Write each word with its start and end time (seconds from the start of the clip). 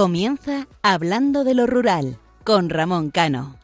Comienza 0.00 0.66
Hablando 0.80 1.44
de 1.44 1.52
lo 1.52 1.66
Rural 1.66 2.16
con 2.42 2.70
Ramón 2.70 3.10
Cano. 3.10 3.59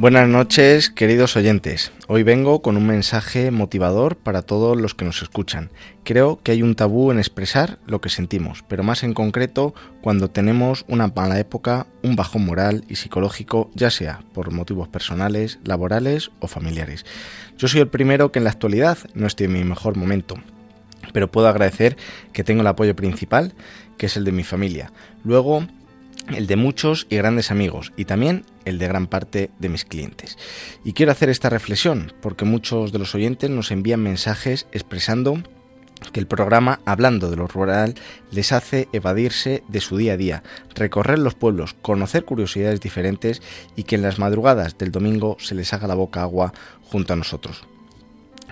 Buenas 0.00 0.26
noches, 0.26 0.88
queridos 0.88 1.36
oyentes. 1.36 1.92
Hoy 2.08 2.22
vengo 2.22 2.62
con 2.62 2.78
un 2.78 2.86
mensaje 2.86 3.50
motivador 3.50 4.16
para 4.16 4.40
todos 4.40 4.80
los 4.80 4.94
que 4.94 5.04
nos 5.04 5.20
escuchan. 5.20 5.68
Creo 6.04 6.40
que 6.42 6.52
hay 6.52 6.62
un 6.62 6.74
tabú 6.74 7.10
en 7.10 7.18
expresar 7.18 7.78
lo 7.84 8.00
que 8.00 8.08
sentimos, 8.08 8.64
pero 8.66 8.82
más 8.82 9.02
en 9.02 9.12
concreto 9.12 9.74
cuando 10.00 10.30
tenemos 10.30 10.86
una 10.88 11.08
mala 11.08 11.38
época, 11.38 11.86
un 12.02 12.16
bajón 12.16 12.46
moral 12.46 12.82
y 12.88 12.96
psicológico, 12.96 13.70
ya 13.74 13.90
sea 13.90 14.22
por 14.32 14.52
motivos 14.52 14.88
personales, 14.88 15.58
laborales 15.64 16.30
o 16.40 16.46
familiares. 16.46 17.04
Yo 17.58 17.68
soy 17.68 17.82
el 17.82 17.88
primero 17.88 18.32
que 18.32 18.38
en 18.38 18.44
la 18.44 18.52
actualidad 18.52 18.96
no 19.12 19.26
estoy 19.26 19.48
en 19.48 19.52
mi 19.52 19.64
mejor 19.64 19.98
momento, 19.98 20.36
pero 21.12 21.30
puedo 21.30 21.46
agradecer 21.46 21.98
que 22.32 22.42
tengo 22.42 22.62
el 22.62 22.68
apoyo 22.68 22.96
principal, 22.96 23.52
que 23.98 24.06
es 24.06 24.16
el 24.16 24.24
de 24.24 24.32
mi 24.32 24.44
familia. 24.44 24.92
Luego, 25.24 25.66
el 26.34 26.46
de 26.46 26.56
muchos 26.56 27.06
y 27.10 27.16
grandes 27.16 27.50
amigos 27.50 27.92
y 27.96 28.04
también 28.04 28.44
el 28.64 28.78
de 28.78 28.88
gran 28.88 29.06
parte 29.06 29.50
de 29.58 29.68
mis 29.68 29.84
clientes. 29.84 30.38
Y 30.84 30.92
quiero 30.92 31.12
hacer 31.12 31.28
esta 31.28 31.50
reflexión 31.50 32.12
porque 32.20 32.44
muchos 32.44 32.92
de 32.92 32.98
los 32.98 33.14
oyentes 33.14 33.50
nos 33.50 33.70
envían 33.70 34.02
mensajes 34.02 34.66
expresando 34.72 35.42
que 36.12 36.20
el 36.20 36.26
programa 36.26 36.80
Hablando 36.86 37.30
de 37.30 37.36
lo 37.36 37.46
Rural 37.46 37.94
les 38.30 38.52
hace 38.52 38.88
evadirse 38.92 39.62
de 39.68 39.80
su 39.80 39.96
día 39.96 40.14
a 40.14 40.16
día, 40.16 40.42
recorrer 40.74 41.18
los 41.18 41.34
pueblos, 41.34 41.74
conocer 41.82 42.24
curiosidades 42.24 42.80
diferentes 42.80 43.42
y 43.76 43.84
que 43.84 43.96
en 43.96 44.02
las 44.02 44.18
madrugadas 44.18 44.78
del 44.78 44.92
domingo 44.92 45.36
se 45.38 45.54
les 45.54 45.72
haga 45.72 45.88
la 45.88 45.94
boca 45.94 46.22
agua 46.22 46.52
junto 46.82 47.12
a 47.12 47.16
nosotros. 47.16 47.64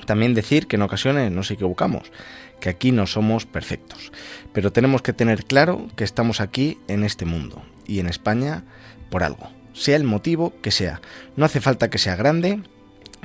También 0.06 0.34
decir 0.34 0.66
que 0.66 0.76
en 0.76 0.82
ocasiones 0.82 1.32
nos 1.32 1.50
equivocamos, 1.50 2.12
que 2.60 2.68
aquí 2.68 2.92
no 2.92 3.06
somos 3.06 3.46
perfectos, 3.46 4.12
pero 4.52 4.72
tenemos 4.72 5.02
que 5.02 5.12
tener 5.12 5.44
claro 5.44 5.88
que 5.96 6.04
estamos 6.04 6.40
aquí 6.40 6.78
en 6.88 7.04
este 7.04 7.24
mundo 7.24 7.62
y 7.86 8.00
en 8.00 8.08
España 8.08 8.64
por 9.10 9.22
algo, 9.22 9.50
sea 9.72 9.96
el 9.96 10.04
motivo 10.04 10.52
que 10.62 10.70
sea. 10.70 11.00
No 11.36 11.44
hace 11.44 11.60
falta 11.60 11.90
que 11.90 11.98
sea 11.98 12.16
grande 12.16 12.60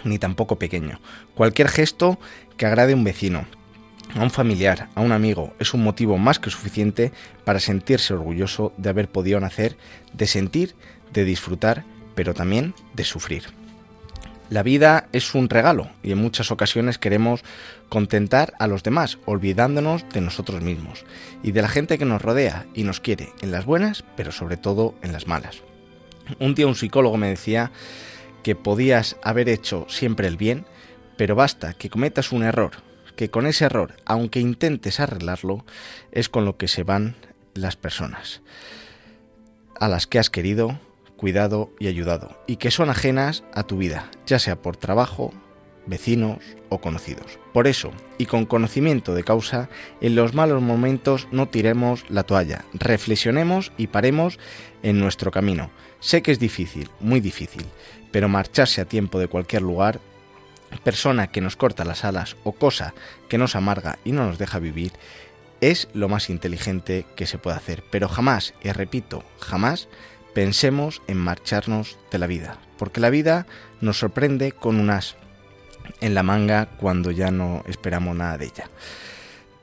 ni 0.04 0.20
tampoco 0.20 0.58
pequeño. 0.60 1.00
Cualquier 1.36 1.70
gesto 1.70 2.20
que 2.58 2.66
agrade 2.66 2.94
a 2.94 2.96
un 2.96 3.04
vecino, 3.04 3.46
a 4.16 4.22
un 4.22 4.32
familiar, 4.32 4.90
a 4.96 5.02
un 5.02 5.12
amigo, 5.12 5.54
es 5.60 5.74
un 5.74 5.84
motivo 5.84 6.18
más 6.18 6.40
que 6.40 6.50
suficiente 6.50 7.12
para 7.46 7.60
sentirse 7.60 8.14
orgulloso 8.14 8.74
de 8.78 8.90
haber 8.90 9.10
podido 9.10 9.40
nacer, 9.40 9.78
de 10.14 10.28
sentir, 10.28 10.76
de 11.12 11.26
disfrutar, 11.26 11.84
pero 12.16 12.34
también 12.34 12.74
de 12.94 13.04
sufrir. 13.04 13.63
La 14.50 14.64
vida 14.64 15.08
es 15.14 15.34
un 15.34 15.50
regalo 15.50 15.90
y 16.04 16.12
en 16.12 16.20
muchas 16.20 16.52
ocasiones 16.52 16.98
queremos 16.98 17.44
contentar 17.90 18.54
a 18.60 18.68
los 18.68 18.84
demás, 18.84 19.18
olvidándonos 19.26 20.08
de 20.10 20.22
nosotros 20.22 20.62
mismos 20.62 21.06
y 21.42 21.52
de 21.52 21.62
la 21.62 21.68
gente 21.68 21.98
que 21.98 22.06
nos 22.06 22.22
rodea 22.22 22.66
y 22.74 22.84
nos 22.84 23.00
quiere, 23.00 23.30
en 23.42 23.52
las 23.52 23.66
buenas, 23.66 24.04
pero 24.16 24.32
sobre 24.32 24.58
todo 24.58 24.96
en 25.02 25.12
las 25.12 25.28
malas. 25.28 25.62
Un 26.40 26.56
día 26.56 26.68
un 26.68 26.76
psicólogo 26.76 27.18
me 27.18 27.30
decía 27.30 27.72
que 28.44 28.56
podías 28.56 29.18
haber 29.24 29.50
hecho 29.50 29.86
siempre 29.90 30.28
el 30.28 30.38
bien, 30.38 30.66
pero 31.18 31.36
basta 31.36 31.74
que 31.74 31.90
cometas 31.90 32.32
un 32.32 32.44
error, 32.44 32.72
que 33.16 33.30
con 33.30 33.48
ese 33.48 33.66
error, 33.66 33.96
aunque 34.06 34.40
intentes 34.40 35.00
arreglarlo, 35.00 35.66
es 36.12 36.30
con 36.30 36.46
lo 36.46 36.58
que 36.58 36.68
se 36.68 36.84
van 36.84 37.16
las 37.54 37.76
personas 37.76 38.42
a 39.80 39.88
las 39.88 40.08
que 40.08 40.20
has 40.20 40.30
querido, 40.30 40.80
cuidado 41.24 41.72
y 41.80 41.88
ayudado, 41.88 42.38
y 42.48 42.58
que 42.58 42.70
son 42.70 42.90
ajenas 42.90 43.46
a 43.54 43.64
tu 43.64 43.78
vida, 43.78 44.12
ya 44.26 44.40
sea 44.40 44.62
por 44.62 44.76
trabajo, 44.76 45.32
vecinos 45.86 46.40
o 46.68 46.82
conocidos. 46.82 47.40
Por 47.54 47.66
eso, 47.66 47.94
y 48.18 48.26
con 48.26 48.46
conocimiento 48.46 49.14
de 49.14 49.24
causa, 49.24 49.70
en 50.02 50.16
los 50.16 50.34
malos 50.34 50.62
momentos 50.62 51.30
no 51.32 51.48
tiremos 51.48 52.04
la 52.10 52.24
toalla, 52.24 52.66
reflexionemos 52.74 53.72
y 53.78 53.88
paremos 53.88 54.38
en 54.82 55.00
nuestro 55.00 55.32
camino. 55.32 55.72
Sé 56.02 56.22
que 56.22 56.34
es 56.34 56.40
difícil, 56.40 56.90
muy 57.00 57.22
difícil, 57.22 57.64
pero 58.12 58.28
marcharse 58.28 58.82
a 58.82 58.86
tiempo 58.86 59.18
de 59.18 59.30
cualquier 59.30 59.62
lugar, 59.62 60.02
persona 60.84 61.28
que 61.28 61.40
nos 61.40 61.56
corta 61.56 61.86
las 61.86 62.04
alas 62.04 62.36
o 62.44 62.52
cosa 62.52 62.94
que 63.30 63.38
nos 63.38 63.56
amarga 63.56 63.98
y 64.04 64.12
no 64.12 64.28
nos 64.28 64.40
deja 64.40 64.60
vivir, 64.60 64.92
es 65.62 65.88
lo 65.94 66.10
más 66.10 66.30
inteligente 66.30 67.06
que 67.16 67.26
se 67.26 67.38
puede 67.38 67.56
hacer. 67.56 67.82
Pero 67.90 68.10
jamás, 68.10 68.54
y 68.62 68.74
repito, 68.74 69.24
jamás 69.40 69.88
pensemos 70.34 71.02
en 71.08 71.18
marcharnos 71.18 71.98
de 72.12 72.18
la 72.18 72.28
vida, 72.28 72.58
porque 72.78 73.00
la 73.00 73.10
vida 73.10 73.46
nos 73.82 74.00
sorprende 74.00 74.52
con 74.52 74.80
un 74.80 74.90
as 74.90 75.16
en 76.02 76.14
la 76.14 76.24
manga 76.24 76.68
cuando 76.78 77.12
ya 77.12 77.32
no 77.32 77.64
esperamos 77.68 78.16
nada 78.16 78.38
de 78.38 78.46
ella. 78.46 78.70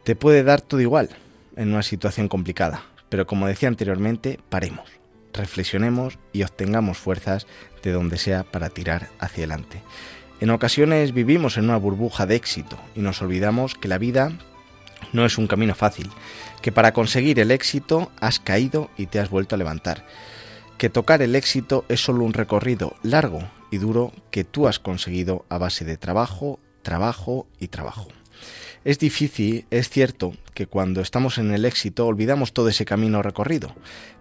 Te 0.04 0.16
puede 0.16 0.42
dar 0.42 0.60
todo 0.60 0.80
igual 0.80 1.10
en 1.56 1.72
una 1.72 1.82
situación 1.82 2.28
complicada, 2.28 2.84
pero 3.08 3.26
como 3.26 3.46
decía 3.46 3.68
anteriormente, 3.68 4.38
paremos, 4.48 4.88
reflexionemos 5.32 6.18
y 6.32 6.42
obtengamos 6.42 6.98
fuerzas 6.98 7.46
de 7.82 7.92
donde 7.92 8.18
sea 8.18 8.44
para 8.44 8.70
tirar 8.70 9.08
hacia 9.18 9.44
adelante. 9.44 9.82
En 10.40 10.50
ocasiones 10.50 11.12
vivimos 11.12 11.58
en 11.58 11.64
una 11.64 11.76
burbuja 11.76 12.26
de 12.26 12.36
éxito 12.36 12.78
y 12.94 13.00
nos 13.00 13.20
olvidamos 13.20 13.74
que 13.74 13.88
la 13.88 13.98
vida 13.98 14.32
no 15.12 15.24
es 15.24 15.38
un 15.38 15.46
camino 15.46 15.74
fácil, 15.74 16.10
que 16.62 16.72
para 16.72 16.92
conseguir 16.92 17.40
el 17.40 17.50
éxito 17.50 18.10
has 18.20 18.38
caído 18.38 18.90
y 18.96 19.06
te 19.06 19.18
has 19.18 19.30
vuelto 19.30 19.54
a 19.54 19.58
levantar 19.58 20.04
que 20.80 20.88
tocar 20.88 21.20
el 21.20 21.36
éxito 21.36 21.84
es 21.90 22.00
solo 22.00 22.24
un 22.24 22.32
recorrido 22.32 22.96
largo 23.02 23.46
y 23.70 23.76
duro 23.76 24.14
que 24.30 24.44
tú 24.44 24.66
has 24.66 24.78
conseguido 24.78 25.44
a 25.50 25.58
base 25.58 25.84
de 25.84 25.98
trabajo, 25.98 26.58
trabajo 26.80 27.46
y 27.58 27.68
trabajo. 27.68 28.08
Es 28.86 28.98
difícil, 28.98 29.66
es 29.70 29.90
cierto, 29.90 30.32
que 30.54 30.66
cuando 30.66 31.02
estamos 31.02 31.36
en 31.36 31.50
el 31.50 31.66
éxito 31.66 32.06
olvidamos 32.06 32.54
todo 32.54 32.70
ese 32.70 32.86
camino 32.86 33.20
recorrido, 33.20 33.74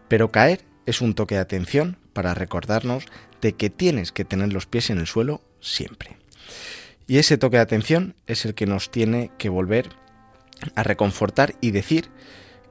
pero 0.09 0.33
caer 0.33 0.65
es 0.85 0.99
un 0.99 1.13
toque 1.13 1.35
de 1.35 1.41
atención 1.41 1.97
para 2.11 2.33
recordarnos 2.33 3.05
de 3.39 3.53
que 3.53 3.69
tienes 3.69 4.11
que 4.11 4.25
tener 4.25 4.51
los 4.51 4.65
pies 4.65 4.89
en 4.89 4.97
el 4.97 5.07
suelo 5.07 5.39
siempre. 5.61 6.17
Y 7.07 7.19
ese 7.19 7.37
toque 7.37 7.55
de 7.55 7.63
atención 7.63 8.15
es 8.27 8.43
el 8.43 8.53
que 8.53 8.65
nos 8.65 8.91
tiene 8.91 9.31
que 9.37 9.47
volver 9.47 9.91
a 10.75 10.83
reconfortar 10.83 11.55
y 11.61 11.71
decir 11.71 12.09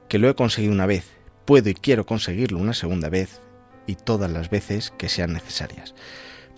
que 0.07 0.19
lo 0.19 0.29
he 0.29 0.35
conseguido 0.35 0.73
una 0.73 0.85
vez, 0.85 1.05
puedo 1.45 1.71
y 1.71 1.73
quiero 1.73 2.05
conseguirlo 2.05 2.59
una 2.59 2.75
segunda 2.75 3.09
vez 3.09 3.41
y 3.89 3.95
todas 3.95 4.29
las 4.29 4.51
veces 4.51 4.93
que 4.99 5.09
sean 5.09 5.33
necesarias. 5.33 5.95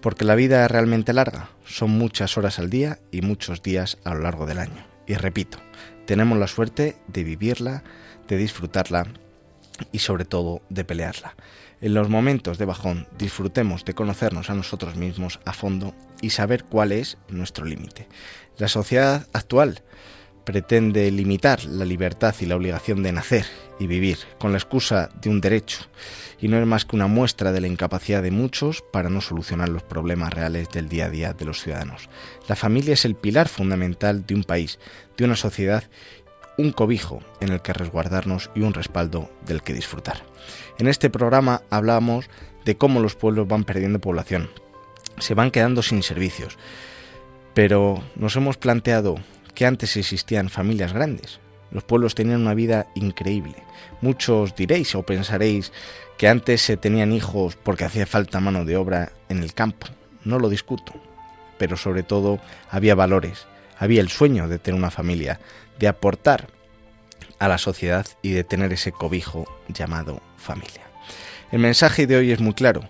Porque 0.02 0.26
la 0.26 0.36
vida 0.36 0.66
es 0.66 0.72
realmente 0.72 1.14
larga, 1.14 1.50
son 1.66 1.92
muchas 1.92 2.38
horas 2.38 2.60
al 2.60 2.70
día 2.70 3.00
y 3.10 3.22
muchos 3.22 3.64
días 3.64 3.98
a 4.04 4.14
lo 4.14 4.22
largo 4.22 4.46
del 4.46 4.60
año. 4.60 4.86
Y 5.08 5.14
repito, 5.14 5.58
tenemos 6.06 6.38
la 6.38 6.48
suerte 6.48 6.98
de 7.08 7.24
vivirla, 7.24 7.84
de 8.28 8.36
disfrutarla 8.36 9.08
y 9.94 10.00
sobre 10.00 10.26
todo 10.26 10.62
de 10.70 10.84
pelearla. 10.84 11.36
En 11.80 11.94
los 11.94 12.10
momentos 12.10 12.58
de 12.58 12.66
bajón 12.66 13.08
disfrutemos 13.18 13.86
de 13.86 13.94
conocernos 13.94 14.50
a 14.50 14.56
nosotros 14.56 14.98
mismos 14.98 15.40
a 15.46 15.54
fondo 15.54 15.96
y 16.22 16.32
saber 16.32 16.66
cuál 16.66 16.92
es 16.92 17.18
nuestro 17.30 17.64
límite. 17.64 18.10
La 18.58 18.68
sociedad 18.68 19.26
actual 19.32 19.84
pretende 20.44 21.10
limitar 21.12 21.64
la 21.64 21.86
libertad 21.86 22.36
y 22.42 22.46
la 22.46 22.58
obligación 22.58 23.04
de 23.04 23.14
nacer 23.14 23.46
y 23.82 23.88
vivir 23.88 24.20
con 24.38 24.52
la 24.52 24.60
excusa 24.60 25.10
de 25.22 25.30
un 25.30 25.42
derecho 25.42 25.80
y 26.40 26.48
no 26.48 26.60
es 26.60 26.68
más 26.68 26.86
que 26.86 26.96
una 26.96 27.08
muestra 27.08 27.52
de 27.52 27.62
la 27.62 27.68
incapacidad 27.68 28.22
de 28.22 28.30
muchos 28.30 28.84
para 28.94 29.10
no 29.10 29.22
solucionar 29.22 29.70
los 29.70 29.82
problemas 29.82 30.32
reales 30.34 30.70
del 30.70 30.88
día 30.88 31.06
a 31.06 31.10
día 31.10 31.34
de 31.34 31.46
los 31.46 31.62
ciudadanos. 31.62 32.08
La 32.48 32.56
familia 32.56 32.94
es 32.94 33.06
el 33.06 33.16
pilar 33.16 33.48
fundamental 33.48 34.26
de 34.26 34.36
un 34.36 34.44
país, 34.44 34.78
de 35.18 35.26
una 35.26 35.36
sociedad, 35.36 35.84
un 36.60 36.72
cobijo 36.72 37.24
en 37.40 37.52
el 37.52 37.62
que 37.64 37.74
resguardarnos 37.74 38.52
y 38.54 38.62
un 38.62 38.76
respaldo 38.76 39.32
del 39.48 39.64
que 39.64 39.74
disfrutar. 39.74 40.24
En 40.78 40.88
este 40.88 41.10
programa 41.10 41.64
hablamos 41.72 42.30
de 42.66 42.78
cómo 42.78 43.00
los 43.00 43.16
pueblos 43.16 43.48
van 43.48 43.64
perdiendo 43.64 44.00
población, 44.00 44.52
se 45.18 45.34
van 45.34 45.50
quedando 45.50 45.82
sin 45.82 46.04
servicios, 46.04 46.58
pero 47.56 48.04
nos 48.16 48.36
hemos 48.36 48.58
planteado 48.58 49.16
que 49.56 49.66
antes 49.66 49.98
existían 49.98 50.50
familias 50.50 50.94
grandes. 50.94 51.40
Los 51.72 51.84
pueblos 51.84 52.16
tenían 52.16 52.42
una 52.42 52.54
vida 52.54 52.88
increíble. 52.96 53.56
Muchos 54.02 54.56
diréis 54.56 54.96
o 54.96 55.04
pensaréis 55.04 55.72
que 56.18 56.28
antes 56.28 56.62
se 56.62 56.78
tenían 56.78 57.14
hijos 57.14 57.56
porque 57.56 57.86
hacía 57.86 58.06
falta 58.06 58.40
mano 58.40 58.66
de 58.66 58.78
obra 58.78 59.12
en 59.30 59.44
el 59.44 59.54
campo. 59.54 59.88
No 60.24 60.40
lo 60.40 60.50
discuto. 60.50 60.94
Pero 61.58 61.78
sobre 61.78 62.04
todo 62.04 62.40
había 62.70 62.96
valores, 62.96 63.46
había 63.78 64.02
el 64.02 64.10
sueño 64.10 64.48
de 64.48 64.60
tener 64.60 64.80
una 64.80 64.92
familia, 64.92 65.40
de 65.80 65.88
aportar 65.88 66.48
a 67.40 67.48
la 67.48 67.58
sociedad 67.58 68.06
y 68.22 68.32
de 68.32 68.44
tener 68.44 68.74
ese 68.74 68.92
cobijo 68.92 69.46
llamado 69.68 70.22
familia. 70.38 70.84
El 71.52 71.60
mensaje 71.60 72.08
de 72.08 72.18
hoy 72.18 72.32
es 72.32 72.40
muy 72.40 72.54
claro. 72.54 72.90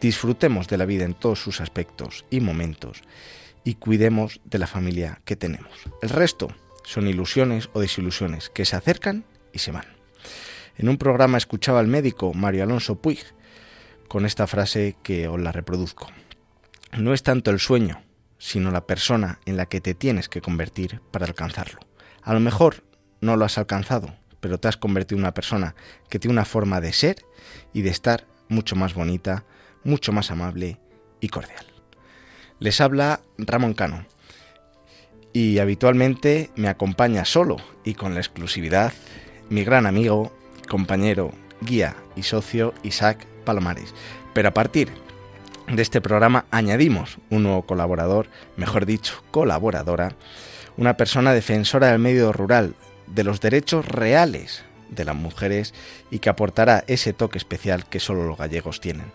Disfrutemos 0.00 0.68
de 0.68 0.78
la 0.78 0.84
vida 0.84 1.04
en 1.04 1.14
todos 1.14 1.40
sus 1.40 1.60
aspectos 1.60 2.24
y 2.30 2.40
momentos 2.40 3.02
y 3.64 3.74
cuidemos 3.74 4.40
de 4.44 4.58
la 4.58 4.66
familia 4.66 5.20
que 5.24 5.36
tenemos. 5.36 5.72
El 6.02 6.08
resto 6.08 6.48
son 6.84 7.06
ilusiones 7.06 7.68
o 7.72 7.80
desilusiones 7.80 8.50
que 8.50 8.64
se 8.64 8.76
acercan 8.76 9.24
y 9.52 9.60
se 9.60 9.70
van. 9.70 9.86
En 10.76 10.88
un 10.88 10.98
programa 10.98 11.38
escuchaba 11.38 11.80
al 11.80 11.86
médico 11.86 12.32
Mario 12.34 12.62
Alonso 12.62 12.96
Puig 12.96 13.24
con 14.08 14.26
esta 14.26 14.46
frase 14.46 14.96
que 15.02 15.28
os 15.28 15.40
la 15.40 15.52
reproduzco. 15.52 16.08
no 16.98 17.14
es 17.14 17.22
tanto 17.22 17.50
el 17.50 17.58
sueño, 17.58 18.02
sino 18.38 18.70
la 18.70 18.86
persona 18.86 19.38
en 19.46 19.56
la 19.56 19.66
que 19.66 19.80
te 19.80 19.94
tienes 19.94 20.28
que 20.28 20.42
convertir 20.42 21.00
para 21.10 21.26
alcanzarlo. 21.26 21.80
A 22.22 22.34
lo 22.34 22.40
mejor 22.40 22.84
no 23.20 23.36
lo 23.36 23.44
has 23.44 23.56
alcanzado, 23.56 24.14
pero 24.40 24.58
te 24.58 24.68
has 24.68 24.76
convertido 24.76 25.16
en 25.16 25.24
una 25.24 25.34
persona 25.34 25.74
que 26.10 26.18
tiene 26.18 26.32
una 26.32 26.44
forma 26.44 26.80
de 26.80 26.92
ser 26.92 27.24
y 27.72 27.82
de 27.82 27.90
estar 27.90 28.26
mucho 28.48 28.76
más 28.76 28.94
bonita, 28.94 29.44
mucho 29.84 30.12
más 30.12 30.30
amable 30.30 30.78
y 31.20 31.28
cordial. 31.28 31.64
Les 32.58 32.80
habla 32.80 33.20
Ramón 33.38 33.74
Cano 33.74 34.04
y 35.32 35.58
habitualmente 35.58 36.50
me 36.56 36.68
acompaña 36.68 37.24
solo 37.24 37.56
y 37.84 37.94
con 37.94 38.14
la 38.14 38.20
exclusividad 38.20 38.92
mi 39.48 39.64
gran 39.64 39.86
amigo, 39.86 40.32
compañero, 40.68 41.32
guía 41.60 41.96
y 42.16 42.22
socio 42.22 42.74
Isaac 42.82 43.26
Palomares. 43.44 43.94
Pero 44.34 44.48
a 44.48 44.54
partir 44.54 44.88
de 45.68 45.82
este 45.82 46.00
programa 46.00 46.46
añadimos 46.50 47.18
un 47.30 47.44
nuevo 47.44 47.62
colaborador, 47.62 48.28
mejor 48.56 48.86
dicho, 48.86 49.22
colaboradora, 49.30 50.14
una 50.76 50.96
persona 50.96 51.32
defensora 51.32 51.88
del 51.88 51.98
medio 51.98 52.32
rural, 52.32 52.74
de 53.06 53.24
los 53.24 53.40
derechos 53.40 53.86
reales 53.86 54.64
de 54.90 55.04
las 55.04 55.16
mujeres 55.16 55.74
y 56.10 56.18
que 56.18 56.30
aportará 56.30 56.84
ese 56.86 57.12
toque 57.12 57.38
especial 57.38 57.86
que 57.88 58.00
solo 58.00 58.26
los 58.26 58.38
gallegos 58.38 58.80
tienen. 58.80 59.12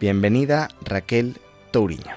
Bienvenida 0.00 0.68
Raquel 0.82 1.36
Touriño. 1.72 2.14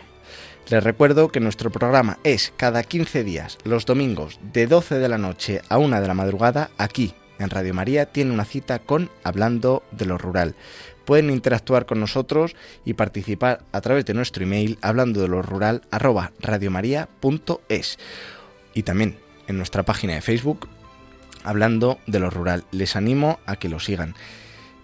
Les 0.69 0.83
recuerdo 0.83 1.29
que 1.29 1.39
nuestro 1.39 1.71
programa 1.71 2.19
es 2.23 2.53
cada 2.55 2.83
15 2.83 3.23
días, 3.23 3.57
los 3.63 3.87
domingos, 3.87 4.39
de 4.53 4.67
12 4.67 4.99
de 4.99 5.09
la 5.09 5.17
noche 5.17 5.61
a 5.67 5.79
1 5.79 5.99
de 5.99 6.07
la 6.07 6.13
madrugada, 6.13 6.69
aquí 6.77 7.15
en 7.39 7.49
Radio 7.49 7.73
María 7.73 8.05
tiene 8.05 8.31
una 8.31 8.45
cita 8.45 8.79
con 8.79 9.09
Hablando 9.23 9.83
de 9.91 10.05
lo 10.05 10.17
Rural. 10.17 10.55
Pueden 11.05 11.31
interactuar 11.31 11.85
con 11.85 11.99
nosotros 11.99 12.55
y 12.85 12.93
participar 12.93 13.63
a 13.71 13.81
través 13.81 14.05
de 14.05 14.13
nuestro 14.13 14.43
email 14.43 14.77
hablando 14.81 15.21
de 15.21 15.27
lo 15.27 15.41
rural 15.41 15.81
arroba 15.89 16.33
y 18.75 18.83
también 18.83 19.17
en 19.47 19.57
nuestra 19.57 19.83
página 19.83 20.13
de 20.13 20.21
Facebook 20.21 20.69
hablando 21.43 21.99
de 22.05 22.19
lo 22.19 22.29
rural. 22.29 22.65
Les 22.71 22.95
animo 22.95 23.39
a 23.45 23.55
que 23.55 23.69
lo 23.69 23.79
sigan. 23.79 24.15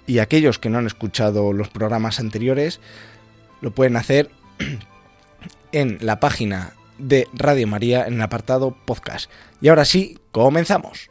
Y 0.08 0.20
aquellos 0.20 0.60
que 0.60 0.70
no 0.70 0.78
han 0.78 0.88
escuchado 0.88 1.54
los 1.54 1.70
programas 1.70 2.20
anteriores 2.20 2.80
lo 3.62 3.72
pueden 3.72 3.96
hacer 3.96 4.32
en 5.72 5.98
la 6.02 6.20
página 6.20 6.74
de 6.98 7.28
Radio 7.34 7.68
María 7.68 8.06
en 8.08 8.16
el 8.16 8.22
apartado 8.22 8.76
podcast. 8.86 9.30
Y 9.62 9.68
ahora 9.68 9.86
sí, 9.86 10.20
comenzamos. 10.32 11.10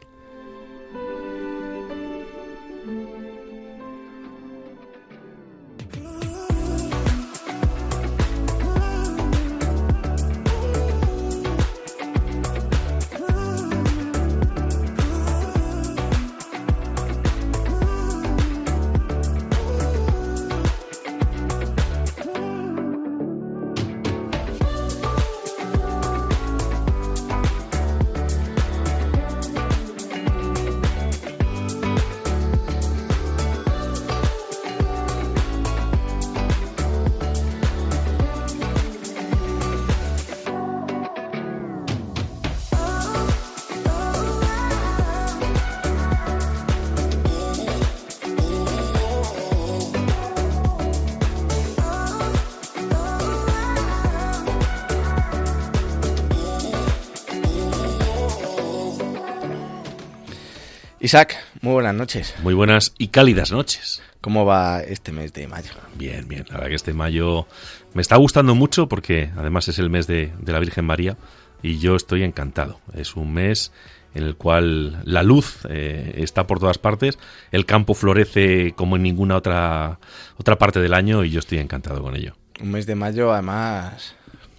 Isaac, 61.05 61.37
muy 61.61 61.73
buenas 61.73 61.93
noches. 61.93 62.33
Muy 62.41 62.55
buenas 62.55 62.95
y 62.97 63.09
cálidas 63.09 63.51
noches. 63.51 64.01
¿Cómo 64.21 64.43
va 64.43 64.81
este 64.81 65.11
mes 65.11 65.33
de 65.33 65.45
mayo? 65.45 65.69
Bien, 65.93 66.27
bien. 66.27 66.45
La 66.47 66.55
verdad 66.55 66.69
que 66.69 66.75
este 66.75 66.93
mayo 66.95 67.45
me 67.93 68.01
está 68.01 68.15
gustando 68.15 68.55
mucho 68.55 68.89
porque 68.89 69.29
además 69.37 69.67
es 69.67 69.77
el 69.77 69.91
mes 69.91 70.07
de, 70.07 70.33
la 70.43 70.57
Virgen 70.57 70.83
María 70.83 71.15
y 71.61 71.77
yo 71.77 71.95
estoy 71.95 72.23
encantado. 72.23 72.79
Es 72.95 73.15
un 73.15 73.35
mes 73.35 73.71
en 74.15 74.23
el 74.23 74.35
cual 74.35 74.99
la 75.03 75.21
luz 75.21 75.59
eh, 75.69 76.15
está 76.17 76.47
por 76.47 76.57
todas 76.59 76.79
partes, 76.79 77.19
el 77.51 77.67
campo 77.67 77.93
florece 77.93 78.73
como 78.75 78.95
en 78.95 79.03
ninguna 79.03 79.35
otra, 79.35 79.99
otra 80.37 80.57
parte 80.57 80.79
del 80.79 80.95
año 80.95 81.23
y 81.23 81.29
yo 81.29 81.37
estoy 81.37 81.59
encantado 81.59 82.01
con 82.01 82.15
ello. 82.15 82.35
Un 82.59 82.71
mes 82.71 82.87
de 82.87 82.95
mayo 82.95 83.31
además 83.31 84.15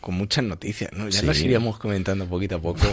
con 0.07 0.15
muchas 0.15 0.45
noticias, 0.45 0.93
¿no? 0.93 1.09
Ya 1.09 1.21
nos 1.23 1.41
iríamos 1.41 1.81
comentando 1.81 2.27
poquito 2.27 2.55
a 2.55 2.61
poco. 2.61 2.87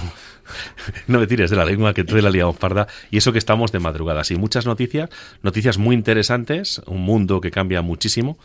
no 1.07 1.19
me 1.19 1.27
tires 1.27 1.51
de 1.51 1.55
la 1.55 1.63
lengua 1.63 1.93
que 1.93 2.03
tú 2.03 2.15
la 2.15 2.31
liamos 2.31 2.57
parda. 2.57 2.87
Y 3.11 3.17
eso 3.17 3.31
que 3.31 3.37
estamos 3.37 3.71
de 3.71 3.77
madrugada. 3.77 4.23
Sí, 4.23 4.35
muchas 4.35 4.65
noticias, 4.65 5.11
noticias 5.43 5.77
muy 5.77 5.93
interesantes, 5.93 6.81
un 6.87 7.01
mundo 7.01 7.39
que 7.39 7.51
cambia 7.51 7.83
muchísimo, 7.83 8.39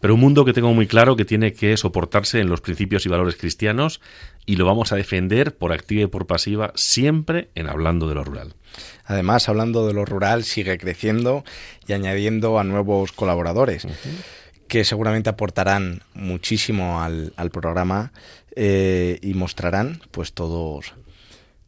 pero 0.00 0.16
un 0.16 0.20
mundo 0.20 0.44
que 0.44 0.52
tengo 0.52 0.74
muy 0.74 0.86
claro 0.86 1.16
que 1.16 1.24
tiene 1.24 1.54
que 1.54 1.74
soportarse 1.78 2.40
en 2.40 2.50
los 2.50 2.60
principios 2.60 3.06
y 3.06 3.08
valores 3.08 3.36
cristianos 3.36 4.02
y 4.44 4.56
lo 4.56 4.66
vamos 4.66 4.92
a 4.92 4.96
defender 4.96 5.56
por 5.56 5.72
activa 5.72 6.02
y 6.02 6.06
por 6.06 6.26
pasiva, 6.26 6.72
siempre 6.74 7.48
en 7.54 7.70
hablando 7.70 8.06
de 8.06 8.16
lo 8.16 8.22
rural. 8.22 8.52
Además, 9.06 9.48
hablando 9.48 9.86
de 9.86 9.94
lo 9.94 10.04
rural, 10.04 10.44
sigue 10.44 10.76
creciendo 10.76 11.42
y 11.88 11.94
añadiendo 11.94 12.58
a 12.58 12.64
nuevos 12.64 13.12
colaboradores 13.12 13.86
que 14.70 14.84
seguramente 14.84 15.28
aportarán 15.28 16.02
muchísimo 16.14 17.02
al, 17.02 17.50
programa 17.52 18.12
eh, 18.54 19.18
y 19.20 19.34
mostrarán 19.34 19.98
pues 20.12 20.32
todos, 20.32 20.94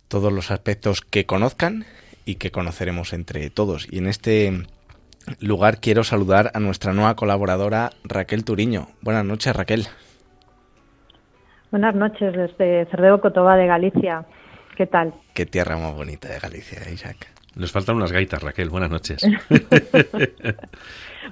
todos 0.06 0.32
los 0.32 0.52
aspectos 0.52 1.00
que 1.00 1.26
conozcan 1.26 1.84
y 2.24 2.36
que 2.36 2.52
conoceremos 2.52 3.12
entre 3.12 3.50
todos. 3.50 3.88
Y 3.90 3.98
en 3.98 4.06
este 4.06 4.52
lugar 5.40 5.80
quiero 5.80 6.04
saludar 6.04 6.52
a 6.54 6.60
nuestra 6.60 6.92
nueva 6.92 7.16
colaboradora 7.16 7.90
Raquel 8.04 8.44
Turiño. 8.44 8.86
Buenas 9.00 9.24
noches, 9.24 9.54
Raquel. 9.56 9.88
Buenas 11.72 11.96
noches 11.96 12.32
desde 12.32 12.86
Cerdeo 12.88 13.20
Cotoba 13.20 13.56
de 13.56 13.66
Galicia. 13.66 14.24
¿Qué 14.76 14.86
tal? 14.86 15.12
Qué 15.34 15.44
tierra 15.44 15.76
más 15.76 15.92
bonita 15.92 16.28
de 16.28 16.38
Galicia, 16.38 16.88
Isaac. 16.88 17.32
Nos 17.54 17.70
faltan 17.70 17.96
unas 17.96 18.12
gaitas, 18.12 18.42
Raquel. 18.42 18.70
Buenas 18.70 18.90
noches. 18.90 19.22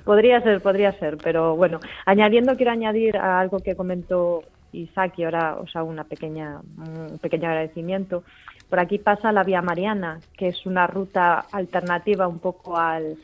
podría 0.04 0.40
ser, 0.42 0.60
podría 0.60 0.92
ser, 0.92 1.16
pero 1.16 1.56
bueno, 1.56 1.80
añadiendo, 2.04 2.56
quiero 2.56 2.72
añadir 2.72 3.16
a 3.16 3.40
algo 3.40 3.60
que 3.60 3.74
comentó 3.74 4.42
Isaac 4.72 5.14
y 5.16 5.24
ahora 5.24 5.56
os 5.56 5.74
hago 5.74 5.88
una 5.88 6.04
pequeña, 6.04 6.60
un 6.76 7.18
pequeño 7.18 7.48
agradecimiento. 7.48 8.22
Por 8.68 8.80
aquí 8.80 8.98
pasa 8.98 9.32
la 9.32 9.44
Vía 9.44 9.62
Mariana, 9.62 10.20
que 10.36 10.48
es 10.48 10.66
una 10.66 10.86
ruta 10.86 11.44
alternativa 11.52 12.28
un 12.28 12.38
poco 12.38 12.76
al, 12.76 13.16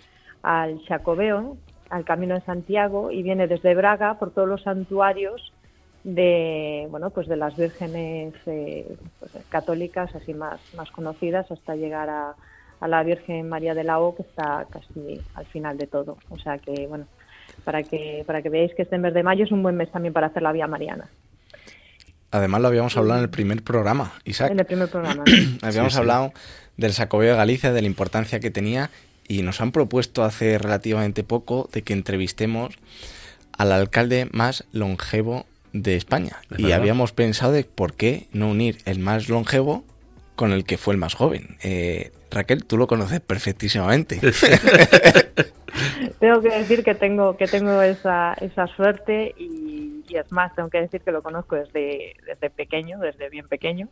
al 0.43 0.83
Chacobeo, 0.85 1.57
al 1.91 2.05
Camino 2.05 2.35
de 2.35 2.41
Santiago, 2.41 3.11
y 3.11 3.23
viene 3.23 3.47
desde 3.47 3.75
Braga 3.75 4.19
por 4.19 4.33
todos 4.33 4.49
los 4.49 4.62
santuarios 4.62 5.53
de 6.03 6.87
bueno 6.88 7.11
pues 7.11 7.26
de 7.26 7.37
las 7.37 7.57
vírgenes 7.57 8.33
eh, 8.47 8.97
pues, 9.19 9.33
católicas 9.49 10.15
así 10.15 10.35
más 10.35 10.61
más 10.76 10.88
conocidas 10.93 11.50
hasta 11.50 11.75
llegar 11.75 12.09
a, 12.09 12.37
a 12.80 12.88
la 12.88 13.02
Virgen 13.02 13.49
María 13.49 13.75
de 13.75 13.85
la 13.85 14.00
O, 14.00 14.14
que 14.14 14.23
está 14.23 14.66
casi 14.71 15.21
al 15.35 15.47
final 15.47 15.78
de 15.78 15.87
todo. 15.87 16.18
O 16.30 16.38
sea 16.38 16.59
que, 16.59 16.87
bueno, 16.87 17.06
para 17.64 17.83
que, 17.83 18.23
para 18.26 18.42
que 18.42 18.50
veáis 18.50 18.75
que 18.75 18.83
este 18.83 18.99
mes 18.99 19.14
de 19.14 19.23
mayo 19.23 19.45
es 19.45 19.52
un 19.52 19.62
buen 19.62 19.76
mes 19.76 19.90
también 19.90 20.12
para 20.12 20.28
hacer 20.28 20.42
la 20.42 20.52
Vía 20.52 20.66
Mariana. 20.66 21.09
Además 22.30 22.61
lo 22.61 22.68
habíamos 22.68 22.97
hablado 22.97 23.21
en 23.21 23.25
el 23.25 23.30
primer 23.30 23.62
programa, 23.62 24.12
Isaac. 24.25 24.50
En 24.50 24.59
el 24.59 24.66
primer 24.66 24.88
programa. 24.88 25.25
habíamos 25.62 25.97
hablado 25.97 26.33
del 26.76 26.92
Sacobeo 26.92 27.33
de 27.33 27.37
Galicia, 27.37 27.73
de 27.73 27.80
la 27.80 27.87
importancia 27.87 28.40
que 28.40 28.50
tenía 28.50 28.90
y 29.28 29.42
nos 29.42 29.61
han 29.61 29.73
propuesto 29.73 30.23
hace 30.25 30.59
relativamente 30.59 31.25
poco 31.25 31.68
de 31.73 31.83
que 31.83 31.92
entrevistemos 31.92 32.75
al 33.52 33.73
alcalde 33.73 34.28
más 34.33 34.64
longevo 34.73 35.47
de 35.73 35.97
España. 35.97 36.37
y 36.56 36.73
habíamos 36.73 37.12
pensado 37.12 37.52
de 37.52 37.64
por 37.64 37.95
qué 37.95 38.28
no 38.33 38.50
unir 38.50 38.78
el 38.85 38.99
más 38.99 39.28
longevo 39.28 39.85
con 40.35 40.52
el 40.52 40.64
que 40.64 40.78
fue 40.78 40.95
el 40.95 40.99
más 40.99 41.14
joven. 41.14 41.56
Eh, 41.62 42.12
Raquel, 42.30 42.64
tú 42.64 42.76
lo 42.76 42.87
conoces 42.87 43.21
perfectísimamente. 43.21 44.21
tengo 46.21 46.40
que 46.40 46.49
decir 46.49 46.85
que 46.85 46.95
tengo 46.95 47.37
que 47.37 47.47
tengo 47.47 47.83
esa, 47.83 48.35
esa 48.35 48.66
suerte 48.68 49.35
y, 49.38 50.04
es 50.09 50.33
más, 50.33 50.54
tengo 50.54 50.71
que 50.71 50.80
decir 50.80 51.02
que 51.02 51.12
lo 51.12 51.23
conozco 51.23 51.56
desde, 51.56 52.14
desde 52.26 52.49
pequeño, 52.49 52.99
desde 52.99 53.28
bien 53.28 53.49
pequeño, 53.49 53.88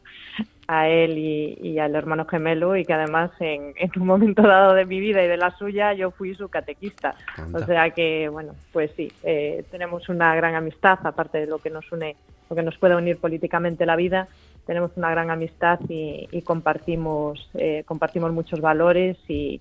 a 0.69 0.89
él 0.89 1.19
y, 1.19 1.79
al 1.79 1.95
hermano 1.95 2.25
gemelo 2.25 2.77
y 2.77 2.85
que 2.85 2.95
además 2.95 3.31
en, 3.41 3.75
un 3.97 4.07
momento 4.07 4.43
dado 4.43 4.75
de 4.75 4.87
mi 4.87 5.01
vida 5.01 5.23
y 5.23 5.29
de 5.29 5.37
la 5.37 5.51
suya 5.57 5.93
yo 5.93 6.13
fui 6.13 6.35
su 6.35 6.49
catequista. 6.49 7.15
O 7.53 7.59
sea 7.65 7.91
que, 7.91 8.29
bueno, 8.29 8.55
pues 8.73 8.91
sí, 8.97 9.13
eh, 9.23 9.65
tenemos 9.71 10.09
una 10.09 10.35
gran 10.35 10.55
amistad, 10.55 10.99
aparte 11.05 11.39
de 11.39 11.47
lo 11.47 11.59
que 11.59 11.71
nos 11.71 11.91
une 11.93 12.17
lo 12.49 12.57
que 12.57 12.63
nos 12.63 12.77
pueda 12.77 12.97
unir 12.97 13.17
políticamente 13.17 13.87
la 13.87 13.97
vida, 13.97 14.29
tenemos 14.67 14.93
una 14.97 15.11
gran 15.11 15.31
amistad 15.31 15.79
y, 15.89 16.43
compartimos, 16.43 17.51
eh, 17.55 17.83
compartimos 17.87 18.33
muchos 18.33 18.61
valores 18.61 19.17
y, 19.29 19.61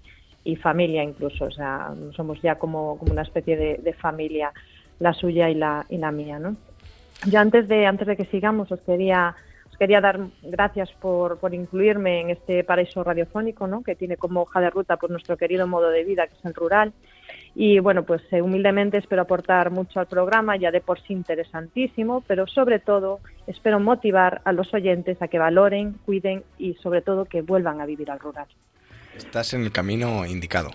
familia 0.62 1.04
incluso, 1.04 1.46
o 1.46 1.52
sea, 1.52 1.94
somos 2.16 2.42
ya 2.42 2.56
como, 2.56 2.94
una 2.96 3.22
especie 3.22 3.56
de, 3.58 3.94
familia, 3.94 4.52
la 5.00 5.14
suya 5.14 5.50
y 5.50 5.56
la, 5.56 5.86
y 5.90 5.98
la 5.98 6.12
mía, 6.12 6.40
¿no? 6.40 6.56
Yo 7.26 7.40
antes 7.40 7.68
de, 7.68 7.86
antes 7.86 8.08
de 8.08 8.18
que 8.18 8.26
sigamos 8.26 8.72
os 8.72 8.82
quería 8.82 9.36
quería 9.84 10.00
dar 10.00 10.20
gracias 10.42 10.90
por, 10.94 11.40
por, 11.40 11.54
incluirme 11.54 12.22
en 12.22 12.30
este 12.30 12.64
paraíso 12.64 13.04
radiofónico, 13.04 13.68
¿no? 13.68 13.84
que 13.84 13.96
tiene 13.96 14.16
como 14.16 14.44
hoja 14.44 14.62
de 14.62 14.70
ruta 14.70 14.96
pues, 14.96 15.12
nuestro 15.12 15.36
querido 15.36 15.68
modo 15.68 15.90
de 15.90 16.06
vida, 16.06 16.28
que 16.28 16.36
es 16.36 16.46
el 16.46 16.54
rural. 16.54 16.94
Y 17.56 17.80
bueno, 17.80 18.04
pues 18.04 18.22
eh, 18.32 18.42
humildemente 18.42 18.98
espero 18.98 19.22
aportar 19.22 19.70
mucho 19.70 20.00
al 20.00 20.08
programa, 20.08 20.58
ya 20.58 20.72
de 20.72 20.82
por 20.82 21.00
sí 21.02 21.14
interesantísimo, 21.14 22.24
pero 22.28 22.48
sobre 22.48 22.80
todo 22.80 23.20
espero 23.46 23.80
motivar 23.80 24.42
a 24.44 24.52
los 24.54 24.74
oyentes 24.74 25.22
a 25.22 25.28
que 25.28 25.38
valoren, 25.38 25.94
cuiden 26.06 26.44
y 26.58 26.74
sobre 26.76 27.02
todo 27.02 27.26
que 27.26 27.42
vuelvan 27.42 27.80
a 27.80 27.86
vivir 27.86 28.10
al 28.10 28.20
rural. 28.20 28.48
Estás 29.16 29.54
en 29.54 29.62
el 29.62 29.72
camino 29.72 30.26
indicado. 30.26 30.72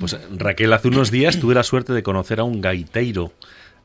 Pues 0.00 0.18
Raquel, 0.36 0.72
hace 0.72 0.88
unos 0.88 1.10
días 1.10 1.38
tuve 1.38 1.54
la 1.54 1.62
suerte 1.62 1.92
de 1.92 2.02
conocer 2.02 2.40
a 2.40 2.44
un 2.44 2.60
gaiteiro 2.60 3.32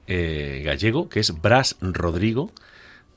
eh, 0.07 0.63
gallego 0.65 1.09
que 1.09 1.19
es 1.19 1.41
Bras 1.41 1.77
Rodrigo 1.79 2.51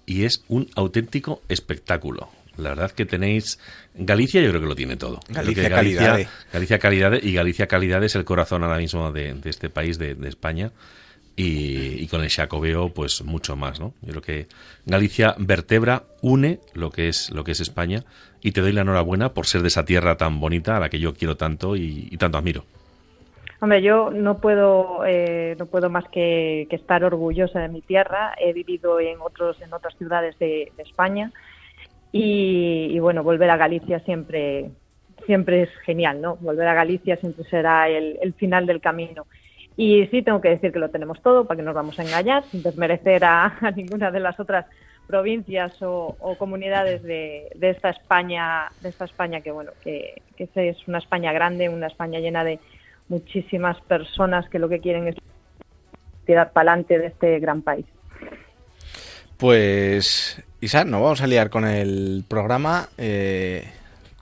y 0.07 0.25
es 0.25 0.45
un 0.49 0.69
auténtico 0.76 1.40
espectáculo. 1.49 2.28
La 2.56 2.70
verdad 2.70 2.90
que 2.90 3.06
tenéis 3.06 3.58
Galicia, 3.94 4.40
yo 4.40 4.50
creo 4.50 4.61
que 4.61 4.66
lo 4.66 4.76
tiene 4.76 4.96
todo. 4.96 5.20
Galicia, 5.28 5.68
calidad. 5.68 6.20
Galicia 6.52 6.78
calidad 6.78 7.12
y 7.23 7.34
Galicia 7.34 7.66
calidad 7.66 8.02
es 8.04 8.14
el 8.14 8.25
corazón 8.25 8.62
ahora 8.62 8.78
mismo 8.78 9.12
de, 9.12 9.37
este 9.44 9.70
país, 9.70 9.99
de, 9.99 10.16
España. 10.26 10.73
Y, 11.37 12.06
con 12.08 12.23
el 12.23 12.30
Xacobeo, 12.30 12.90
pues 12.90 13.23
mucho 13.23 13.56
más, 13.56 13.80
¿no? 13.80 13.92
Yo 14.02 14.11
creo 14.11 14.23
que 14.23 14.46
Galicia 14.87 15.34
vertebra, 15.37 16.04
une 16.23 16.61
lo 16.75 16.90
que 16.90 17.08
es 17.08 17.30
lo 17.30 17.42
que 17.42 17.52
es 17.52 17.61
España 17.61 18.04
y 18.40 18.52
te 18.52 18.61
doy 18.61 18.73
la 18.73 18.82
enhorabuena 18.82 19.30
por 19.30 19.46
ser 19.46 19.62
de 19.62 19.68
esa 19.68 19.84
tierra 19.84 20.16
tan 20.16 20.38
bonita 20.38 20.76
a 20.76 20.80
la 20.80 20.88
que 20.88 21.00
yo 21.00 21.14
quiero 21.14 21.37
tanto 21.37 21.75
y 21.75 22.16
tanto 22.18 22.38
admiro. 22.38 22.64
Hombre, 23.64 23.80
yo 23.80 24.11
no 24.11 24.37
puedo, 24.40 25.06
eh, 25.06 25.56
no 25.58 25.64
puedo 25.64 25.88
más 25.88 26.04
que, 26.08 26.68
estar 26.70 27.02
orgullosa 27.02 27.61
de 27.61 27.68
mi 27.68 27.80
tierra. 27.80 28.34
He 28.38 28.52
vivido 28.52 29.00
en 29.00 29.23
otros, 29.23 29.58
en 29.62 29.73
otras 29.73 29.96
ciudades 29.96 30.38
de, 30.38 30.70
España 30.76 31.32
y, 32.16 32.99
bueno, 33.00 33.25
volver 33.25 33.50
a 33.50 33.56
Galicia 33.56 33.99
siempre, 34.00 34.71
siempre 35.26 35.62
es 35.62 35.71
genial, 35.85 36.21
¿no? 36.21 36.37
Volver 36.37 36.68
a 36.68 36.75
Galicia 36.75 37.16
siempre 37.16 37.44
será 37.44 37.88
el, 37.88 38.35
final 38.35 38.66
del 38.66 38.80
camino. 38.80 39.26
Y 39.76 40.06
sí, 40.06 40.23
tengo 40.23 40.40
que 40.40 40.50
decir 40.50 40.71
que 40.71 40.78
lo 40.78 40.90
tenemos 40.90 41.21
todo, 41.23 41.44
para 41.44 41.59
que 41.59 41.64
nos 41.64 41.75
vamos 41.75 41.99
a 41.99 42.04
engañar, 42.04 42.44
sin 42.44 42.62
desmerecer 42.62 43.25
a, 43.25 43.59
ninguna 43.76 44.12
de 44.12 44.21
las 44.21 44.38
otras 44.38 44.66
provincias 45.09 45.76
o, 45.83 46.16
comunidades 46.38 47.02
de, 47.02 47.49
esta 47.61 47.90
España, 47.90 48.68
de 48.80 48.90
esta 48.90 49.06
España 49.06 49.40
que 49.40 49.50
bueno, 49.50 49.73
que 49.83 50.23
es 50.38 50.88
una 50.88 50.99
España 50.99 51.33
grande, 51.33 51.68
una 51.68 51.88
España 51.88 52.21
llena 52.21 52.44
de, 52.44 52.61
muchísimas 53.09 53.80
personas 53.83 54.49
que 54.49 54.59
lo 54.59 54.68
que 54.68 54.80
quieren 54.80 55.09
es 55.09 55.16
tirar 56.25 56.52
para 56.52 56.73
adelante 56.73 56.99
de 56.99 57.06
este 57.06 57.38
gran 57.38 57.62
país. 57.62 57.87
Pues, 59.36 60.42
Isa, 60.60 60.84
nos 60.84 61.02
vamos 61.02 61.20
a 61.20 61.26
liar 61.26 61.50
con 61.50 61.64
el 61.64 62.24
programa. 62.26 62.88
Eh, 62.98 63.68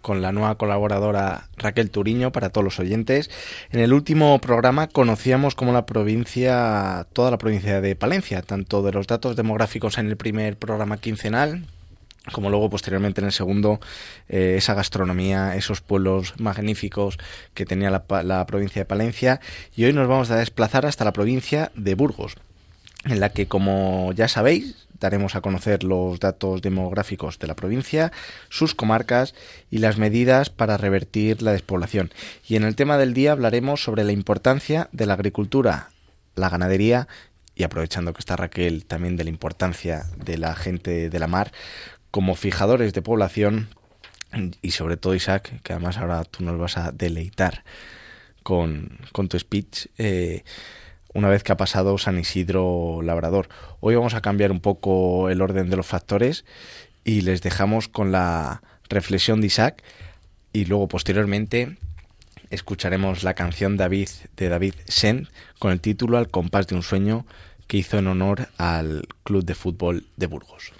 con 0.02 0.20
la 0.20 0.32
nueva 0.32 0.56
colaboradora 0.56 1.48
Raquel 1.56 1.90
Turiño 1.90 2.32
para 2.32 2.50
todos 2.50 2.64
los 2.64 2.80
oyentes. 2.80 3.30
En 3.70 3.78
el 3.78 3.92
último 3.92 4.38
programa 4.40 4.88
conocíamos 4.88 5.54
como 5.54 5.72
la 5.72 5.86
provincia, 5.86 7.06
toda 7.12 7.30
la 7.30 7.38
provincia 7.38 7.80
de 7.80 7.94
Palencia, 7.94 8.42
tanto 8.42 8.82
de 8.82 8.90
los 8.90 9.06
datos 9.06 9.36
demográficos 9.36 9.98
en 9.98 10.08
el 10.08 10.16
primer 10.16 10.56
programa 10.56 10.96
quincenal 10.96 11.68
como 12.30 12.50
luego 12.50 12.70
posteriormente 12.70 13.20
en 13.20 13.26
el 13.26 13.32
segundo, 13.32 13.80
eh, 14.28 14.54
esa 14.56 14.74
gastronomía, 14.74 15.56
esos 15.56 15.80
pueblos 15.80 16.34
magníficos 16.38 17.18
que 17.52 17.66
tenía 17.66 17.90
la, 17.90 18.46
provincia 18.46 18.82
de 18.82 18.86
Palencia. 18.86 19.40
Y 19.74 19.84
hoy 19.84 19.92
nos 19.92 20.06
vamos 20.06 20.30
a 20.30 20.36
desplazar 20.36 20.86
hasta 20.86 21.04
la 21.04 21.12
provincia 21.12 21.72
de 21.74 21.96
Burgos, 21.96 22.36
en 23.04 23.18
la 23.18 23.30
que, 23.30 23.48
como 23.48 24.12
ya 24.12 24.28
sabéis, 24.28 24.86
daremos 25.02 25.34
a 25.34 25.40
conocer 25.40 25.84
los 25.84 26.20
datos 26.20 26.62
demográficos 26.62 27.38
de 27.38 27.48
la 27.48 27.56
provincia, 27.56 28.12
sus 28.48 28.74
comarcas 28.74 29.34
y 29.70 29.78
las 29.78 29.98
medidas 29.98 30.48
para 30.48 30.78
revertir 30.78 31.42
la 31.42 31.52
despoblación. 31.52 32.12
Y 32.48 32.56
en 32.56 32.62
el 32.62 32.76
tema 32.76 32.96
del 32.96 33.12
día 33.12 33.32
hablaremos 33.32 33.82
sobre 33.82 34.04
la 34.04 34.12
importancia 34.12 34.88
de 34.92 35.06
la 35.06 35.14
agricultura, 35.14 35.90
la 36.36 36.48
ganadería 36.48 37.08
y 37.54 37.64
aprovechando 37.64 38.14
que 38.14 38.20
está 38.20 38.36
Raquel 38.36 38.86
también 38.86 39.16
de 39.16 39.24
la 39.24 39.30
importancia 39.30 40.06
de 40.16 40.38
la 40.38 40.54
gente 40.54 41.10
de 41.10 41.18
la 41.18 41.26
mar, 41.26 41.52
como 42.10 42.34
fijadores 42.36 42.92
de 42.92 43.02
población 43.02 43.68
y 44.62 44.70
sobre 44.70 44.96
todo 44.96 45.14
Isaac, 45.14 45.60
que 45.62 45.72
además 45.72 45.98
ahora 45.98 46.24
tú 46.24 46.44
nos 46.44 46.58
vas 46.58 46.78
a 46.78 46.92
deleitar 46.92 47.64
con, 48.42 48.98
tu 49.28 49.38
speech, 49.38 49.88
eh, 49.98 50.44
una 51.14 51.28
vez 51.28 51.42
que 51.42 51.52
ha 51.52 51.56
pasado 51.56 51.98
San 51.98 52.18
Isidro 52.18 53.00
Labrador. 53.02 53.48
Hoy 53.80 53.94
vamos 53.94 54.14
a 54.14 54.20
cambiar 54.20 54.50
un 54.50 54.60
poco 54.60 55.28
el 55.28 55.42
orden 55.42 55.70
de 55.70 55.76
los 55.76 55.86
factores 55.86 56.44
y 57.04 57.22
les 57.22 57.42
dejamos 57.42 57.88
con 57.88 58.12
la 58.12 58.62
reflexión 58.88 59.40
de 59.40 59.48
Isaac 59.48 59.82
y 60.52 60.64
luego 60.64 60.88
posteriormente 60.88 61.76
escucharemos 62.50 63.22
la 63.22 63.34
canción 63.34 63.76
David 63.76 64.08
de 64.36 64.48
David 64.48 64.74
Sen 64.86 65.28
con 65.58 65.72
el 65.72 65.80
título 65.80 66.18
Al 66.18 66.28
compás 66.28 66.66
de 66.66 66.74
un 66.74 66.82
sueño 66.82 67.26
que 67.66 67.78
hizo 67.78 67.98
en 67.98 68.06
honor 68.06 68.48
al 68.58 69.06
Club 69.22 69.44
de 69.44 69.54
Fútbol 69.54 70.04
de 70.16 70.26
Burgos. 70.26 70.72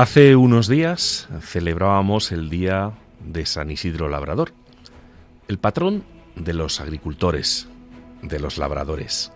Hace 0.00 0.34
unos 0.34 0.66
días 0.66 1.28
celebrábamos 1.42 2.32
el 2.32 2.48
Día 2.48 2.92
de 3.22 3.44
San 3.44 3.70
Isidro 3.70 4.08
Labrador, 4.08 4.54
el 5.46 5.58
patrón 5.58 6.04
de 6.36 6.54
los 6.54 6.80
agricultores, 6.80 7.68
de 8.22 8.40
los 8.40 8.56
labradores, 8.56 9.30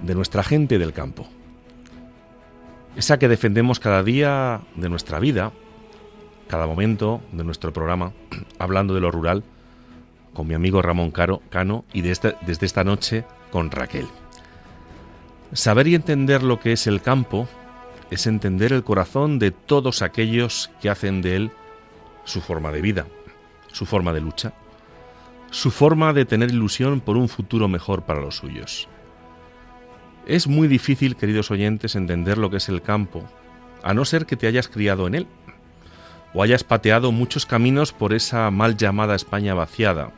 de 0.00 0.14
nuestra 0.14 0.44
gente 0.44 0.78
del 0.78 0.92
campo. 0.92 1.26
Esa 2.94 3.18
que 3.18 3.26
defendemos 3.26 3.80
cada 3.80 4.04
día 4.04 4.60
de 4.76 4.88
nuestra 4.88 5.18
vida, 5.18 5.50
cada 6.46 6.68
momento 6.68 7.20
de 7.32 7.42
nuestro 7.42 7.72
programa, 7.72 8.12
hablando 8.60 8.94
de 8.94 9.00
lo 9.00 9.10
rural, 9.10 9.42
con 10.32 10.46
mi 10.46 10.54
amigo 10.54 10.80
Ramón 10.80 11.10
Caro, 11.10 11.42
Cano 11.50 11.84
y 11.92 12.02
desde, 12.02 12.36
desde 12.46 12.66
esta 12.66 12.84
noche 12.84 13.24
con 13.50 13.72
Raquel. 13.72 14.06
Saber 15.54 15.88
y 15.88 15.96
entender 15.96 16.44
lo 16.44 16.60
que 16.60 16.70
es 16.70 16.86
el 16.86 17.02
campo 17.02 17.48
es 18.10 18.26
entender 18.26 18.72
el 18.72 18.84
corazón 18.84 19.38
de 19.38 19.50
todos 19.50 20.02
aquellos 20.02 20.70
que 20.80 20.90
hacen 20.90 21.20
de 21.22 21.36
él 21.36 21.50
su 22.24 22.40
forma 22.40 22.72
de 22.72 22.80
vida, 22.80 23.06
su 23.72 23.86
forma 23.86 24.12
de 24.12 24.20
lucha, 24.20 24.52
su 25.50 25.70
forma 25.70 26.12
de 26.12 26.24
tener 26.24 26.50
ilusión 26.50 27.00
por 27.00 27.16
un 27.16 27.28
futuro 27.28 27.68
mejor 27.68 28.02
para 28.02 28.20
los 28.20 28.36
suyos. 28.36 28.88
Es 30.26 30.46
muy 30.46 30.68
difícil, 30.68 31.16
queridos 31.16 31.50
oyentes, 31.50 31.96
entender 31.96 32.38
lo 32.38 32.50
que 32.50 32.58
es 32.58 32.68
el 32.68 32.82
campo, 32.82 33.24
a 33.82 33.94
no 33.94 34.04
ser 34.04 34.26
que 34.26 34.36
te 34.36 34.46
hayas 34.46 34.68
criado 34.68 35.06
en 35.06 35.14
él, 35.14 35.26
o 36.34 36.42
hayas 36.42 36.64
pateado 36.64 37.12
muchos 37.12 37.46
caminos 37.46 37.92
por 37.92 38.12
esa 38.12 38.50
mal 38.50 38.76
llamada 38.76 39.14
España 39.14 39.54
vaciada, 39.54 40.12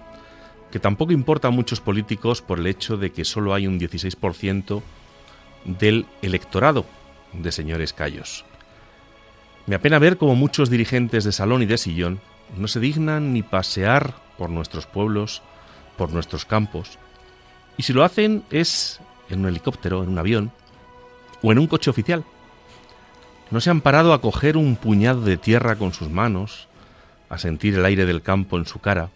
que 0.73 0.81
tampoco 0.81 1.13
importa 1.13 1.49
a 1.49 1.53
muchos 1.53 1.81
políticos 1.81 2.43
por 2.43 2.59
el 2.59 2.67
hecho 2.67 2.97
de 2.97 3.11
que 3.11 3.25
solo 3.25 3.55
hay 3.55 3.67
un 3.67 3.79
16% 3.79 4.83
del 5.65 6.07
electorado 6.23 6.85
de 7.33 7.53
señores 7.53 7.93
callos. 7.93 8.45
Me 9.67 9.77
apena 9.77 9.99
ver 9.99 10.17
cómo 10.17 10.35
muchos 10.35 10.71
dirigentes 10.71 11.25
de 11.25 11.33
salón 11.33 11.63
y 11.63 11.67
de 11.67 11.79
sillón 11.79 12.21
no 12.57 12.67
se 12.69 12.81
dignan 12.81 13.33
ni 13.33 13.43
pasear 13.43 14.15
por 14.37 14.51
nuestros 14.51 14.87
pueblos, 14.87 15.43
por 15.97 16.13
nuestros 16.13 16.45
campos, 16.45 16.99
y 17.77 17.83
si 17.83 17.93
lo 17.93 18.05
hacen 18.05 18.45
es 18.51 19.01
en 19.31 19.41
un 19.41 19.49
helicóptero, 19.49 20.03
en 20.03 20.11
un 20.11 20.19
avión 20.19 20.53
o 21.43 21.53
en 21.53 21.59
un 21.59 21.67
coche 21.67 21.89
oficial. 21.89 22.25
No 23.51 23.61
se 23.61 23.71
han 23.71 23.81
parado 23.81 24.13
a 24.13 24.21
coger 24.21 24.57
un 24.57 24.77
puñado 24.77 25.23
de 25.23 25.37
tierra 25.37 25.77
con 25.77 25.93
sus 25.93 26.11
manos, 26.11 26.69
a 27.29 27.39
sentir 27.39 27.75
el 27.75 27.85
aire 27.85 28.07
del 28.07 28.23
campo 28.23 28.59
en 28.59 28.67
su 28.67 28.81
cara, 28.81 29.11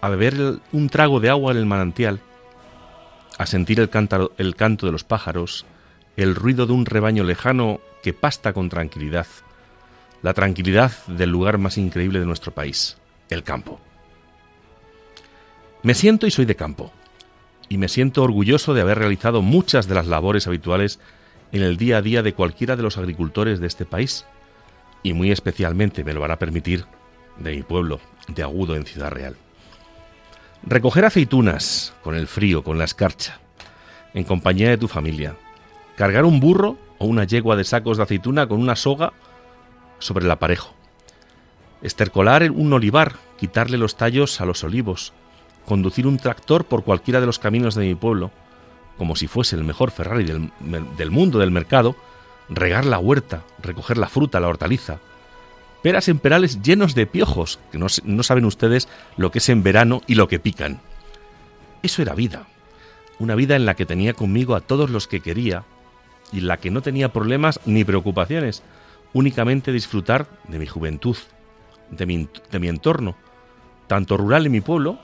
a 0.00 0.08
beber 0.08 0.58
un 0.72 0.88
trago 0.88 1.20
de 1.20 1.30
agua 1.30 1.52
en 1.52 1.58
el 1.58 1.66
manantial, 1.66 2.20
a 3.38 3.46
sentir 3.46 3.78
el, 3.78 3.90
el 4.38 4.56
canto 4.56 4.86
de 4.86 4.92
los 4.92 5.04
pájaros, 5.04 5.64
el 6.16 6.34
ruido 6.34 6.66
de 6.66 6.72
un 6.72 6.86
rebaño 6.86 7.24
lejano 7.24 7.80
que 8.02 8.12
pasta 8.12 8.52
con 8.52 8.68
tranquilidad, 8.68 9.26
la 10.22 10.34
tranquilidad 10.34 10.92
del 11.06 11.30
lugar 11.30 11.58
más 11.58 11.78
increíble 11.78 12.20
de 12.20 12.26
nuestro 12.26 12.52
país, 12.52 12.98
el 13.28 13.42
campo. 13.42 13.80
Me 15.82 15.94
siento 15.94 16.26
y 16.26 16.30
soy 16.30 16.44
de 16.44 16.56
campo, 16.56 16.92
y 17.68 17.78
me 17.78 17.88
siento 17.88 18.22
orgulloso 18.22 18.74
de 18.74 18.82
haber 18.82 18.98
realizado 18.98 19.42
muchas 19.42 19.86
de 19.86 19.94
las 19.94 20.06
labores 20.06 20.46
habituales 20.46 20.98
en 21.52 21.62
el 21.62 21.76
día 21.76 21.98
a 21.98 22.02
día 22.02 22.22
de 22.22 22.34
cualquiera 22.34 22.76
de 22.76 22.82
los 22.82 22.98
agricultores 22.98 23.60
de 23.60 23.66
este 23.66 23.86
país, 23.86 24.26
y 25.02 25.14
muy 25.14 25.30
especialmente 25.30 26.04
me 26.04 26.12
lo 26.12 26.24
a 26.24 26.38
permitir 26.38 26.84
de 27.38 27.56
mi 27.56 27.62
pueblo, 27.62 28.00
de 28.28 28.42
Agudo 28.42 28.76
en 28.76 28.84
Ciudad 28.84 29.10
Real. 29.10 29.36
Recoger 30.62 31.06
aceitunas 31.06 31.94
con 32.02 32.14
el 32.14 32.26
frío, 32.26 32.62
con 32.62 32.76
la 32.76 32.84
escarcha, 32.84 33.40
en 34.12 34.24
compañía 34.24 34.68
de 34.68 34.76
tu 34.76 34.88
familia. 34.88 35.36
Cargar 36.00 36.24
un 36.24 36.40
burro 36.40 36.78
o 36.96 37.04
una 37.04 37.24
yegua 37.24 37.56
de 37.56 37.64
sacos 37.64 37.98
de 37.98 38.04
aceituna 38.04 38.46
con 38.48 38.58
una 38.58 38.74
soga 38.74 39.12
sobre 39.98 40.24
el 40.24 40.30
aparejo. 40.30 40.72
Estercolar 41.82 42.50
un 42.50 42.72
olivar, 42.72 43.16
quitarle 43.38 43.76
los 43.76 43.96
tallos 43.96 44.40
a 44.40 44.46
los 44.46 44.64
olivos. 44.64 45.12
Conducir 45.66 46.06
un 46.06 46.16
tractor 46.16 46.64
por 46.64 46.84
cualquiera 46.84 47.20
de 47.20 47.26
los 47.26 47.38
caminos 47.38 47.74
de 47.74 47.84
mi 47.84 47.94
pueblo, 47.94 48.30
como 48.96 49.14
si 49.14 49.26
fuese 49.26 49.56
el 49.56 49.64
mejor 49.64 49.90
Ferrari 49.90 50.24
del, 50.24 50.50
del 50.96 51.10
mundo 51.10 51.38
del 51.38 51.50
mercado. 51.50 51.94
Regar 52.48 52.86
la 52.86 52.98
huerta, 52.98 53.42
recoger 53.62 53.98
la 53.98 54.08
fruta, 54.08 54.40
la 54.40 54.48
hortaliza, 54.48 55.00
peras 55.82 56.08
en 56.08 56.18
perales 56.18 56.62
llenos 56.62 56.94
de 56.94 57.04
piojos, 57.04 57.60
que 57.70 57.76
no, 57.76 58.22
saben 58.22 58.46
ustedes 58.46 58.88
lo 59.18 59.30
que 59.30 59.40
es 59.40 59.50
en 59.50 59.62
verano 59.62 60.00
y 60.06 60.14
lo 60.14 60.28
que 60.28 60.38
pican. 60.38 60.80
Eso 61.82 62.00
era 62.00 62.14
vida, 62.14 62.46
una 63.18 63.34
vida 63.34 63.54
en 63.54 63.66
la 63.66 63.74
que 63.74 63.84
tenía 63.84 64.14
conmigo 64.14 64.54
a 64.54 64.62
todos 64.62 64.88
los 64.88 65.06
que 65.06 65.20
quería 65.20 65.66
y 66.32 66.40
la 66.40 66.56
que 66.58 66.70
no 66.70 66.82
tenía 66.82 67.12
problemas 67.12 67.60
ni 67.64 67.84
preocupaciones, 67.84 68.62
únicamente 69.12 69.72
disfrutar 69.72 70.28
de 70.48 70.58
mi 70.58 70.66
juventud, 70.66 71.16
de 71.90 72.06
mi, 72.06 72.28
de 72.50 72.58
mi 72.58 72.68
entorno, 72.68 73.16
tanto 73.86 74.16
rural 74.16 74.46
en 74.46 74.52
mi 74.52 74.60
pueblo 74.60 74.98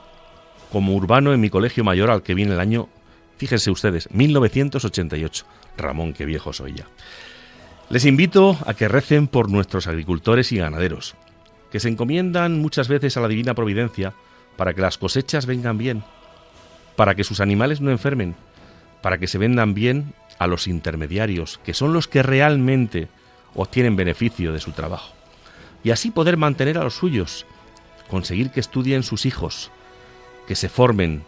como 0.71 0.95
urbano 0.95 1.33
en 1.33 1.41
mi 1.41 1.49
colegio 1.49 1.83
mayor 1.83 2.09
al 2.09 2.23
que 2.23 2.33
viene 2.33 2.53
el 2.53 2.59
año, 2.59 2.89
fíjense 3.37 3.71
ustedes, 3.71 4.09
1988. 4.11 5.45
Ramón, 5.77 6.13
qué 6.13 6.25
viejo 6.25 6.53
soy 6.53 6.73
ya. 6.73 6.87
Les 7.89 8.05
invito 8.05 8.57
a 8.65 8.73
que 8.73 8.87
recen 8.87 9.27
por 9.27 9.49
nuestros 9.49 9.87
agricultores 9.87 10.51
y 10.51 10.57
ganaderos, 10.57 11.15
que 11.71 11.79
se 11.79 11.87
encomiendan 11.87 12.59
muchas 12.61 12.87
veces 12.87 13.15
a 13.15 13.21
la 13.21 13.27
divina 13.27 13.53
providencia 13.53 14.13
para 14.57 14.73
que 14.73 14.81
las 14.81 14.97
cosechas 14.97 15.45
vengan 15.45 15.77
bien, 15.77 16.03
para 16.95 17.15
que 17.15 17.23
sus 17.23 17.39
animales 17.39 17.79
no 17.79 17.91
enfermen, 17.91 18.35
para 19.01 19.19
que 19.19 19.27
se 19.27 19.37
vendan 19.37 19.73
bien 19.73 20.13
a 20.39 20.47
los 20.47 20.67
intermediarios, 20.67 21.59
que 21.63 21.73
son 21.73 21.93
los 21.93 22.07
que 22.07 22.23
realmente 22.23 23.07
obtienen 23.55 23.95
beneficio 23.95 24.53
de 24.53 24.59
su 24.59 24.71
trabajo, 24.71 25.13
y 25.83 25.91
así 25.91 26.11
poder 26.11 26.37
mantener 26.37 26.77
a 26.77 26.83
los 26.83 26.95
suyos, 26.95 27.45
conseguir 28.09 28.51
que 28.51 28.59
estudien 28.59 29.03
sus 29.03 29.25
hijos, 29.25 29.71
que 30.47 30.55
se 30.55 30.69
formen, 30.69 31.23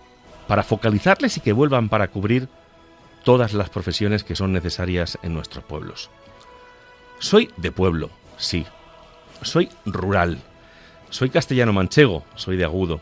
para 0.48 0.64
focalizarles 0.64 1.38
y 1.38 1.42
que 1.42 1.54
vuelvan 1.54 1.90
para 1.90 2.08
cubrir 2.08 2.48
todas 3.24 3.54
las 3.54 3.70
profesiones 3.70 4.24
que 4.24 4.36
son 4.36 4.52
necesarias 4.52 5.20
en 5.22 5.36
nuestros 5.36 5.64
pueblos. 5.64 6.10
Soy 7.20 7.52
de 7.58 7.72
pueblo, 7.72 8.10
sí. 8.38 8.66
Soy 9.44 9.70
rural. 9.86 10.40
Soy 11.12 11.30
castellano 11.30 11.72
manchego, 11.72 12.24
soy 12.36 12.58
de 12.58 12.66
agudo. 12.66 13.00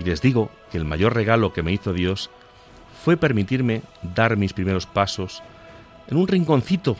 Y 0.00 0.04
les 0.04 0.20
digo 0.20 0.50
que 0.72 0.78
el 0.78 0.84
mayor 0.84 1.14
regalo 1.14 1.52
que 1.52 1.62
me 1.62 1.72
hizo 1.72 1.92
Dios 1.92 2.30
fue 3.02 3.16
permitirme 3.16 3.82
dar 4.02 4.36
mis 4.36 4.52
primeros 4.52 4.86
pasos 4.86 5.42
en 6.08 6.18
un 6.18 6.28
rinconcito 6.28 6.96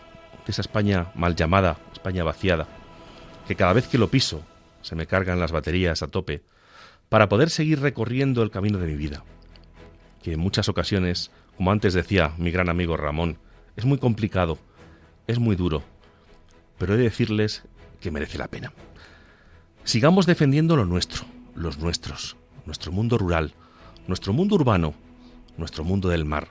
de 0.46 0.52
esa 0.52 0.62
España 0.62 1.12
mal 1.14 1.36
llamada, 1.36 1.76
España 1.92 2.24
vaciada, 2.24 2.66
que 3.46 3.54
cada 3.54 3.74
vez 3.74 3.86
que 3.86 3.98
lo 3.98 4.08
piso 4.08 4.42
se 4.80 4.94
me 4.94 5.06
cargan 5.06 5.40
las 5.40 5.52
baterías 5.52 6.02
a 6.02 6.08
tope, 6.08 6.42
para 7.10 7.28
poder 7.28 7.50
seguir 7.50 7.80
recorriendo 7.80 8.42
el 8.42 8.50
camino 8.50 8.78
de 8.78 8.86
mi 8.86 8.94
vida, 8.94 9.24
que 10.22 10.32
en 10.32 10.40
muchas 10.40 10.70
ocasiones, 10.70 11.30
como 11.56 11.70
antes 11.70 11.92
decía 11.92 12.32
mi 12.38 12.50
gran 12.50 12.70
amigo 12.70 12.96
Ramón, 12.96 13.36
es 13.76 13.84
muy 13.84 13.98
complicado, 13.98 14.58
es 15.26 15.38
muy 15.38 15.54
duro, 15.54 15.82
pero 16.78 16.94
he 16.94 16.96
de 16.96 17.04
decirles 17.04 17.64
que 18.00 18.10
merece 18.10 18.38
la 18.38 18.48
pena. 18.48 18.72
Sigamos 19.84 20.24
defendiendo 20.24 20.76
lo 20.76 20.86
nuestro, 20.86 21.26
los 21.54 21.78
nuestros, 21.78 22.36
nuestro 22.64 22.90
mundo 22.90 23.18
rural, 23.18 23.52
nuestro 24.06 24.32
mundo 24.32 24.54
urbano, 24.54 24.94
nuestro 25.60 25.84
mundo 25.84 26.08
del 26.08 26.24
mar, 26.24 26.48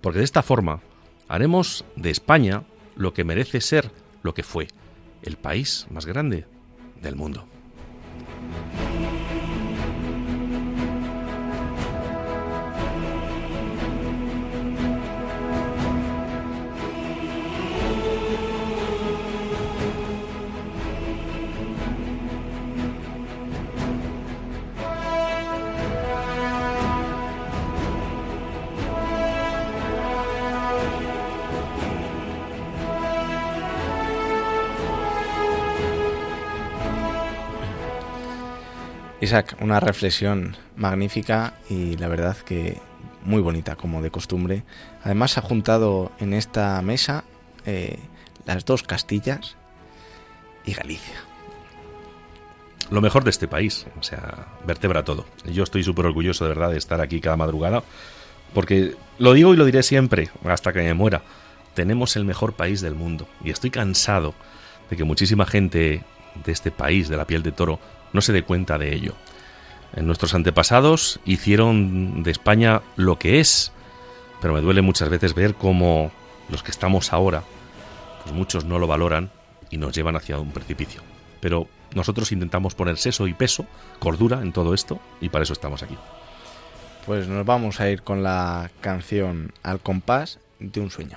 porque 0.00 0.20
de 0.20 0.24
esta 0.24 0.42
forma 0.42 0.80
haremos 1.28 1.84
de 1.96 2.10
España 2.10 2.62
lo 2.94 3.12
que 3.12 3.24
merece 3.24 3.60
ser 3.60 3.90
lo 4.22 4.34
que 4.34 4.44
fue, 4.44 4.68
el 5.22 5.36
país 5.36 5.86
más 5.90 6.06
grande 6.06 6.46
del 7.02 7.16
mundo. 7.16 7.46
Isaac, 39.20 39.56
una 39.60 39.80
reflexión 39.80 40.56
magnífica 40.76 41.54
y 41.68 41.96
la 41.96 42.08
verdad 42.08 42.36
que 42.38 42.78
muy 43.24 43.42
bonita, 43.42 43.76
como 43.76 44.00
de 44.00 44.10
costumbre. 44.10 44.62
Además, 45.04 45.36
ha 45.36 45.42
juntado 45.42 46.10
en 46.20 46.32
esta 46.32 46.80
mesa 46.80 47.24
eh, 47.66 47.98
las 48.46 48.64
dos 48.64 48.82
Castillas 48.82 49.56
y 50.64 50.72
Galicia. 50.72 51.16
Lo 52.90 53.00
mejor 53.00 53.22
de 53.22 53.30
este 53.30 53.46
país, 53.46 53.86
o 53.98 54.02
sea, 54.02 54.48
vertebra 54.66 55.04
todo. 55.04 55.26
Yo 55.44 55.62
estoy 55.62 55.84
súper 55.84 56.06
orgulloso 56.06 56.44
de 56.44 56.54
verdad 56.54 56.70
de 56.70 56.78
estar 56.78 57.00
aquí 57.00 57.20
cada 57.20 57.36
madrugada, 57.36 57.84
porque 58.52 58.96
lo 59.18 59.32
digo 59.32 59.54
y 59.54 59.56
lo 59.56 59.64
diré 59.64 59.82
siempre, 59.82 60.30
hasta 60.44 60.72
que 60.72 60.80
me 60.80 60.94
muera. 60.94 61.22
Tenemos 61.74 62.16
el 62.16 62.24
mejor 62.24 62.54
país 62.54 62.80
del 62.80 62.96
mundo 62.96 63.28
y 63.44 63.50
estoy 63.50 63.70
cansado 63.70 64.34
de 64.88 64.96
que 64.96 65.04
muchísima 65.04 65.46
gente 65.46 66.02
de 66.44 66.52
este 66.52 66.72
país, 66.72 67.08
de 67.08 67.16
la 67.16 67.26
piel 67.26 67.44
de 67.44 67.52
toro, 67.52 67.78
no 68.12 68.20
se 68.20 68.32
dé 68.32 68.42
cuenta 68.42 68.78
de 68.78 68.94
ello. 68.94 69.14
nuestros 69.96 70.34
antepasados 70.34 71.20
hicieron 71.24 72.22
de 72.22 72.30
España 72.30 72.82
lo 72.96 73.18
que 73.18 73.40
es, 73.40 73.72
pero 74.40 74.54
me 74.54 74.60
duele 74.60 74.82
muchas 74.82 75.08
veces 75.08 75.34
ver 75.34 75.54
cómo 75.54 76.10
los 76.48 76.62
que 76.62 76.70
estamos 76.70 77.12
ahora, 77.12 77.42
pues 78.22 78.34
muchos 78.34 78.64
no 78.64 78.78
lo 78.78 78.86
valoran 78.86 79.30
y 79.70 79.76
nos 79.76 79.94
llevan 79.94 80.16
hacia 80.16 80.38
un 80.38 80.52
precipicio. 80.52 81.02
Pero 81.40 81.68
nosotros 81.94 82.32
intentamos 82.32 82.74
poner 82.74 82.98
seso 82.98 83.26
y 83.26 83.34
peso, 83.34 83.66
cordura 83.98 84.40
en 84.42 84.52
todo 84.52 84.74
esto 84.74 85.00
y 85.20 85.28
para 85.28 85.44
eso 85.44 85.52
estamos 85.52 85.82
aquí. 85.82 85.96
Pues 87.06 87.28
nos 87.28 87.44
vamos 87.46 87.80
a 87.80 87.90
ir 87.90 88.02
con 88.02 88.22
la 88.22 88.70
canción 88.80 89.52
Al 89.62 89.80
compás 89.80 90.38
de 90.58 90.80
un 90.80 90.90
sueño. 90.90 91.16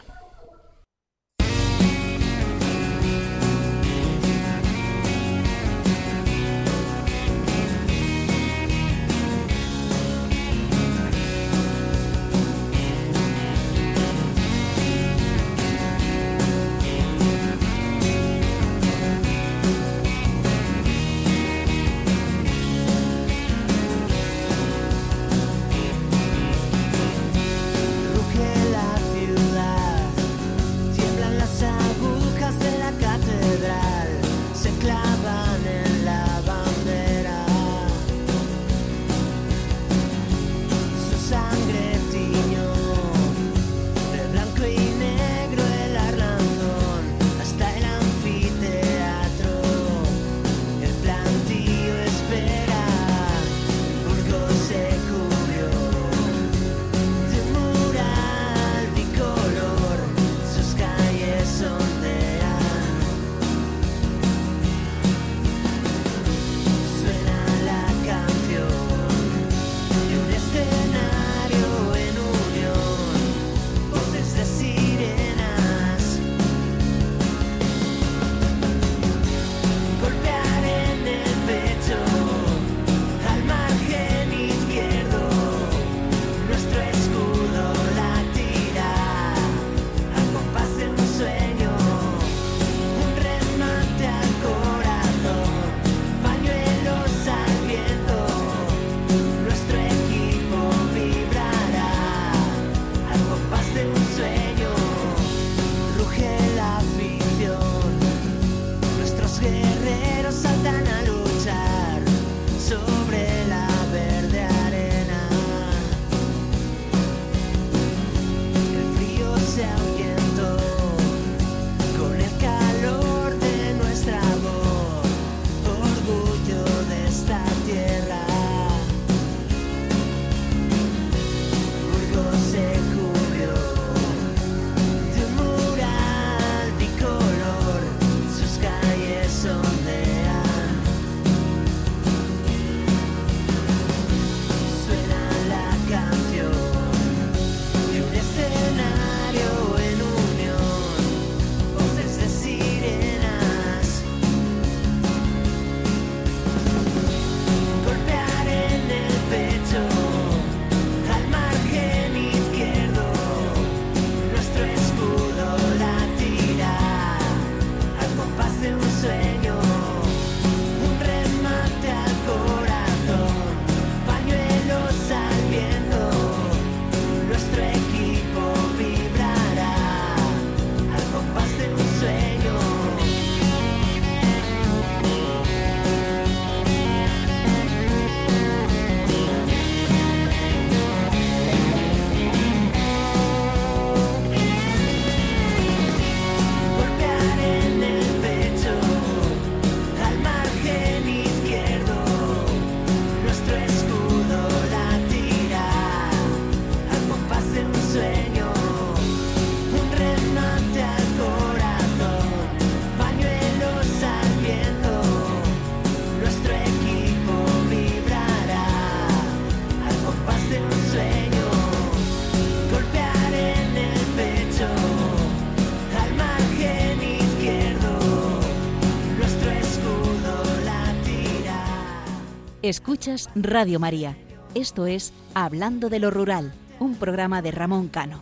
Escuchas 232.94 233.28
Radio 233.34 233.80
María. 233.80 234.16
Esto 234.54 234.86
es 234.86 235.14
Hablando 235.34 235.90
de 235.90 235.98
lo 235.98 236.12
Rural, 236.12 236.54
un 236.80 236.94
programa 236.94 237.42
de 237.42 237.50
Ramón 237.50 237.88
Cano. 237.88 238.22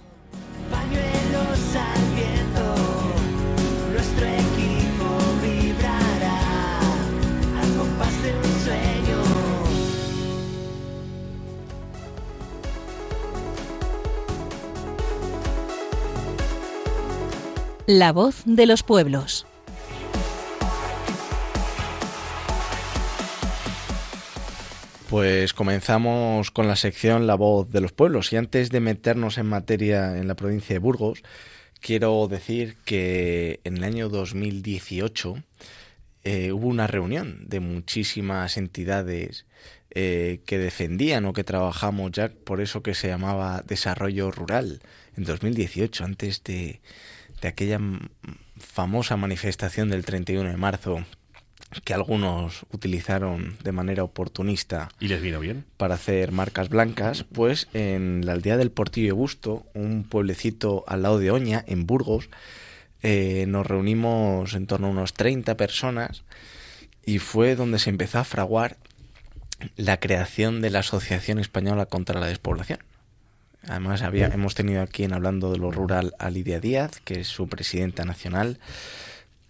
Pañuelos 0.71 1.75
al 1.75 2.15
viento, 2.15 2.75
nuestro 3.91 4.27
equipo 4.27 5.07
vibrará 5.43 6.79
al 7.59 7.75
compás 7.77 8.23
de 8.23 8.33
un 8.33 8.43
sueño. 8.63 9.17
La 17.87 18.13
voz 18.13 18.43
de 18.45 18.65
los 18.67 18.83
pueblos. 18.83 19.45
Pues 25.11 25.51
comenzamos 25.51 26.51
con 26.51 26.69
la 26.69 26.77
sección 26.77 27.27
La 27.27 27.35
voz 27.35 27.69
de 27.69 27.81
los 27.81 27.91
pueblos. 27.91 28.31
Y 28.31 28.37
antes 28.37 28.69
de 28.69 28.79
meternos 28.79 29.37
en 29.37 29.45
materia 29.45 30.17
en 30.17 30.29
la 30.29 30.35
provincia 30.35 30.73
de 30.73 30.79
Burgos, 30.79 31.21
quiero 31.81 32.25
decir 32.29 32.77
que 32.85 33.59
en 33.65 33.75
el 33.75 33.83
año 33.83 34.07
2018 34.07 35.35
eh, 36.23 36.53
hubo 36.53 36.65
una 36.65 36.87
reunión 36.87 37.43
de 37.45 37.59
muchísimas 37.59 38.55
entidades 38.55 39.45
eh, 39.89 40.39
que 40.45 40.57
defendían 40.57 41.25
o 41.25 41.33
que 41.33 41.43
trabajamos 41.43 42.13
ya 42.13 42.29
por 42.29 42.61
eso 42.61 42.81
que 42.81 42.95
se 42.95 43.09
llamaba 43.09 43.65
desarrollo 43.67 44.31
rural 44.31 44.81
en 45.17 45.25
2018, 45.25 46.05
antes 46.05 46.41
de, 46.45 46.79
de 47.41 47.47
aquella 47.49 47.81
famosa 48.57 49.17
manifestación 49.17 49.89
del 49.89 50.05
31 50.05 50.51
de 50.51 50.55
marzo 50.55 51.05
que 51.83 51.93
algunos 51.93 52.65
utilizaron 52.71 53.57
de 53.63 53.71
manera 53.71 54.03
oportunista 54.03 54.89
¿Y 54.99 55.07
les 55.07 55.21
vino 55.21 55.39
bien? 55.39 55.65
para 55.77 55.95
hacer 55.95 56.31
marcas 56.31 56.69
blancas, 56.69 57.25
pues 57.31 57.67
en 57.73 58.25
la 58.25 58.33
aldea 58.33 58.57
del 58.57 58.71
Portillo 58.71 59.07
de 59.07 59.13
Busto, 59.13 59.65
un 59.73 60.03
pueblecito 60.03 60.83
al 60.87 61.03
lado 61.03 61.19
de 61.19 61.31
Oña, 61.31 61.63
en 61.67 61.85
Burgos, 61.85 62.29
eh, 63.03 63.45
nos 63.47 63.65
reunimos 63.65 64.53
en 64.53 64.67
torno 64.67 64.87
a 64.87 64.91
unos 64.91 65.13
30 65.13 65.55
personas 65.57 66.23
y 67.05 67.19
fue 67.19 67.55
donde 67.55 67.79
se 67.79 67.89
empezó 67.89 68.19
a 68.19 68.23
fraguar 68.23 68.77
la 69.75 69.99
creación 69.99 70.61
de 70.61 70.69
la 70.69 70.79
Asociación 70.79 71.39
Española 71.39 71.85
contra 71.85 72.19
la 72.19 72.27
Despoblación. 72.27 72.79
Además, 73.67 74.01
había, 74.01 74.27
hemos 74.27 74.55
tenido 74.55 74.81
aquí 74.81 75.03
en 75.03 75.13
Hablando 75.13 75.51
de 75.51 75.59
lo 75.59 75.71
Rural 75.71 76.15
a 76.17 76.31
Lidia 76.31 76.59
Díaz, 76.59 76.99
que 77.03 77.21
es 77.21 77.27
su 77.27 77.47
presidenta 77.47 78.05
nacional, 78.05 78.57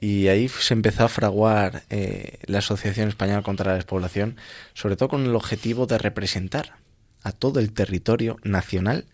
y 0.02 0.28
ahí 0.28 0.50
se 0.50 0.74
empezó 0.74 1.06
a 1.06 1.10
fraguar 1.10 1.84
eh, 1.90 2.40
la 2.48 2.58
Asociación 2.58 3.08
Española 3.08 3.44
contra 3.44 3.68
la 3.68 3.76
Despoblación, 3.76 4.36
sobre 4.74 4.98
todo 4.98 5.08
con 5.08 5.24
el 5.24 5.36
objetivo 5.36 5.86
de 5.86 6.00
representar 6.00 6.74
a 7.24 7.32
todo 7.32 7.60
el 7.60 7.72
territorio 7.72 8.38
nacional 8.44 9.06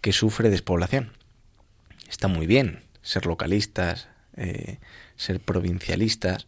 que 0.00 0.12
sufre 0.12 0.50
despoblación. 0.50 1.12
Está 2.08 2.26
muy 2.26 2.46
bien 2.46 2.82
ser 3.02 3.26
localistas, 3.26 4.08
eh, 4.36 4.78
ser 5.16 5.40
provincialistas, 5.40 6.46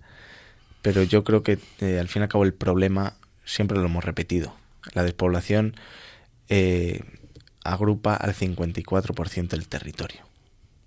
pero 0.80 1.02
yo 1.02 1.22
creo 1.22 1.42
que 1.42 1.58
eh, 1.80 1.98
al 2.00 2.08
fin 2.08 2.22
y 2.22 2.24
al 2.24 2.28
cabo 2.28 2.44
el 2.44 2.54
problema 2.54 3.14
siempre 3.44 3.78
lo 3.78 3.84
hemos 3.84 4.04
repetido. 4.04 4.56
La 4.94 5.04
despoblación 5.04 5.76
eh, 6.48 7.02
agrupa 7.62 8.14
al 8.14 8.34
54% 8.34 9.48
del 9.48 9.68
territorio. 9.68 10.22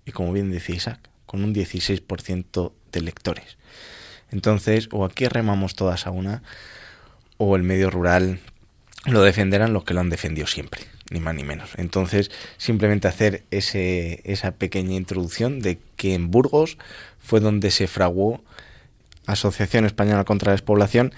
Y 0.04 0.12
como 0.12 0.32
bien 0.32 0.50
dice 0.50 0.74
Isaac, 0.74 1.08
con 1.26 1.44
un 1.44 1.54
16% 1.54 2.72
de 2.92 3.00
lectores. 3.00 3.58
Entonces, 4.30 4.88
o 4.92 5.04
aquí 5.04 5.26
remamos 5.26 5.74
todas 5.74 6.06
a 6.06 6.10
una, 6.10 6.42
o 7.38 7.56
el 7.56 7.62
medio 7.62 7.90
rural 7.90 8.40
lo 9.04 9.22
defenderán 9.22 9.72
los 9.72 9.84
que 9.84 9.94
lo 9.94 10.00
han 10.00 10.10
defendido 10.10 10.46
siempre, 10.46 10.80
ni 11.10 11.20
más 11.20 11.34
ni 11.34 11.44
menos. 11.44 11.70
Entonces, 11.76 12.30
simplemente 12.56 13.08
hacer 13.08 13.44
ese, 13.50 14.20
esa 14.24 14.52
pequeña 14.52 14.94
introducción 14.94 15.60
de 15.60 15.78
que 15.96 16.14
en 16.14 16.30
Burgos 16.30 16.78
fue 17.20 17.40
donde 17.40 17.70
se 17.70 17.86
fraguó 17.86 18.42
Asociación 19.26 19.84
Española 19.86 20.24
contra 20.24 20.50
la 20.50 20.52
Despoblación 20.52 21.12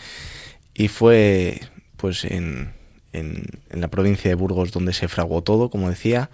y 0.75 0.89
fue 0.89 1.61
pues 1.97 2.25
en, 2.25 2.73
en, 3.13 3.45
en 3.71 3.81
la 3.81 3.89
provincia 3.89 4.31
de 4.31 4.35
Burgos 4.35 4.73
donde 4.73 4.93
se 4.93 5.09
fraguó 5.09 5.43
todo, 5.43 5.69
como 5.71 5.91
decía, 5.91 6.31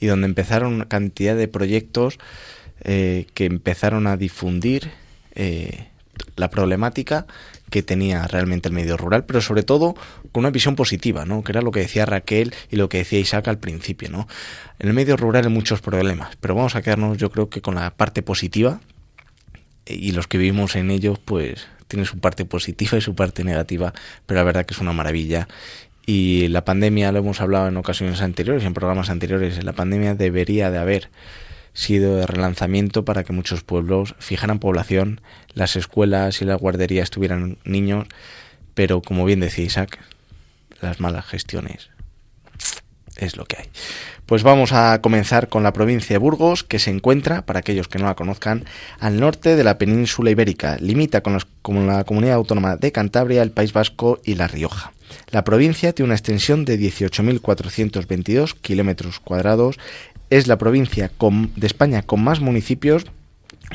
y 0.00 0.06
donde 0.06 0.26
empezaron 0.26 0.74
una 0.74 0.88
cantidad 0.88 1.36
de 1.36 1.48
proyectos 1.48 2.18
eh, 2.84 3.26
que 3.34 3.46
empezaron 3.46 4.06
a 4.06 4.16
difundir 4.16 4.90
eh, 5.34 5.86
la 6.36 6.50
problemática 6.50 7.26
que 7.70 7.82
tenía 7.82 8.26
realmente 8.26 8.68
el 8.68 8.74
medio 8.74 8.96
rural, 8.96 9.24
pero 9.24 9.40
sobre 9.40 9.62
todo 9.62 9.94
con 10.30 10.40
una 10.40 10.50
visión 10.50 10.76
positiva, 10.76 11.24
¿no? 11.24 11.42
Que 11.42 11.52
era 11.52 11.62
lo 11.62 11.70
que 11.70 11.80
decía 11.80 12.04
Raquel 12.04 12.54
y 12.70 12.76
lo 12.76 12.88
que 12.88 12.98
decía 12.98 13.18
Isaac 13.18 13.48
al 13.48 13.58
principio, 13.58 14.10
¿no? 14.10 14.28
En 14.78 14.88
el 14.88 14.94
medio 14.94 15.16
rural 15.16 15.44
hay 15.44 15.50
muchos 15.50 15.80
problemas, 15.80 16.36
pero 16.40 16.54
vamos 16.54 16.76
a 16.76 16.82
quedarnos, 16.82 17.16
yo 17.16 17.30
creo 17.30 17.48
que 17.48 17.62
con 17.62 17.76
la 17.76 17.90
parte 17.90 18.22
positiva 18.22 18.80
y 19.86 20.12
los 20.12 20.26
que 20.26 20.38
vivimos 20.38 20.76
en 20.76 20.90
ellos, 20.90 21.18
pues 21.18 21.66
tiene 21.88 22.04
su 22.04 22.18
parte 22.18 22.44
positiva 22.44 22.98
y 22.98 23.00
su 23.00 23.14
parte 23.14 23.44
negativa, 23.44 23.92
pero 24.26 24.40
la 24.40 24.44
verdad 24.44 24.66
que 24.66 24.74
es 24.74 24.80
una 24.80 24.92
maravilla. 24.92 25.48
Y 26.04 26.48
la 26.48 26.64
pandemia, 26.64 27.12
lo 27.12 27.20
hemos 27.20 27.40
hablado 27.40 27.68
en 27.68 27.76
ocasiones 27.76 28.20
anteriores, 28.22 28.64
en 28.64 28.74
programas 28.74 29.08
anteriores, 29.08 29.62
la 29.62 29.72
pandemia 29.72 30.14
debería 30.14 30.70
de 30.70 30.78
haber 30.78 31.10
sido 31.72 32.16
de 32.16 32.26
relanzamiento 32.26 33.04
para 33.04 33.24
que 33.24 33.32
muchos 33.32 33.62
pueblos 33.62 34.14
fijaran 34.18 34.58
población, 34.58 35.20
las 35.54 35.76
escuelas 35.76 36.42
y 36.42 36.44
las 36.44 36.60
guarderías 36.60 37.10
tuvieran 37.10 37.58
niños, 37.64 38.06
pero 38.74 39.02
como 39.02 39.24
bien 39.24 39.40
decía 39.40 39.64
Isaac, 39.64 39.98
las 40.80 41.00
malas 41.00 41.26
gestiones 41.26 41.90
es 43.16 43.36
lo 43.36 43.44
que 43.44 43.56
hay. 43.58 43.66
Pues 44.26 44.42
vamos 44.42 44.72
a 44.72 45.00
comenzar 45.00 45.48
con 45.48 45.62
la 45.62 45.72
provincia 45.72 46.14
de 46.14 46.18
Burgos, 46.18 46.64
que 46.64 46.78
se 46.78 46.90
encuentra, 46.90 47.42
para 47.44 47.58
aquellos 47.58 47.88
que 47.88 47.98
no 47.98 48.06
la 48.06 48.14
conozcan, 48.14 48.64
al 48.98 49.20
norte 49.20 49.56
de 49.56 49.64
la 49.64 49.78
península 49.78 50.30
ibérica. 50.30 50.76
Limita 50.80 51.22
con, 51.22 51.38
con 51.60 51.86
la 51.86 52.04
comunidad 52.04 52.36
autónoma 52.36 52.76
de 52.76 52.92
Cantabria, 52.92 53.42
el 53.42 53.50
País 53.50 53.72
Vasco 53.72 54.20
y 54.24 54.34
La 54.36 54.48
Rioja. 54.48 54.92
La 55.30 55.44
provincia 55.44 55.92
tiene 55.92 56.06
una 56.06 56.14
extensión 56.14 56.64
de 56.64 56.78
18.422 56.78 58.54
kilómetros 58.60 59.20
cuadrados. 59.20 59.78
Es 60.32 60.48
la 60.48 60.56
provincia 60.56 61.10
de 61.20 61.66
España 61.66 62.00
con 62.00 62.24
más 62.24 62.40
municipios, 62.40 63.04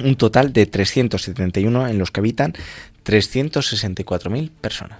un 0.03 0.15
total 0.15 0.53
de 0.53 0.65
371 0.65 1.87
en 1.87 1.99
los 1.99 2.09
que 2.09 2.19
habitan 2.19 2.53
364.000 3.05 4.49
personas. 4.49 4.97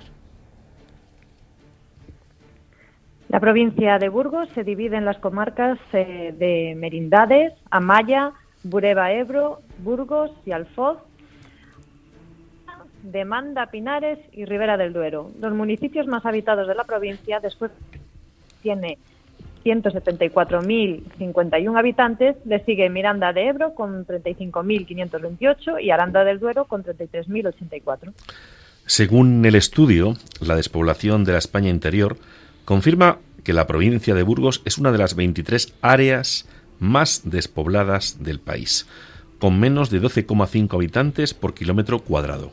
La 3.29 3.39
provincia 3.39 3.97
de 3.97 4.07
Burgos 4.07 4.47
se 4.53 4.63
divide 4.63 4.97
en 4.97 5.05
las 5.05 5.17
comarcas 5.17 5.79
eh, 5.93 6.31
de 6.37 6.75
Merindades, 6.77 7.53
Amaya, 7.71 8.33
Bureba 8.61 9.11
Ebro, 9.13 9.63
Burgos 9.79 10.29
y 10.45 10.51
Alfoz, 10.51 10.99
Demanda, 13.01 13.71
Pinares 13.71 14.19
y 14.31 14.45
Ribera 14.45 14.77
del 14.77 14.93
Duero. 14.93 15.31
Los 15.41 15.55
municipios 15.55 16.05
más 16.05 16.23
habitados 16.23 16.67
de 16.67 16.75
la 16.75 16.83
provincia 16.83 17.39
después 17.39 17.71
tiene 18.61 18.99
174.051 19.67 21.77
habitantes, 21.77 22.38
le 22.45 22.63
sigue 22.63 22.89
Miranda 22.89 23.34
de 23.34 23.47
Ebro 23.47 23.75
con 23.75 24.06
35.528 24.06 25.84
y 25.84 25.91
Aranda 25.91 26.23
del 26.23 26.39
Duero 26.39 26.63
con 26.65 26.84
33.084. 26.84 28.13
Según 28.86 29.45
el 29.45 29.56
estudio, 29.56 30.13
la 30.39 30.56
despoblación 30.56 31.25
de 31.25 31.34
la 31.34 31.39
España 31.39 31.69
interior 31.69 32.15
confirma 32.63 33.17
que 33.43 33.51
la 33.53 33.67
provincia 33.67 34.15
de 34.15 34.23
Burgos 34.23 34.62
es 34.65 34.77
una 34.77 34.93
de 34.93 34.97
las 34.97 35.15
23 35.15 35.73
áreas 35.82 36.47
más 36.80 37.23
despobladas 37.25 38.23
del 38.23 38.39
país, 38.39 38.88
con 39.39 39.60
menos 39.60 39.89
de 39.89 40.01
12,5 40.01 40.73
habitantes 40.73 41.34
por 41.34 41.53
kilómetro 41.53 41.99
cuadrado. 41.99 42.51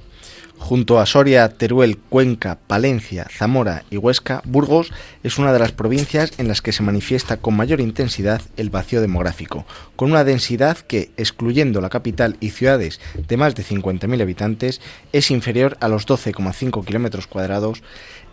Junto 0.59 0.99
a 0.99 1.05
Soria, 1.05 1.49
Teruel, 1.51 1.99
Cuenca, 1.99 2.59
Palencia, 2.67 3.27
Zamora 3.31 3.85
y 3.91 3.99
Huesca, 3.99 4.41
Burgos 4.45 4.93
es 5.23 5.37
una 5.37 5.53
de 5.53 5.59
las 5.59 5.73
provincias 5.73 6.33
en 6.39 6.49
las 6.49 6.63
que 6.63 6.73
se 6.73 6.83
manifiesta 6.83 7.37
con 7.37 7.55
mayor 7.55 7.81
intensidad 7.81 8.41
el 8.57 8.71
vacío 8.71 9.01
demográfico, 9.01 9.67
con 9.97 10.11
una 10.11 10.25
densidad 10.25 10.79
que, 10.79 11.11
excluyendo 11.17 11.81
la 11.81 11.91
capital 11.91 12.37
y 12.41 12.51
ciudades 12.51 13.01
de 13.29 13.37
más 13.37 13.55
de 13.55 13.65
50.000 13.65 14.23
habitantes, 14.23 14.81
es 15.13 15.31
inferior 15.31 15.77
a 15.81 15.89
los 15.89 16.07
12,5 16.07 16.85
kilómetros 16.85 17.27
cuadrados. 17.27 17.83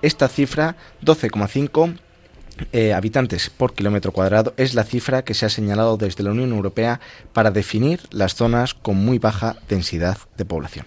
Esta 0.02 0.30
cifra, 0.30 0.78
12,5 1.04 1.98
eh, 2.72 2.94
habitantes 2.94 3.50
por 3.50 3.74
kilómetro 3.74 4.12
cuadrado, 4.12 4.54
es 4.56 4.74
la 4.74 4.84
cifra 4.84 5.24
que 5.24 5.34
se 5.34 5.46
ha 5.46 5.50
señalado 5.50 5.98
desde 5.98 6.24
la 6.24 6.32
Unión 6.32 6.52
Europea 6.52 7.02
para 7.34 7.52
definir 7.52 8.00
las 8.12 8.36
zonas 8.36 8.74
con 8.74 8.96
muy 8.96 9.20
baja 9.20 9.58
densidad 9.68 10.18
de 10.38 10.46
población. 10.46 10.86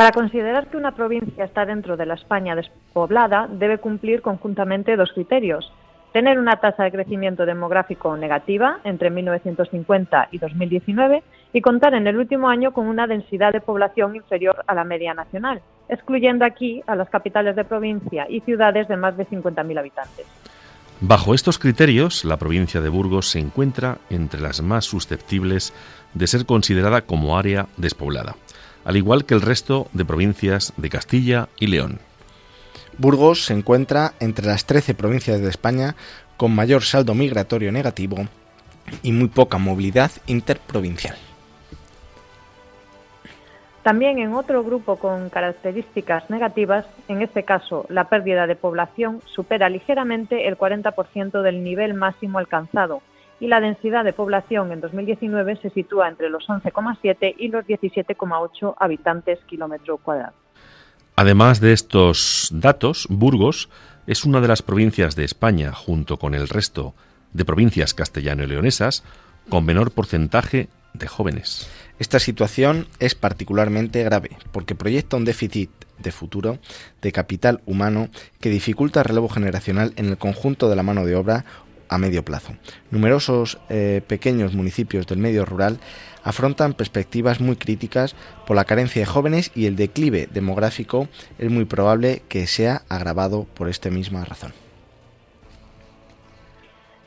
Para 0.00 0.12
considerar 0.12 0.68
que 0.68 0.78
una 0.78 0.92
provincia 0.92 1.44
está 1.44 1.66
dentro 1.66 1.98
de 1.98 2.06
la 2.06 2.14
España 2.14 2.56
despoblada, 2.56 3.46
debe 3.50 3.76
cumplir 3.76 4.22
conjuntamente 4.22 4.96
dos 4.96 5.12
criterios. 5.12 5.70
Tener 6.14 6.38
una 6.38 6.56
tasa 6.56 6.84
de 6.84 6.90
crecimiento 6.90 7.44
demográfico 7.44 8.16
negativa 8.16 8.78
entre 8.84 9.10
1950 9.10 10.28
y 10.30 10.38
2019 10.38 11.22
y 11.52 11.60
contar 11.60 11.92
en 11.92 12.06
el 12.06 12.16
último 12.16 12.48
año 12.48 12.72
con 12.72 12.86
una 12.86 13.06
densidad 13.06 13.52
de 13.52 13.60
población 13.60 14.16
inferior 14.16 14.64
a 14.66 14.74
la 14.74 14.84
media 14.84 15.12
nacional, 15.12 15.60
excluyendo 15.90 16.46
aquí 16.46 16.82
a 16.86 16.96
las 16.96 17.10
capitales 17.10 17.54
de 17.54 17.66
provincia 17.66 18.24
y 18.26 18.40
ciudades 18.40 18.88
de 18.88 18.96
más 18.96 19.18
de 19.18 19.26
50.000 19.26 19.78
habitantes. 19.78 20.26
Bajo 21.02 21.34
estos 21.34 21.58
criterios, 21.58 22.24
la 22.24 22.38
provincia 22.38 22.80
de 22.80 22.88
Burgos 22.88 23.30
se 23.30 23.38
encuentra 23.38 23.98
entre 24.08 24.40
las 24.40 24.62
más 24.62 24.86
susceptibles 24.86 25.74
de 26.14 26.26
ser 26.26 26.46
considerada 26.46 27.02
como 27.02 27.38
área 27.38 27.68
despoblada, 27.76 28.36
al 28.84 28.96
igual 28.96 29.24
que 29.24 29.34
el 29.34 29.40
resto 29.40 29.88
de 29.92 30.04
provincias 30.04 30.72
de 30.76 30.88
Castilla 30.88 31.48
y 31.58 31.66
León. 31.66 31.98
Burgos 32.98 33.46
se 33.46 33.54
encuentra 33.54 34.12
entre 34.20 34.46
las 34.46 34.66
13 34.66 34.94
provincias 34.94 35.40
de 35.40 35.48
España 35.48 35.94
con 36.36 36.54
mayor 36.54 36.82
saldo 36.82 37.14
migratorio 37.14 37.72
negativo 37.72 38.16
y 39.02 39.12
muy 39.12 39.28
poca 39.28 39.58
movilidad 39.58 40.10
interprovincial. 40.26 41.16
También 43.82 44.18
en 44.18 44.34
otro 44.34 44.62
grupo 44.62 44.96
con 44.96 45.30
características 45.30 46.28
negativas, 46.28 46.84
en 47.08 47.22
este 47.22 47.44
caso 47.44 47.86
la 47.88 48.10
pérdida 48.10 48.46
de 48.46 48.54
población 48.54 49.22
supera 49.24 49.70
ligeramente 49.70 50.48
el 50.48 50.58
40% 50.58 51.40
del 51.40 51.64
nivel 51.64 51.94
máximo 51.94 52.38
alcanzado 52.38 53.00
y 53.40 53.48
la 53.48 53.60
densidad 53.60 54.04
de 54.04 54.12
población 54.12 54.70
en 54.70 54.80
2019 54.80 55.56
se 55.56 55.70
sitúa 55.70 56.08
entre 56.08 56.28
los 56.28 56.46
11,7 56.46 57.34
y 57.38 57.48
los 57.48 57.64
17,8 57.64 58.74
habitantes 58.78 59.38
kilómetro 59.46 59.96
cuadrado. 59.96 60.34
Además 61.16 61.60
de 61.60 61.72
estos 61.72 62.50
datos, 62.52 63.06
Burgos 63.10 63.68
es 64.06 64.24
una 64.24 64.40
de 64.40 64.48
las 64.48 64.62
provincias 64.62 65.16
de 65.16 65.24
España, 65.24 65.72
junto 65.72 66.18
con 66.18 66.34
el 66.34 66.48
resto 66.48 66.94
de 67.32 67.44
provincias 67.44 67.94
castellano 67.94 68.44
y 68.44 68.46
leonesas, 68.46 69.04
con 69.48 69.64
menor 69.64 69.90
porcentaje 69.90 70.68
de 70.94 71.06
jóvenes. 71.06 71.68
Esta 71.98 72.18
situación 72.18 72.86
es 72.98 73.14
particularmente 73.14 74.02
grave 74.02 74.30
porque 74.52 74.74
proyecta 74.74 75.16
un 75.16 75.24
déficit 75.24 75.70
de 75.98 76.12
futuro 76.12 76.58
de 77.02 77.12
capital 77.12 77.60
humano 77.66 78.08
que 78.40 78.48
dificulta 78.48 79.00
el 79.00 79.04
relevo 79.04 79.28
generacional 79.28 79.92
en 79.96 80.06
el 80.06 80.16
conjunto 80.16 80.70
de 80.70 80.76
la 80.76 80.82
mano 80.82 81.04
de 81.04 81.14
obra 81.14 81.44
a 81.90 81.98
medio 81.98 82.24
plazo. 82.24 82.54
Numerosos 82.90 83.58
eh, 83.68 84.00
pequeños 84.06 84.54
municipios 84.54 85.06
del 85.06 85.18
medio 85.18 85.44
rural 85.44 85.78
afrontan 86.22 86.72
perspectivas 86.72 87.40
muy 87.40 87.56
críticas 87.56 88.14
por 88.46 88.56
la 88.56 88.64
carencia 88.64 89.02
de 89.02 89.06
jóvenes 89.06 89.50
y 89.54 89.66
el 89.66 89.76
declive 89.76 90.28
demográfico 90.30 91.08
es 91.38 91.50
muy 91.50 91.64
probable 91.64 92.22
que 92.28 92.46
sea 92.46 92.82
agravado 92.88 93.46
por 93.54 93.68
esta 93.68 93.90
misma 93.90 94.24
razón. 94.24 94.52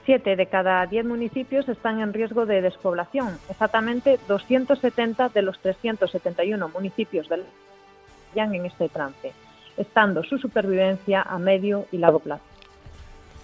Siete 0.05 0.35
de 0.35 0.47
cada 0.47 0.85
diez 0.85 1.05
municipios 1.05 1.69
están 1.69 2.01
en 2.01 2.11
riesgo 2.11 2.45
de 2.45 2.61
despoblación. 2.61 3.37
Exactamente 3.49 4.19
270 4.27 5.29
de 5.29 5.41
los 5.41 5.57
371 5.59 6.69
municipios 6.69 7.29
del 7.29 7.43
ya 8.35 8.43
en 8.45 8.65
este 8.65 8.89
trance, 8.89 9.31
estando 9.77 10.23
su 10.23 10.39
supervivencia 10.39 11.21
a 11.21 11.37
medio 11.37 11.85
y 11.91 11.99
largo 11.99 12.19
plazo. 12.19 12.43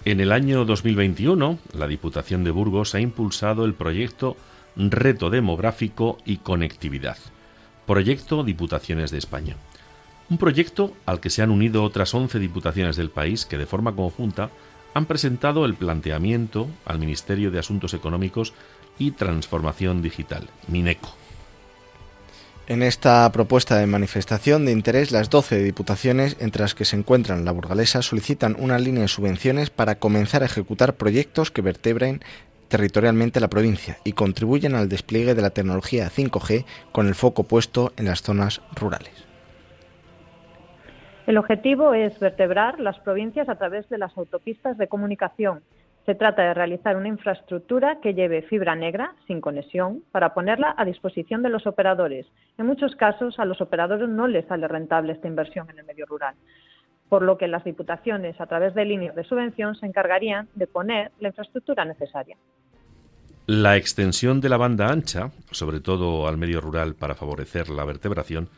En 0.06 0.20
el 0.20 0.32
año 0.32 0.64
2021, 0.64 1.58
la 1.74 1.86
Diputación 1.86 2.42
de 2.42 2.50
Burgos 2.50 2.94
ha 2.94 3.00
impulsado 3.00 3.66
el 3.66 3.74
proyecto 3.74 4.34
Reto 4.74 5.28
Demográfico 5.28 6.16
y 6.24 6.38
Conectividad, 6.38 7.18
Proyecto 7.86 8.42
Diputaciones 8.42 9.10
de 9.10 9.18
España. 9.18 9.56
Un 10.30 10.38
proyecto 10.38 10.94
al 11.04 11.20
que 11.20 11.28
se 11.28 11.42
han 11.42 11.50
unido 11.50 11.82
otras 11.82 12.14
11 12.14 12.38
diputaciones 12.38 12.96
del 12.96 13.10
país 13.10 13.44
que 13.44 13.58
de 13.58 13.66
forma 13.66 13.94
conjunta 13.94 14.48
han 14.94 15.04
presentado 15.04 15.66
el 15.66 15.74
planteamiento 15.74 16.68
al 16.86 16.98
Ministerio 16.98 17.50
de 17.50 17.58
Asuntos 17.58 17.92
Económicos 17.92 18.54
y 18.98 19.10
Transformación 19.10 20.00
Digital, 20.00 20.48
MINECO. 20.68 21.14
En 22.70 22.84
esta 22.84 23.28
propuesta 23.32 23.78
de 23.78 23.88
manifestación 23.88 24.64
de 24.64 24.70
interés, 24.70 25.10
las 25.10 25.28
12 25.28 25.60
diputaciones, 25.60 26.36
entre 26.40 26.62
las 26.62 26.76
que 26.76 26.84
se 26.84 26.94
encuentran 26.94 27.44
la 27.44 27.50
burgalesa, 27.50 28.00
solicitan 28.00 28.54
una 28.60 28.78
línea 28.78 29.02
de 29.02 29.08
subvenciones 29.08 29.70
para 29.70 29.96
comenzar 29.96 30.44
a 30.44 30.46
ejecutar 30.46 30.94
proyectos 30.94 31.50
que 31.50 31.62
vertebren 31.62 32.20
territorialmente 32.68 33.40
la 33.40 33.48
provincia 33.48 33.96
y 34.04 34.12
contribuyen 34.12 34.76
al 34.76 34.88
despliegue 34.88 35.34
de 35.34 35.42
la 35.42 35.50
tecnología 35.50 36.06
5G 36.06 36.64
con 36.92 37.08
el 37.08 37.16
foco 37.16 37.42
puesto 37.42 37.92
en 37.96 38.04
las 38.04 38.22
zonas 38.22 38.62
rurales. 38.76 39.26
El 41.26 41.38
objetivo 41.38 41.92
es 41.92 42.20
vertebrar 42.20 42.78
las 42.78 43.00
provincias 43.00 43.48
a 43.48 43.56
través 43.56 43.88
de 43.88 43.98
las 43.98 44.16
autopistas 44.16 44.78
de 44.78 44.86
comunicación. 44.86 45.64
Se 46.10 46.16
trata 46.16 46.42
de 46.42 46.54
realizar 46.54 46.96
una 46.96 47.06
infraestructura 47.06 48.00
que 48.02 48.14
lleve 48.14 48.42
fibra 48.42 48.74
negra, 48.74 49.14
sin 49.28 49.40
conexión, 49.40 50.02
para 50.10 50.34
ponerla 50.34 50.74
a 50.76 50.84
disposición 50.84 51.40
de 51.44 51.50
los 51.50 51.68
operadores. 51.68 52.26
En 52.58 52.66
muchos 52.66 52.96
casos, 52.96 53.38
a 53.38 53.44
los 53.44 53.60
operadores 53.60 54.08
no 54.08 54.26
les 54.26 54.44
sale 54.48 54.66
rentable 54.66 55.12
esta 55.12 55.28
inversión 55.28 55.70
en 55.70 55.78
el 55.78 55.84
medio 55.84 56.06
rural, 56.06 56.34
por 57.08 57.22
lo 57.22 57.38
que 57.38 57.46
las 57.46 57.62
diputaciones, 57.62 58.40
a 58.40 58.46
través 58.46 58.74
de 58.74 58.86
líneas 58.86 59.14
de 59.14 59.22
subvención, 59.22 59.76
se 59.76 59.86
encargarían 59.86 60.48
de 60.56 60.66
poner 60.66 61.12
la 61.20 61.28
infraestructura 61.28 61.84
necesaria. 61.84 62.36
La 63.46 63.76
extensión 63.76 64.40
de 64.40 64.48
la 64.48 64.56
banda 64.56 64.88
ancha, 64.88 65.30
sobre 65.52 65.78
todo 65.78 66.26
al 66.26 66.38
medio 66.38 66.60
rural 66.60 66.96
para 66.96 67.14
favorecer 67.14 67.68
la 67.68 67.84
vertebración, 67.84 68.48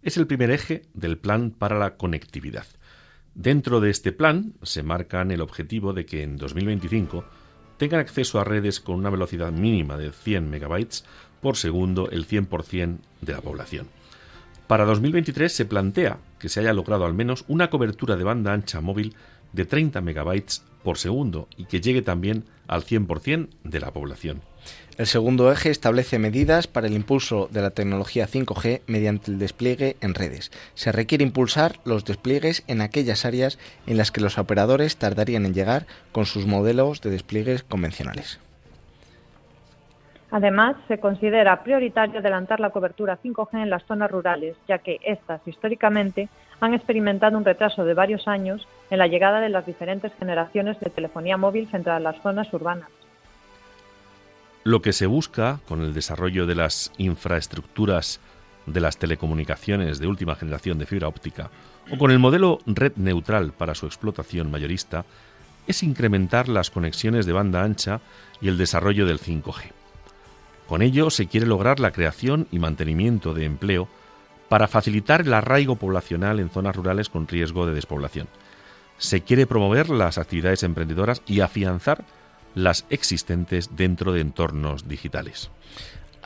es 0.00 0.16
el 0.16 0.26
primer 0.26 0.50
eje 0.50 0.80
del 0.94 1.18
plan 1.18 1.50
para 1.50 1.78
la 1.78 1.96
conectividad. 1.98 2.64
Dentro 3.34 3.80
de 3.80 3.90
este 3.90 4.12
plan 4.12 4.54
se 4.62 4.84
marcan 4.84 5.32
el 5.32 5.40
objetivo 5.40 5.92
de 5.92 6.06
que 6.06 6.22
en 6.22 6.36
2025 6.36 7.24
tengan 7.78 8.00
acceso 8.00 8.38
a 8.38 8.44
redes 8.44 8.80
con 8.80 8.94
una 8.94 9.10
velocidad 9.10 9.50
mínima 9.50 9.96
de 9.96 10.12
100 10.12 10.48
megabytes 10.48 11.04
por 11.40 11.56
segundo 11.56 12.08
el 12.10 12.28
100% 12.28 12.98
de 13.20 13.32
la 13.32 13.40
población. 13.40 13.88
Para 14.68 14.84
2023 14.84 15.52
se 15.52 15.64
plantea 15.64 16.18
que 16.38 16.48
se 16.48 16.60
haya 16.60 16.72
logrado 16.72 17.04
al 17.04 17.14
menos 17.14 17.44
una 17.48 17.70
cobertura 17.70 18.16
de 18.16 18.24
banda 18.24 18.52
ancha 18.52 18.80
móvil 18.80 19.14
de 19.52 19.66
30 19.66 20.00
megabytes 20.00 20.64
por 20.84 20.96
segundo 20.96 21.48
y 21.56 21.64
que 21.64 21.80
llegue 21.80 22.02
también 22.02 22.44
al 22.68 22.84
100% 22.84 23.48
de 23.64 23.80
la 23.80 23.92
población. 23.92 24.42
El 24.96 25.06
segundo 25.06 25.50
eje 25.50 25.70
establece 25.70 26.20
medidas 26.20 26.68
para 26.68 26.86
el 26.86 26.92
impulso 26.92 27.48
de 27.50 27.62
la 27.62 27.70
tecnología 27.70 28.28
5G 28.28 28.82
mediante 28.86 29.32
el 29.32 29.40
despliegue 29.40 29.96
en 30.00 30.14
redes. 30.14 30.52
Se 30.74 30.92
requiere 30.92 31.24
impulsar 31.24 31.72
los 31.84 32.04
despliegues 32.04 32.62
en 32.68 32.80
aquellas 32.80 33.24
áreas 33.24 33.58
en 33.88 33.96
las 33.96 34.12
que 34.12 34.20
los 34.20 34.38
operadores 34.38 34.96
tardarían 34.96 35.46
en 35.46 35.54
llegar 35.54 35.86
con 36.12 36.26
sus 36.26 36.46
modelos 36.46 37.00
de 37.00 37.10
despliegues 37.10 37.64
convencionales. 37.64 38.38
Además, 40.30 40.76
se 40.86 40.98
considera 40.98 41.64
prioritario 41.64 42.20
adelantar 42.20 42.60
la 42.60 42.70
cobertura 42.70 43.18
5G 43.20 43.62
en 43.62 43.70
las 43.70 43.84
zonas 43.86 44.12
rurales, 44.12 44.56
ya 44.68 44.78
que 44.78 45.00
éstas 45.04 45.40
históricamente 45.46 46.28
han 46.60 46.72
experimentado 46.72 47.36
un 47.36 47.44
retraso 47.44 47.84
de 47.84 47.94
varios 47.94 48.28
años 48.28 48.66
en 48.90 48.98
la 48.98 49.08
llegada 49.08 49.40
de 49.40 49.48
las 49.48 49.66
diferentes 49.66 50.12
generaciones 50.20 50.78
de 50.78 50.90
telefonía 50.90 51.36
móvil 51.36 51.66
frente 51.66 51.90
a 51.90 51.98
las 51.98 52.20
zonas 52.22 52.52
urbanas. 52.52 52.88
Lo 54.64 54.80
que 54.80 54.94
se 54.94 55.04
busca 55.04 55.60
con 55.68 55.82
el 55.82 55.92
desarrollo 55.92 56.46
de 56.46 56.54
las 56.54 56.90
infraestructuras 56.96 58.18
de 58.64 58.80
las 58.80 58.96
telecomunicaciones 58.96 59.98
de 59.98 60.06
última 60.06 60.36
generación 60.36 60.78
de 60.78 60.86
fibra 60.86 61.06
óptica 61.06 61.50
o 61.92 61.98
con 61.98 62.10
el 62.10 62.18
modelo 62.18 62.60
red 62.64 62.92
neutral 62.96 63.52
para 63.52 63.74
su 63.74 63.84
explotación 63.84 64.50
mayorista 64.50 65.04
es 65.66 65.82
incrementar 65.82 66.48
las 66.48 66.70
conexiones 66.70 67.26
de 67.26 67.34
banda 67.34 67.62
ancha 67.62 68.00
y 68.40 68.48
el 68.48 68.56
desarrollo 68.56 69.04
del 69.04 69.20
5G. 69.20 69.70
Con 70.66 70.80
ello 70.80 71.10
se 71.10 71.26
quiere 71.26 71.46
lograr 71.46 71.78
la 71.78 71.90
creación 71.90 72.48
y 72.50 72.58
mantenimiento 72.58 73.34
de 73.34 73.44
empleo 73.44 73.86
para 74.48 74.66
facilitar 74.66 75.20
el 75.20 75.34
arraigo 75.34 75.76
poblacional 75.76 76.40
en 76.40 76.48
zonas 76.48 76.74
rurales 76.74 77.10
con 77.10 77.28
riesgo 77.28 77.66
de 77.66 77.74
despoblación. 77.74 78.28
Se 78.96 79.20
quiere 79.20 79.46
promover 79.46 79.90
las 79.90 80.16
actividades 80.16 80.62
emprendedoras 80.62 81.20
y 81.26 81.40
afianzar 81.40 82.06
las 82.54 82.84
existentes 82.90 83.70
dentro 83.76 84.12
de 84.12 84.20
entornos 84.20 84.88
digitales. 84.88 85.50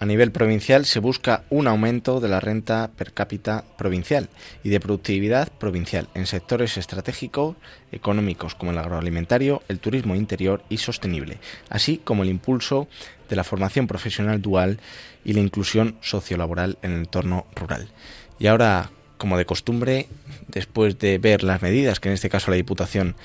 A 0.01 0.07
nivel 0.07 0.31
provincial 0.31 0.87
se 0.87 1.01
busca 1.01 1.43
un 1.51 1.67
aumento 1.67 2.21
de 2.21 2.29
la 2.29 2.39
renta 2.39 2.89
per 2.97 3.13
cápita 3.13 3.65
provincial 3.77 4.29
y 4.63 4.69
de 4.69 4.79
productividad 4.79 5.49
provincial 5.49 6.09
en 6.15 6.27
sectores 6.27 6.77
estratégicos 6.77 7.57
económicos 7.91 8.55
como 8.55 8.71
el 8.71 8.79
agroalimentario, 8.79 9.61
el 9.67 9.81
turismo 9.81 10.15
interior 10.15 10.63
y 10.69 10.79
sostenible, 10.79 11.39
así 11.69 11.99
como 11.99 12.23
el 12.23 12.29
impulso 12.29 12.87
de 13.29 13.35
la 13.35 13.43
formación 13.43 13.89
profesional 13.89 14.41
dual 14.41 14.79
y 15.25 15.33
la 15.33 15.41
inclusión 15.41 15.97
sociolaboral 16.01 16.79
en 16.83 16.93
el 16.93 16.99
entorno 16.99 17.47
rural. 17.57 17.89
Y 18.39 18.47
ahora, 18.47 18.93
como 19.17 19.37
de 19.37 19.47
costumbre, 19.47 20.07
después 20.47 20.97
de 21.01 21.19
ver 21.19 21.43
las 21.43 21.61
medidas 21.61 21.99
que 21.99 22.09
en 22.09 22.15
este 22.15 22.31
caso 22.31 22.53
la 22.53 22.57
Diputación 22.57 23.17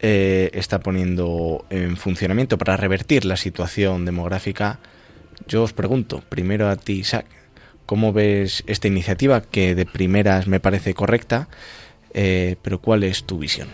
eh, 0.00 0.50
está 0.52 0.80
poniendo 0.80 1.64
en 1.70 1.96
funcionamiento 1.96 2.58
para 2.58 2.76
revertir 2.76 3.24
la 3.24 3.36
situación 3.36 4.04
demográfica, 4.04 4.78
yo 5.46 5.62
os 5.62 5.72
pregunto, 5.72 6.22
primero 6.28 6.68
a 6.68 6.76
ti, 6.76 7.00
Isaac, 7.00 7.26
¿cómo 7.86 8.12
ves 8.12 8.64
esta 8.66 8.88
iniciativa 8.88 9.40
que 9.42 9.74
de 9.74 9.86
primeras 9.86 10.46
me 10.46 10.60
parece 10.60 10.94
correcta, 10.94 11.48
eh, 12.12 12.56
pero 12.62 12.80
cuál 12.80 13.04
es 13.04 13.24
tu 13.24 13.38
visión? 13.38 13.68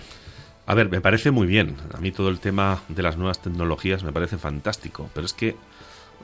A 0.67 0.75
ver, 0.75 0.89
me 0.89 1.01
parece 1.01 1.31
muy 1.31 1.47
bien. 1.47 1.77
A 1.93 2.01
mí 2.01 2.13
todo 2.13 2.29
el 2.29 2.39
tema 2.39 2.83
de 2.89 3.03
las 3.03 3.17
nuevas 3.17 3.43
tecnologías 3.43 4.05
me 4.05 4.13
parece 4.13 4.39
fantástico, 4.39 5.11
pero 5.15 5.27
es 5.27 5.33
que 5.33 5.57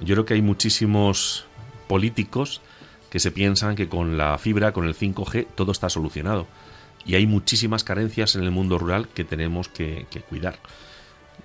yo 0.01 0.15
creo 0.15 0.25
que 0.25 0.35
hay 0.35 0.43
muchísimos 0.43 1.47
políticos 1.89 2.61
que 3.11 3.19
se 3.19 3.31
piensan 3.31 3.77
que 3.77 3.89
con 3.89 4.17
la 4.17 4.39
fibra, 4.39 4.73
con 4.73 4.87
el 4.87 4.95
5G, 4.95 5.47
todo 5.55 5.73
está 5.73 5.89
solucionado. 5.89 6.47
Y 7.07 7.15
hay 7.15 7.27
muchísimas 7.27 7.85
carencias 7.85 8.35
en 8.35 8.43
el 8.43 8.51
mundo 8.51 8.79
rural 8.79 9.09
que 9.09 9.25
tenemos 9.25 9.69
que, 9.69 10.07
cuidar. 10.29 10.59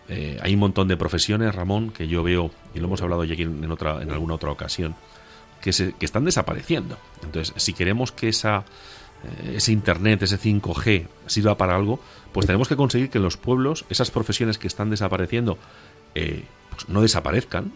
Eh, 0.10 0.40
hay 0.42 0.56
un 0.56 0.60
montón 0.60 0.88
de 0.88 0.98
profesiones, 0.98 1.54
Ramón, 1.54 1.92
que 1.92 2.08
yo 2.08 2.24
veo, 2.24 2.52
y 2.74 2.80
lo 2.80 2.88
hemos 2.88 3.02
hablado 3.02 3.24
ya 3.24 3.34
aquí 3.34 3.44
en, 3.44 3.72
otra, 3.72 4.02
en 4.02 4.10
alguna 4.12 4.34
otra 4.34 4.50
ocasión, 4.50 4.96
que, 5.62 5.72
se, 5.72 5.94
que 5.94 6.06
están 6.06 6.26
desapareciendo. 6.26 6.98
Entonces, 7.24 7.54
si 7.62 7.74
queremos 7.74 8.12
que 8.12 8.30
esa, 8.30 8.66
eh, 9.24 9.54
ese 9.58 9.72
Internet, 9.72 10.24
ese 10.24 10.40
5G 10.40 11.08
sirva 11.28 11.56
para 11.58 11.76
algo, 11.76 12.00
pues 12.34 12.48
tenemos 12.48 12.68
que 12.68 12.76
conseguir 12.76 13.12
que 13.12 13.20
en 13.20 13.24
los 13.24 13.38
pueblos 13.38 13.86
esas 13.90 14.10
profesiones 14.10 14.58
que 14.58 14.68
están 14.68 14.90
desapareciendo 14.90 15.60
eh, 16.16 16.44
pues 16.72 16.90
no 16.90 17.04
desaparezcan. 17.04 17.72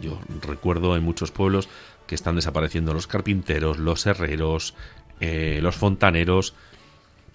Yo 0.00 0.18
recuerdo 0.40 0.96
en 0.96 1.04
muchos 1.04 1.30
pueblos 1.30 1.68
que 2.08 2.16
están 2.16 2.34
desapareciendo 2.34 2.92
los 2.92 3.06
carpinteros, 3.06 3.78
los 3.78 4.06
herreros, 4.06 4.74
los 5.20 5.76
fontaneros, 5.76 6.54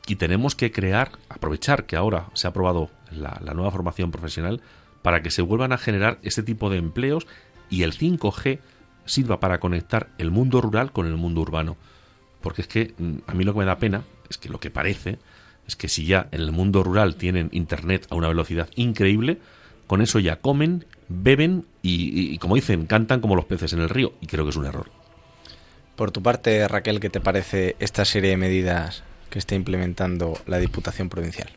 y 0.08 0.16
tenemos 0.16 0.56
que 0.56 0.72
crear, 0.72 1.12
aprovechar 1.30 1.86
que 1.86 1.98
ahora 1.98 2.28
se 2.34 2.48
ha 2.48 2.52
aprobado 2.52 2.90
la, 3.12 3.40
nueva 3.54 3.72
formación 3.72 4.10
profesional 4.10 4.62
para 5.02 5.22
que 5.22 5.32
se 5.32 5.42
vuelvan 5.42 5.74
a 5.74 5.78
generar 5.78 6.18
este 6.24 6.44
tipo 6.44 6.70
de 6.70 6.78
empleos 6.78 7.28
y 7.70 7.84
el 7.84 7.94
5G 7.94 8.60
sirva 9.06 9.40
para 9.40 9.60
conectar 9.60 10.10
el 10.18 10.32
mundo 10.32 10.62
rural 10.62 10.92
con 10.94 11.06
el 11.08 11.18
mundo 11.18 11.42
urbano. 11.42 11.76
Porque 12.42 12.62
es 12.62 12.68
que 12.68 12.94
mm, 12.98 13.18
a 13.28 13.34
mí 13.34 13.44
lo 13.44 13.54
que 13.54 13.60
me 13.60 13.66
da 13.66 13.80
pena 13.80 14.04
es 14.30 14.38
que 14.38 14.50
lo 14.50 14.60
que 14.60 14.72
parece 14.72 15.20
es 15.68 15.76
que 15.76 15.90
si 15.90 16.06
ya 16.06 16.30
en 16.32 16.42
el 16.42 16.54
mundo 16.54 16.84
rural 16.84 17.16
tienen 17.16 17.50
internet 17.52 18.08
a 18.10 18.16
una 18.16 18.30
velocidad 18.30 18.70
increíble, 18.76 19.40
con 19.88 20.02
eso 20.02 20.20
ya 20.20 20.38
comen, 20.38 20.86
beben 21.10 21.66
y, 21.82 22.34
y 22.34 22.38
como 22.38 22.56
dicen, 22.56 22.86
cantan 22.86 23.20
como 23.20 23.36
los 23.36 23.46
peces 23.46 23.74
en 23.74 23.82
el 23.82 23.90
río. 23.90 24.14
Y 24.22 24.28
creo 24.28 24.46
que 24.46 24.52
es 24.52 24.56
un 24.56 24.66
error. 24.66 24.90
Por 25.98 26.12
tu 26.12 26.22
parte, 26.22 26.66
Raquel, 26.68 27.02
¿qué 27.02 27.10
te 27.10 27.20
parece 27.20 27.76
esta 27.80 28.06
serie 28.06 28.30
de 28.30 28.38
medidas 28.38 29.04
que 29.30 29.40
está 29.40 29.56
implementando 29.56 30.34
la 30.46 30.58
Diputación 30.58 31.10
Provincial? 31.10 31.50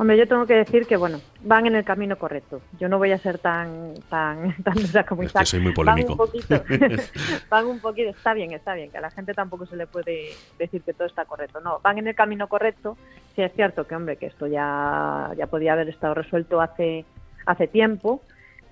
Hombre, 0.00 0.16
yo 0.16 0.28
tengo 0.28 0.46
que 0.46 0.54
decir 0.54 0.86
que 0.86 0.96
bueno, 0.96 1.20
van 1.42 1.66
en 1.66 1.74
el 1.74 1.84
camino 1.84 2.16
correcto. 2.16 2.62
Yo 2.78 2.88
no 2.88 2.98
voy 2.98 3.10
a 3.10 3.18
ser 3.18 3.38
tan 3.38 3.94
tan 4.08 4.54
tan 4.62 4.74
dura 4.74 5.04
como 5.04 5.24
Isaac. 5.24 5.44
soy 5.44 5.58
muy 5.58 5.72
polémico. 5.72 6.14
Van 6.14 6.20
un 6.20 6.26
poquito, 6.26 6.64
van 7.50 7.66
un 7.66 7.80
poquito, 7.80 8.10
está 8.10 8.32
bien, 8.32 8.52
está 8.52 8.74
bien, 8.74 8.92
que 8.92 8.98
a 8.98 9.00
la 9.00 9.10
gente 9.10 9.34
tampoco 9.34 9.66
se 9.66 9.74
le 9.74 9.88
puede 9.88 10.30
decir 10.56 10.82
que 10.82 10.94
todo 10.94 11.08
está 11.08 11.24
correcto. 11.24 11.60
No, 11.60 11.80
van 11.82 11.98
en 11.98 12.06
el 12.06 12.14
camino 12.14 12.48
correcto. 12.48 12.96
Sí 13.34 13.42
es 13.42 13.52
cierto 13.54 13.88
que 13.88 13.96
hombre, 13.96 14.16
que 14.16 14.26
esto 14.26 14.46
ya 14.46 15.32
ya 15.36 15.48
podía 15.48 15.72
haber 15.72 15.88
estado 15.88 16.14
resuelto 16.14 16.60
hace 16.60 17.04
hace 17.44 17.66
tiempo, 17.66 18.22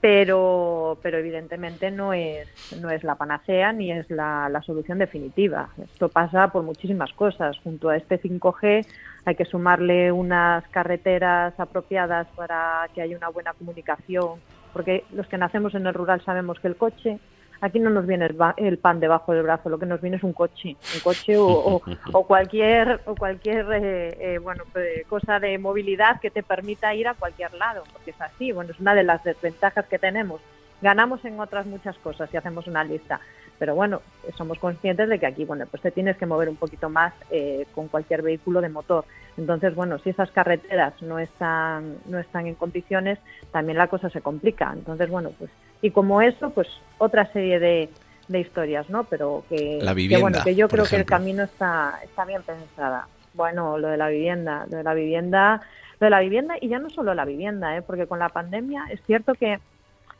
pero 0.07 0.97
pero 1.03 1.19
evidentemente 1.19 1.91
no 1.91 2.13
es 2.13 2.47
no 2.81 2.91
es 2.91 3.03
la 3.03 3.17
panacea 3.17 3.73
ni 3.73 3.91
es 3.91 4.09
la, 4.09 4.49
la 4.49 4.63
solución 4.63 4.99
definitiva. 4.99 5.71
Esto 5.83 6.09
pasa 6.09 6.47
por 6.53 6.63
muchísimas 6.63 7.13
cosas. 7.13 7.59
Junto 7.65 7.89
a 7.89 7.97
este 7.97 8.23
5G 8.23 8.87
hay 9.25 9.35
que 9.35 9.45
sumarle 9.45 10.13
unas 10.13 10.63
carreteras 10.69 11.59
apropiadas 11.59 12.29
para 12.37 12.89
que 12.95 13.03
haya 13.03 13.17
una 13.17 13.31
buena 13.31 13.53
comunicación, 13.55 14.39
porque 14.73 15.03
los 15.13 15.27
que 15.27 15.39
nacemos 15.39 15.75
en 15.75 15.89
el 15.89 15.95
rural 15.95 16.23
sabemos 16.25 16.61
que 16.61 16.69
el 16.69 16.77
coche, 16.77 17.19
aquí 17.61 17.79
no 17.79 17.91
nos 17.91 18.07
viene 18.07 18.29
el, 18.57 18.79
pan 18.79 19.01
debajo 19.01 19.33
del 19.33 19.43
brazo, 19.43 19.69
lo 19.69 19.79
que 19.79 19.87
nos 19.87 20.01
viene 20.01 20.17
es 20.17 20.23
un 20.23 20.33
coche, 20.33 20.77
un 20.95 21.01
coche 21.01 21.37
o, 21.39 21.81
cualquier 22.27 23.01
o 23.07 23.15
cualquier 23.15 23.67
eh, 23.73 24.35
eh, 24.35 24.39
bueno 24.39 24.65
pues, 24.73 25.07
cosa 25.09 25.39
de 25.41 25.59
movilidad 25.59 26.21
que 26.21 26.31
te 26.31 26.43
permita 26.43 26.95
ir 26.95 27.09
a 27.09 27.15
cualquier 27.15 27.55
lado, 27.55 27.85
porque 27.93 28.11
es 28.11 28.21
así, 28.21 28.53
bueno 28.53 28.73
es 28.73 28.81
una 28.81 28.95
de 28.95 29.05
las 29.05 29.23
desventajas 29.25 29.87
que 29.87 29.99
tenemos. 29.99 30.41
Ganamos 30.83 31.25
en 31.25 31.41
otras 31.41 31.65
muchas 31.67 31.97
cosas 31.99 32.29
si 32.29 32.37
hacemos 32.37 32.67
una 32.67 32.85
lista, 32.85 33.21
pero 33.59 33.75
bueno, 33.75 34.03
somos 34.37 34.59
conscientes 34.59 35.09
de 35.09 35.19
que 35.19 35.27
aquí, 35.27 35.45
bueno, 35.45 35.67
pues 35.71 35.83
te 35.83 35.91
tienes 35.91 36.17
que 36.17 36.27
mover 36.27 36.49
un 36.49 36.57
poquito 36.57 36.89
más 36.89 37.13
eh, 37.31 37.67
con 37.75 37.89
cualquier 37.89 38.23
vehículo 38.23 38.61
de 38.61 38.69
motor. 38.69 39.05
Entonces, 39.37 39.75
bueno, 39.75 39.99
si 39.99 40.11
esas 40.11 40.31
carreteras 40.31 41.01
no 41.03 41.19
están, 41.19 41.97
no 42.07 42.19
están 42.19 42.47
en 42.47 42.55
condiciones, 42.55 43.19
también 43.53 43.79
la 43.79 43.89
cosa 43.89 44.11
se 44.11 44.21
complica. 44.21 44.73
Entonces, 44.73 45.11
bueno, 45.11 45.31
pues, 45.39 45.51
y 45.83 45.91
como 45.91 46.23
eso, 46.23 46.51
pues 46.51 46.69
otra 46.99 47.31
serie 47.33 47.59
de, 47.59 47.91
de 48.29 48.41
historias, 48.41 48.89
¿no? 48.91 49.05
Pero 49.05 49.45
que, 49.49 49.79
la 49.83 49.95
vivienda, 49.95 50.23
bueno, 50.23 50.39
que 50.45 50.55
yo 50.55 50.69
creo 50.69 50.85
que 50.85 50.97
el 50.97 51.05
camino 51.05 51.45
está, 51.45 51.99
está 52.03 52.25
bien 52.25 52.43
pensada. 52.43 53.09
Bueno, 53.35 53.79
lo 53.79 53.89
de 53.89 53.97
la 53.97 54.09
vivienda, 54.09 54.67
lo 54.71 54.79
de 54.79 54.83
la 54.83 54.95
vivienda, 54.95 55.61
lo 56.01 56.07
de 56.07 56.11
la 56.11 56.21
vivienda 56.21 56.55
y 56.61 56.69
ya 56.69 56.79
no 56.79 56.91
solo 56.91 57.15
la 57.15 57.25
vivienda, 57.25 57.77
¿eh? 57.77 57.83
porque 57.83 58.07
con 58.07 58.19
la 58.19 58.31
pandemia 58.31 58.87
es 58.91 59.01
cierto 59.07 59.35
que 59.35 59.59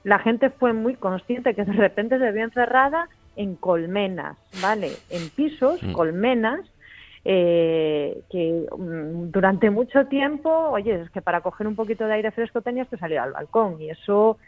la 0.05 0.19
gente 0.19 0.51
fue 0.51 0.73
muy 0.73 0.95
consciente 0.95 1.55
que 1.55 1.65
de 1.65 1.73
repente 1.73 2.19
se 2.19 2.31
vio 2.33 2.45
encerrada 2.45 3.09
en 3.37 3.57
colmenas, 3.57 4.37
¿vale? 4.61 4.93
En 5.11 5.29
pisos, 5.31 5.83
mm. 5.83 5.93
colmenas, 5.93 6.61
eh, 7.25 8.23
que 8.31 8.67
mm, 8.77 9.31
durante 9.31 9.71
mucho 9.71 10.07
tiempo, 10.07 10.51
oye, 10.71 11.03
es 11.03 11.11
que 11.11 11.23
para 11.23 11.41
coger 11.41 11.67
un 11.67 11.77
poquito 11.77 12.07
de 12.07 12.15
aire 12.15 12.31
fresco 12.31 12.63
tenías 12.63 12.89
que 12.89 12.97
salir 12.97 13.19
al 13.19 13.33
balcón 13.33 13.81
y 13.81 13.91
eso 13.91 14.39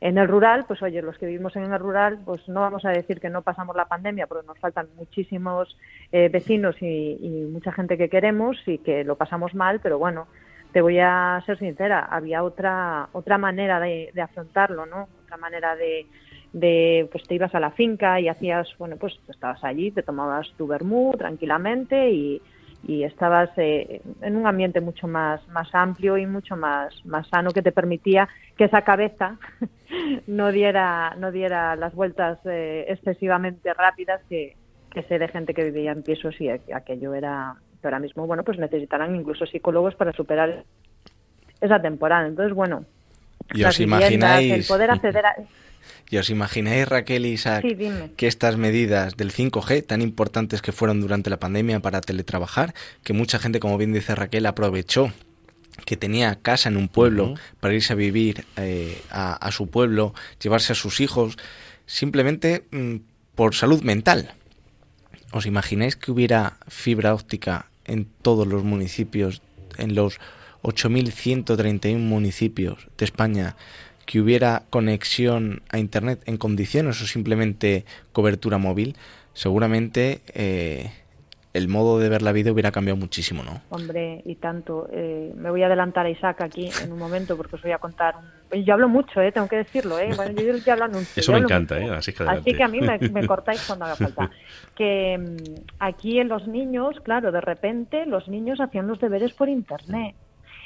en 0.00 0.16
el 0.16 0.28
rural, 0.28 0.64
pues 0.66 0.80
oye, 0.82 1.02
los 1.02 1.18
que 1.18 1.26
vivimos 1.26 1.54
en 1.56 1.64
el 1.64 1.78
rural, 1.78 2.20
pues 2.24 2.48
no 2.48 2.60
vamos 2.60 2.84
a 2.84 2.90
decir 2.90 3.20
que 3.20 3.28
no 3.28 3.42
pasamos 3.42 3.76
la 3.76 3.84
pandemia, 3.84 4.26
porque 4.26 4.46
nos 4.46 4.58
faltan 4.58 4.88
muchísimos 4.96 5.76
eh, 6.10 6.30
vecinos 6.30 6.76
y, 6.80 7.48
mucha 7.52 7.72
gente 7.72 7.98
que 7.98 8.08
queremos 8.08 8.56
y 8.66 8.78
que 8.78 9.04
lo 9.04 9.16
pasamos 9.16 9.54
mal, 9.54 9.80
pero 9.82 9.98
bueno, 9.98 10.28
te 10.72 10.80
voy 10.80 11.00
a 11.00 11.42
ser 11.44 11.58
sincera, 11.58 12.06
había 12.10 12.44
otra 12.44 13.08
otra 13.12 13.38
manera 13.38 13.80
de 13.80 14.22
afrontarlo, 14.22 14.86
¿no? 14.86 15.08
Otra 15.24 15.36
manera 15.36 15.74
de, 15.74 16.06
de 16.52 17.08
pues 17.12 17.24
te 17.24 17.34
ibas 17.34 17.54
a 17.54 17.60
la 17.60 17.70
finca 17.70 18.20
y 18.20 18.28
hacías, 18.28 18.68
bueno, 18.78 18.96
pues 18.96 19.18
estabas 19.28 19.62
allí, 19.62 19.90
te 19.90 20.02
tomabas 20.02 20.50
tu 20.56 20.66
vermú 20.66 21.14
tranquilamente 21.16 22.10
y, 22.10 22.42
y 22.86 23.04
estabas 23.04 23.50
eh, 23.56 24.00
en 24.20 24.36
un 24.36 24.46
ambiente 24.46 24.80
mucho 24.80 25.06
más, 25.06 25.46
más 25.48 25.68
amplio 25.72 26.16
y 26.16 26.26
mucho 26.26 26.56
más, 26.56 26.94
más 27.04 27.28
sano 27.28 27.50
que 27.50 27.62
te 27.62 27.72
permitía 27.72 28.28
que 28.56 28.64
esa 28.64 28.82
cabeza 28.82 29.36
no 30.26 30.50
diera, 30.50 31.14
no 31.18 31.30
diera 31.30 31.76
las 31.76 31.94
vueltas 31.94 32.38
eh, 32.46 32.86
excesivamente 32.88 33.72
rápidas 33.74 34.20
que, 34.28 34.56
que 34.90 35.02
sé 35.04 35.18
de 35.18 35.28
gente 35.28 35.54
que 35.54 35.64
vivía 35.64 35.92
en 35.92 36.02
pisos 36.02 36.40
y 36.40 36.48
aquello 36.48 37.14
era 37.14 37.54
que 37.80 37.86
ahora 37.86 37.98
mismo, 37.98 38.26
bueno, 38.26 38.44
pues 38.44 38.58
necesitarán 38.58 39.14
incluso 39.16 39.46
psicólogos 39.46 39.94
para 39.94 40.12
superar 40.12 40.64
esa 41.60 41.80
temporada. 41.80 42.26
Entonces, 42.26 42.54
bueno, 42.54 42.84
y 43.52 43.64
os 43.64 43.80
imagináis 43.80 44.52
el 44.52 44.64
poder 44.64 44.90
acceder 44.90 45.26
a 45.26 45.34
¿Y 46.10 46.16
os 46.16 46.30
imagináis, 46.30 46.88
Raquel 46.88 47.26
y 47.26 47.30
Isaac, 47.30 47.64
que 48.16 48.26
estas 48.26 48.56
medidas 48.56 49.16
del 49.16 49.32
5G, 49.32 49.86
tan 49.86 50.02
importantes 50.02 50.60
que 50.62 50.72
fueron 50.72 51.00
durante 51.00 51.30
la 51.30 51.38
pandemia 51.38 51.80
para 51.80 52.00
teletrabajar, 52.00 52.74
que 53.04 53.12
mucha 53.12 53.38
gente, 53.38 53.60
como 53.60 53.78
bien 53.78 53.92
dice 53.92 54.14
Raquel, 54.14 54.46
aprovechó 54.46 55.12
que 55.84 55.96
tenía 55.96 56.36
casa 56.36 56.68
en 56.68 56.76
un 56.76 56.88
pueblo 56.88 57.34
para 57.60 57.74
irse 57.74 57.92
a 57.92 57.96
vivir 57.96 58.44
eh, 58.56 59.00
a, 59.10 59.50
su 59.52 59.68
pueblo, 59.68 60.14
llevarse 60.42 60.72
a 60.72 60.76
sus 60.76 61.00
hijos, 61.00 61.36
simplemente 61.86 62.64
mm, 62.70 62.96
por 63.34 63.54
salud 63.54 63.82
mental. 63.82 64.34
¿Os 65.32 65.46
imagináis 65.46 65.96
que 65.96 66.10
hubiera 66.10 66.58
fibra 66.68 67.14
óptica 67.14 67.70
en 67.84 68.06
todos 68.22 68.46
los 68.46 68.64
municipios, 68.64 69.42
en 69.78 69.94
los 69.94 70.18
8.131 70.62 71.98
municipios 71.98 72.88
de 72.98 73.04
España? 73.04 73.56
Que 74.10 74.20
hubiera 74.20 74.64
conexión 74.70 75.62
a 75.70 75.78
Internet 75.78 76.20
en 76.26 76.36
condiciones 76.36 77.00
o 77.00 77.06
simplemente 77.06 77.84
cobertura 78.10 78.58
móvil, 78.58 78.96
seguramente 79.34 80.20
eh, 80.34 80.90
el 81.54 81.68
modo 81.68 82.00
de 82.00 82.08
ver 82.08 82.20
la 82.20 82.32
vida 82.32 82.50
hubiera 82.50 82.72
cambiado 82.72 82.96
muchísimo, 82.96 83.44
¿no? 83.44 83.62
Hombre, 83.68 84.20
y 84.24 84.34
tanto. 84.34 84.88
Eh, 84.92 85.32
me 85.36 85.48
voy 85.52 85.62
a 85.62 85.66
adelantar 85.66 86.06
a 86.06 86.10
Isaac 86.10 86.40
aquí 86.40 86.68
en 86.82 86.90
un 86.90 86.98
momento 86.98 87.36
porque 87.36 87.54
os 87.54 87.62
voy 87.62 87.70
a 87.70 87.78
contar. 87.78 88.16
Un... 88.16 88.64
Yo 88.64 88.74
hablo 88.74 88.88
mucho, 88.88 89.20
¿eh? 89.20 89.30
tengo 89.30 89.46
que 89.46 89.58
decirlo. 89.58 89.96
¿eh? 90.00 90.10
Bueno, 90.16 90.32
yo 90.32 90.54
estoy 90.54 90.72
hablando 90.72 90.98
un... 90.98 91.06
Eso 91.14 91.30
me 91.30 91.38
encanta, 91.38 91.78
¿eh? 91.78 91.88
Así 91.90 92.12
que, 92.12 92.24
Así 92.24 92.52
que 92.52 92.64
a 92.64 92.68
mí 92.68 92.80
me, 92.80 92.98
me 93.10 93.24
cortáis 93.28 93.62
cuando 93.64 93.84
haga 93.84 93.94
falta. 93.94 94.28
Que 94.74 95.18
mm, 95.18 95.76
aquí 95.78 96.18
en 96.18 96.26
los 96.26 96.48
niños, 96.48 96.96
claro, 97.04 97.30
de 97.30 97.40
repente 97.40 98.06
los 98.06 98.26
niños 98.26 98.60
hacían 98.60 98.88
los 98.88 98.98
deberes 98.98 99.34
por 99.34 99.48
Internet. 99.48 100.16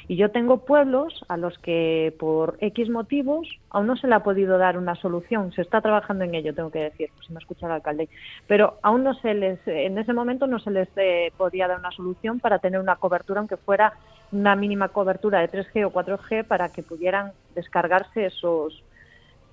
Y 0.07 0.17
yo 0.17 0.29
tengo 0.29 0.65
pueblos 0.65 1.25
a 1.29 1.37
los 1.37 1.57
que 1.59 2.13
por 2.19 2.57
X 2.59 2.89
motivos 2.89 3.47
aún 3.71 3.87
no 3.87 3.95
se 3.95 4.07
le 4.07 4.13
ha 4.13 4.23
podido 4.23 4.57
dar 4.59 4.77
una 4.77 4.95
solución. 4.95 5.51
Se 5.53 5.63
está 5.63 5.81
trabajando 5.81 6.23
en 6.23 6.35
ello, 6.35 6.53
tengo 6.53 6.69
que 6.69 6.83
decir, 6.83 7.09
si 7.25 7.33
me 7.33 7.39
escucha 7.39 7.65
el 7.65 7.71
alcalde. 7.71 8.07
Pero 8.47 8.77
aún 8.83 9.03
no 9.03 9.15
se 9.15 9.33
les, 9.33 9.59
en 9.67 9.97
ese 9.97 10.13
momento 10.13 10.45
no 10.45 10.59
se 10.59 10.69
les 10.69 10.89
eh, 10.97 11.31
podía 11.37 11.67
dar 11.67 11.79
una 11.79 11.91
solución 11.91 12.39
para 12.39 12.59
tener 12.59 12.79
una 12.79 12.97
cobertura, 12.97 13.39
aunque 13.39 13.57
fuera 13.57 13.93
una 14.31 14.55
mínima 14.55 14.89
cobertura 14.89 15.39
de 15.39 15.49
3G 15.49 15.85
o 15.87 15.91
4G, 15.91 16.45
para 16.45 16.69
que 16.69 16.83
pudieran 16.83 17.31
descargarse 17.55 18.25
esos 18.27 18.83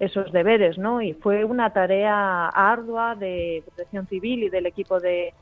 esos 0.00 0.32
deberes, 0.32 0.78
¿no? 0.78 1.00
Y 1.00 1.12
fue 1.12 1.44
una 1.44 1.72
tarea 1.72 2.48
ardua 2.48 3.14
de 3.14 3.62
protección 3.64 4.08
civil 4.08 4.42
y 4.42 4.48
del 4.48 4.66
equipo 4.66 4.98
de, 4.98 5.32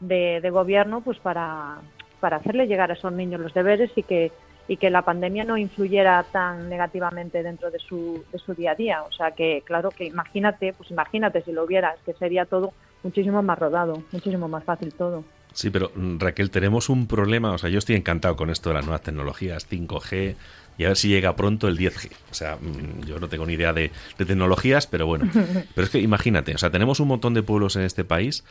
de, 0.00 0.40
de 0.42 0.50
gobierno, 0.50 1.02
pues 1.02 1.18
para, 1.20 1.76
para 2.18 2.38
hacerle 2.38 2.66
llegar 2.66 2.90
a 2.90 2.94
esos 2.94 3.12
niños 3.12 3.40
los 3.40 3.54
deberes 3.54 3.92
y 3.94 4.02
que 4.02 4.32
y 4.68 4.76
que 4.76 4.90
la 4.90 5.02
pandemia 5.02 5.44
no 5.44 5.56
influyera 5.56 6.22
tan 6.30 6.68
negativamente 6.68 7.42
dentro 7.42 7.70
de 7.70 7.78
su, 7.78 8.22
de 8.30 8.38
su 8.38 8.54
día 8.54 8.72
a 8.72 8.74
día. 8.74 9.02
O 9.02 9.12
sea 9.12 9.32
que, 9.32 9.62
claro, 9.64 9.90
que 9.90 10.04
imagínate, 10.04 10.74
pues 10.74 10.90
imagínate 10.90 11.42
si 11.42 11.52
lo 11.52 11.64
hubiera, 11.64 11.96
que 12.04 12.12
sería 12.12 12.44
todo 12.44 12.74
muchísimo 13.02 13.42
más 13.42 13.58
rodado, 13.58 14.02
muchísimo 14.12 14.46
más 14.46 14.64
fácil 14.64 14.92
todo. 14.92 15.24
Sí, 15.54 15.70
pero 15.70 15.90
mm, 15.94 16.18
Raquel, 16.18 16.50
tenemos 16.50 16.90
un 16.90 17.06
problema. 17.06 17.52
O 17.52 17.58
sea, 17.58 17.70
yo 17.70 17.78
estoy 17.78 17.96
encantado 17.96 18.36
con 18.36 18.50
esto 18.50 18.68
de 18.68 18.74
las 18.74 18.84
nuevas 18.84 19.02
tecnologías, 19.02 19.68
5G, 19.68 20.36
y 20.76 20.84
a 20.84 20.88
ver 20.88 20.96
si 20.96 21.08
llega 21.08 21.34
pronto 21.34 21.66
el 21.66 21.78
10G. 21.78 22.10
O 22.30 22.34
sea, 22.34 22.56
mm, 22.56 23.06
yo 23.06 23.18
no 23.18 23.28
tengo 23.28 23.46
ni 23.46 23.54
idea 23.54 23.72
de, 23.72 23.90
de 24.18 24.24
tecnologías, 24.26 24.86
pero 24.86 25.06
bueno. 25.06 25.30
Pero 25.74 25.84
es 25.84 25.90
que 25.90 25.98
imagínate, 25.98 26.54
o 26.54 26.58
sea, 26.58 26.70
tenemos 26.70 27.00
un 27.00 27.08
montón 27.08 27.34
de 27.34 27.42
pueblos 27.42 27.76
en 27.76 27.82
este 27.82 28.04
país 28.04 28.44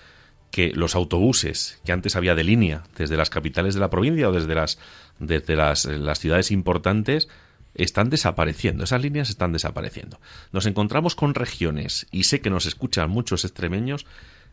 que 0.52 0.72
los 0.74 0.96
autobuses 0.96 1.80
que 1.86 1.92
antes 1.92 2.16
había 2.16 2.36
de 2.36 2.44
línea 2.44 2.84
desde 2.98 3.18
las 3.18 3.30
capitales 3.30 3.74
de 3.74 3.82
la 3.82 3.90
provincia 3.90 4.30
o 4.30 4.32
desde 4.32 4.56
las 4.56 4.80
desde 5.20 5.56
las, 5.56 5.88
ciudades 6.20 6.52
importantes 6.52 7.28
están 7.76 8.10
desapareciendo, 8.10 8.84
esas 8.84 9.02
líneas 9.02 9.30
están 9.30 9.54
desapareciendo. 9.54 10.20
Nos 10.52 10.66
encontramos 10.66 11.16
con 11.16 11.36
regiones, 11.36 12.08
y 12.12 12.24
sé 12.24 12.42
que 12.42 12.50
nos 12.50 12.66
escuchan 12.66 13.10
muchos 13.10 13.46
extremeños, 13.46 14.06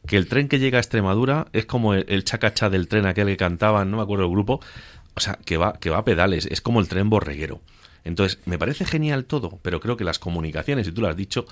que 0.07 0.19
el 0.19 0.29
tren 0.29 0.49
que 0.49 0.59
llega 0.59 0.77
a 0.79 0.83
Extremadura 0.83 1.47
es 1.53 1.65
como 1.65 1.95
el, 1.95 2.05
el 2.09 2.25
chacachá 2.25 2.69
del 2.69 2.89
tren 2.89 3.07
aquel 3.07 3.29
que 3.29 3.39
cantaban, 3.39 3.91
no 3.91 3.97
me 3.97 4.03
acuerdo 4.03 4.27
el 4.27 4.31
grupo, 4.31 4.61
o 5.15 5.21
sea, 5.21 5.39
que 5.45 5.57
va, 5.57 5.75
que 5.75 5.91
va 5.91 5.99
a 5.99 6.05
pedales, 6.05 6.47
es 6.47 6.61
como 6.61 6.81
el 6.81 6.89
tren 6.89 7.09
borreguero. 7.09 7.62
Entonces, 8.05 8.39
me 8.45 8.59
parece 8.59 8.85
genial 8.85 9.25
todo, 9.25 9.59
pero 9.62 9.81
creo 9.81 9.97
que 9.97 10.05
las 10.05 10.19
comunicaciones, 10.19 10.87
y 10.87 10.93
tú 10.93 11.01
lo 11.01 11.09
has 11.09 11.17
dicho, 11.17 11.47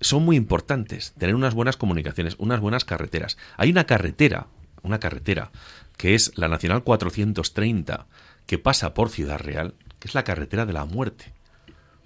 son 0.00 0.24
muy 0.24 0.36
importantes. 0.36 1.12
Tener 1.18 1.34
unas 1.34 1.54
buenas 1.54 1.76
comunicaciones, 1.76 2.34
unas 2.38 2.60
buenas 2.60 2.84
carreteras. 2.84 3.36
Hay 3.56 3.70
una 3.70 3.84
carretera, 3.84 4.48
una 4.82 4.98
carretera, 4.98 5.50
que 5.96 6.14
es 6.14 6.36
la 6.36 6.48
Nacional 6.48 6.82
430, 6.82 8.06
que 8.46 8.58
pasa 8.58 8.94
por 8.94 9.10
Ciudad 9.10 9.38
Real, 9.38 9.74
que 9.98 10.08
es 10.08 10.14
la 10.14 10.24
carretera 10.24 10.66
de 10.66 10.72
la 10.72 10.84
muerte. 10.84 11.32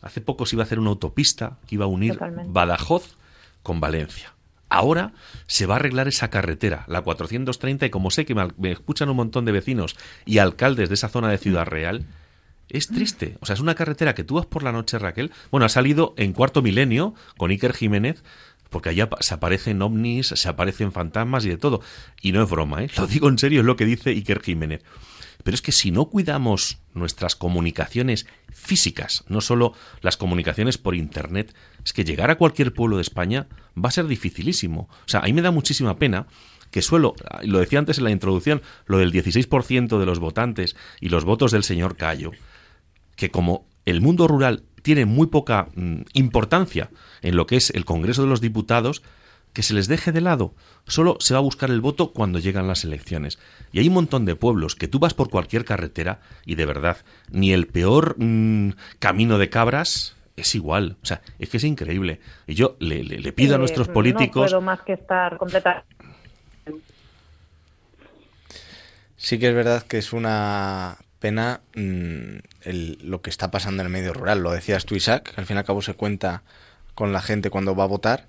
Hace 0.02 0.20
poco 0.20 0.46
se 0.46 0.56
iba 0.56 0.62
a 0.62 0.66
hacer 0.66 0.78
una 0.78 0.90
autopista 0.90 1.58
que 1.66 1.74
iba 1.74 1.84
a 1.84 1.88
unir 1.88 2.12
Totalmente. 2.12 2.52
Badajoz 2.52 3.16
con 3.62 3.80
Valencia. 3.80 4.34
Ahora 4.70 5.12
se 5.46 5.66
va 5.66 5.74
a 5.74 5.78
arreglar 5.78 6.08
esa 6.08 6.28
carretera, 6.28 6.84
la 6.88 7.00
430, 7.00 7.86
y 7.86 7.90
como 7.90 8.10
sé 8.10 8.26
que 8.26 8.34
me, 8.34 8.70
escuchan 8.70 9.08
un 9.08 9.16
montón 9.16 9.44
de 9.44 9.52
vecinos 9.52 9.96
y 10.26 10.38
alcaldes 10.38 10.88
de 10.88 10.94
esa 10.94 11.08
zona 11.08 11.30
de 11.30 11.38
Ciudad 11.38 11.66
Real, 11.66 12.04
es 12.68 12.88
triste. 12.88 13.38
O 13.40 13.46
sea, 13.46 13.54
es 13.54 13.60
una 13.60 13.74
carretera 13.74 14.14
que 14.14 14.24
tú 14.24 14.34
vas 14.34 14.44
por 14.44 14.62
la 14.62 14.72
noche, 14.72 14.98
Raquel. 14.98 15.32
Bueno, 15.50 15.64
ha 15.64 15.70
salido 15.70 16.12
en 16.18 16.34
cuarto 16.34 16.60
milenio 16.60 17.14
con 17.38 17.50
Iker 17.50 17.72
Jiménez, 17.72 18.22
porque 18.68 18.90
allá 18.90 19.08
se 19.20 19.32
aparecen 19.32 19.80
ovnis, 19.80 20.28
se 20.28 20.48
aparecen 20.48 20.92
fantasmas 20.92 21.46
y 21.46 21.48
de 21.48 21.56
todo. 21.56 21.80
Y 22.20 22.32
no 22.32 22.42
es 22.42 22.50
broma, 22.50 22.84
¿eh? 22.84 22.90
Lo 22.98 23.06
digo 23.06 23.30
en 23.30 23.38
serio, 23.38 23.60
es 23.60 23.66
lo 23.66 23.76
que 23.76 23.86
dice 23.86 24.10
Iker 24.10 24.42
Jiménez. 24.42 24.82
Pero 25.44 25.54
es 25.54 25.62
que 25.62 25.72
si 25.72 25.90
no 25.90 26.06
cuidamos 26.06 26.78
nuestras 26.94 27.36
comunicaciones 27.36 28.26
físicas, 28.52 29.24
no 29.28 29.40
solo 29.40 29.72
las 30.00 30.16
comunicaciones 30.16 30.78
por 30.78 30.94
Internet, 30.94 31.54
es 31.84 31.92
que 31.92 32.04
llegar 32.04 32.30
a 32.30 32.38
cualquier 32.38 32.74
pueblo 32.74 32.96
de 32.96 33.02
España 33.02 33.46
va 33.76 33.88
a 33.88 33.92
ser 33.92 34.06
dificilísimo. 34.06 34.88
O 34.90 35.08
sea, 35.08 35.20
a 35.20 35.24
mí 35.24 35.32
me 35.32 35.42
da 35.42 35.50
muchísima 35.50 35.98
pena 35.98 36.26
que 36.70 36.82
suelo, 36.82 37.14
lo 37.44 37.60
decía 37.60 37.78
antes 37.78 37.98
en 37.98 38.04
la 38.04 38.10
introducción, 38.10 38.62
lo 38.86 38.98
del 38.98 39.12
16% 39.12 39.98
de 39.98 40.06
los 40.06 40.18
votantes 40.18 40.76
y 41.00 41.08
los 41.08 41.24
votos 41.24 41.52
del 41.52 41.64
señor 41.64 41.96
Cayo, 41.96 42.32
que 43.16 43.30
como 43.30 43.66
el 43.84 44.00
mundo 44.00 44.28
rural 44.28 44.64
tiene 44.82 45.06
muy 45.06 45.28
poca 45.28 45.68
mm, 45.74 46.02
importancia 46.12 46.90
en 47.22 47.36
lo 47.36 47.46
que 47.46 47.56
es 47.56 47.70
el 47.70 47.84
Congreso 47.84 48.22
de 48.22 48.28
los 48.28 48.40
Diputados, 48.40 49.02
que 49.52 49.62
se 49.62 49.74
les 49.74 49.88
deje 49.88 50.12
de 50.12 50.20
lado. 50.20 50.54
Solo 50.86 51.16
se 51.20 51.34
va 51.34 51.38
a 51.38 51.42
buscar 51.42 51.70
el 51.70 51.80
voto 51.80 52.12
cuando 52.12 52.38
llegan 52.38 52.68
las 52.68 52.84
elecciones. 52.84 53.38
Y 53.72 53.80
hay 53.80 53.88
un 53.88 53.94
montón 53.94 54.24
de 54.24 54.36
pueblos 54.36 54.74
que 54.76 54.88
tú 54.88 54.98
vas 54.98 55.14
por 55.14 55.30
cualquier 55.30 55.64
carretera 55.64 56.20
y 56.46 56.54
de 56.54 56.66
verdad, 56.66 56.98
ni 57.30 57.52
el 57.52 57.66
peor 57.66 58.14
mm, 58.18 58.70
camino 58.98 59.38
de 59.38 59.50
cabras 59.50 60.14
es 60.36 60.54
igual. 60.54 60.96
O 61.02 61.06
sea, 61.06 61.22
es 61.38 61.48
que 61.48 61.56
es 61.56 61.64
increíble. 61.64 62.20
Y 62.46 62.54
yo 62.54 62.76
le, 62.78 63.02
le- 63.02 63.18
le 63.18 63.32
pido 63.32 63.54
a 63.54 63.56
Eh, 63.56 63.58
nuestros 63.60 63.88
No 63.88 63.94
políticos... 63.94 64.50
puedo 64.50 64.60
más 64.60 64.80
que 64.82 64.92
estar 64.92 65.36
completamente 65.38 65.86
Sí 69.16 69.38
que 69.38 69.48
es 69.48 69.54
verdad 69.54 69.82
que 69.82 69.98
es 69.98 70.12
una 70.12 70.98
pena 71.18 71.60
mm, 71.74 72.36
el- 72.62 72.98
lo 73.02 73.20
que 73.20 73.30
está 73.30 73.50
pasando 73.50 73.82
en 73.82 73.86
el 73.86 73.92
medio 73.92 74.12
rural. 74.12 74.40
Lo 74.42 74.52
decías 74.52 74.84
tú, 74.86 74.94
Isaac, 74.94 75.32
que 75.34 75.40
al 75.40 75.46
fin 75.46 75.56
y 75.56 75.58
al 75.58 75.64
cabo 75.64 75.82
se 75.82 75.94
cuenta 75.94 76.42
con 76.94 77.12
la 77.12 77.20
gente 77.20 77.50
cuando 77.50 77.74
va 77.74 77.84
a 77.84 77.88
votar. 77.88 78.28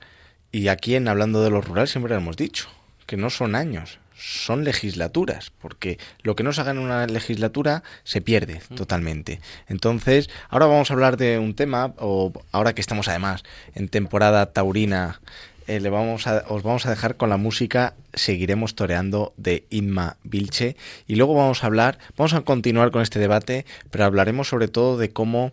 Y 0.51 0.67
aquí 0.67 0.95
en 0.95 1.07
Hablando 1.07 1.43
de 1.43 1.49
lo 1.49 1.61
Rural 1.61 1.87
siempre 1.87 2.13
lo 2.13 2.19
hemos 2.19 2.37
dicho, 2.37 2.69
que 3.05 3.17
no 3.17 3.29
son 3.29 3.55
años, 3.55 3.99
son 4.19 4.63
legislaturas, 4.63 5.51
porque 5.61 5.99
lo 6.23 6.35
que 6.35 6.43
no 6.43 6.53
se 6.53 6.61
haga 6.61 6.71
en 6.71 6.79
una 6.79 7.05
legislatura 7.05 7.83
se 8.03 8.21
pierde 8.21 8.61
totalmente. 8.75 9.41
Entonces, 9.67 10.29
ahora 10.49 10.65
vamos 10.65 10.89
a 10.89 10.93
hablar 10.93 11.17
de 11.17 11.37
un 11.37 11.53
tema, 11.53 11.93
o 11.97 12.33
ahora 12.51 12.73
que 12.73 12.81
estamos 12.81 13.07
además 13.07 13.43
en 13.75 13.89
temporada 13.89 14.47
taurina, 14.47 15.21
eh, 15.67 15.79
le 15.79 15.91
vamos 15.91 16.25
a, 16.25 16.45
os 16.47 16.63
vamos 16.63 16.87
a 16.87 16.89
dejar 16.89 17.15
con 17.15 17.29
la 17.29 17.37
música 17.37 17.93
Seguiremos 18.15 18.73
toreando 18.73 19.33
de 19.37 19.65
Inma 19.69 20.17
Vilche 20.23 20.75
y 21.05 21.15
luego 21.15 21.35
vamos 21.35 21.63
a 21.63 21.67
hablar, 21.67 21.99
vamos 22.17 22.33
a 22.33 22.41
continuar 22.41 22.89
con 22.89 23.03
este 23.03 23.19
debate, 23.19 23.67
pero 23.91 24.05
hablaremos 24.05 24.47
sobre 24.47 24.67
todo 24.67 24.97
de 24.97 25.11
cómo 25.11 25.51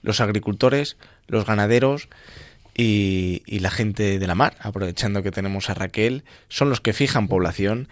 los 0.00 0.20
agricultores, 0.20 0.96
los 1.28 1.46
ganaderos 1.46 2.08
y, 2.74 3.42
la 3.60 3.70
gente 3.70 4.18
de 4.18 4.26
la 4.26 4.34
mar, 4.34 4.56
aprovechando 4.60 5.22
que 5.22 5.30
tenemos 5.30 5.70
a 5.70 5.74
Raquel, 5.74 6.24
son 6.48 6.68
los 6.68 6.80
que 6.80 6.92
fijan 6.92 7.28
población 7.28 7.88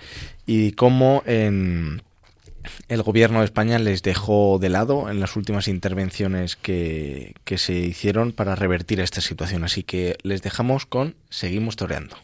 y 0.46 0.72
cómo 0.72 1.22
el 1.26 3.02
gobierno 3.02 3.38
de 3.40 3.44
España 3.44 3.78
les 3.78 4.02
dejó 4.02 4.58
de 4.60 4.68
lado 4.68 5.10
en 5.10 5.20
las 5.20 5.36
últimas 5.36 5.68
intervenciones 5.68 6.56
que, 6.56 7.34
que 7.44 7.58
se 7.58 7.74
hicieron 7.74 8.32
para 8.32 8.56
revertir 8.56 9.00
esta 9.00 9.20
situación. 9.20 9.64
Así 9.64 9.82
que 9.82 10.16
les 10.22 10.42
dejamos 10.42 10.86
con 10.86 11.14
Seguimos 11.28 11.76
toreando. 11.76 12.16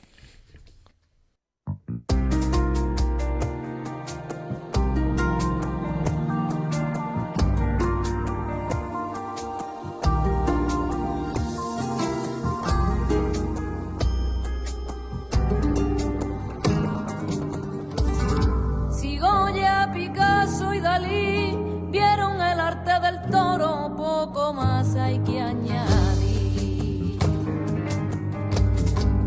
Hay 25.07 25.18
que 25.20 25.40
añadir. 25.40 27.18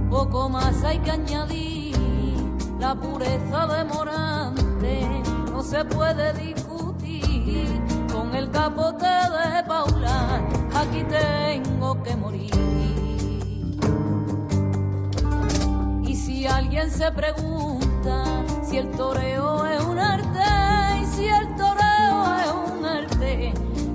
Poco 0.10 0.50
más 0.50 0.84
hay 0.84 1.00
que 1.00 1.12
añadir. 1.12 1.96
La 2.80 2.96
pureza 2.96 3.68
de 3.68 3.86
Morante 3.86 5.08
no 5.52 5.64
se 5.64 5.86
puede 5.86 6.34
discutir. 6.34 7.82
Con 8.12 8.36
el 8.36 8.50
capote 8.52 9.06
de 9.06 9.64
Paula, 9.68 10.42
aquí 10.76 11.04
tengo 11.04 12.04
que 12.04 12.16
morir. 12.16 12.50
Y 16.04 16.16
si 16.16 16.46
alguien 16.46 16.92
se 16.92 17.10
pregunta 17.12 18.24
si 18.64 18.78
el 18.78 18.92
toreo 18.92 19.66
es 19.66 19.84
un 19.84 20.00
arte 20.00 20.50
y 21.02 21.06
si 21.06 21.26
el 21.26 21.56
toreo 21.56 21.89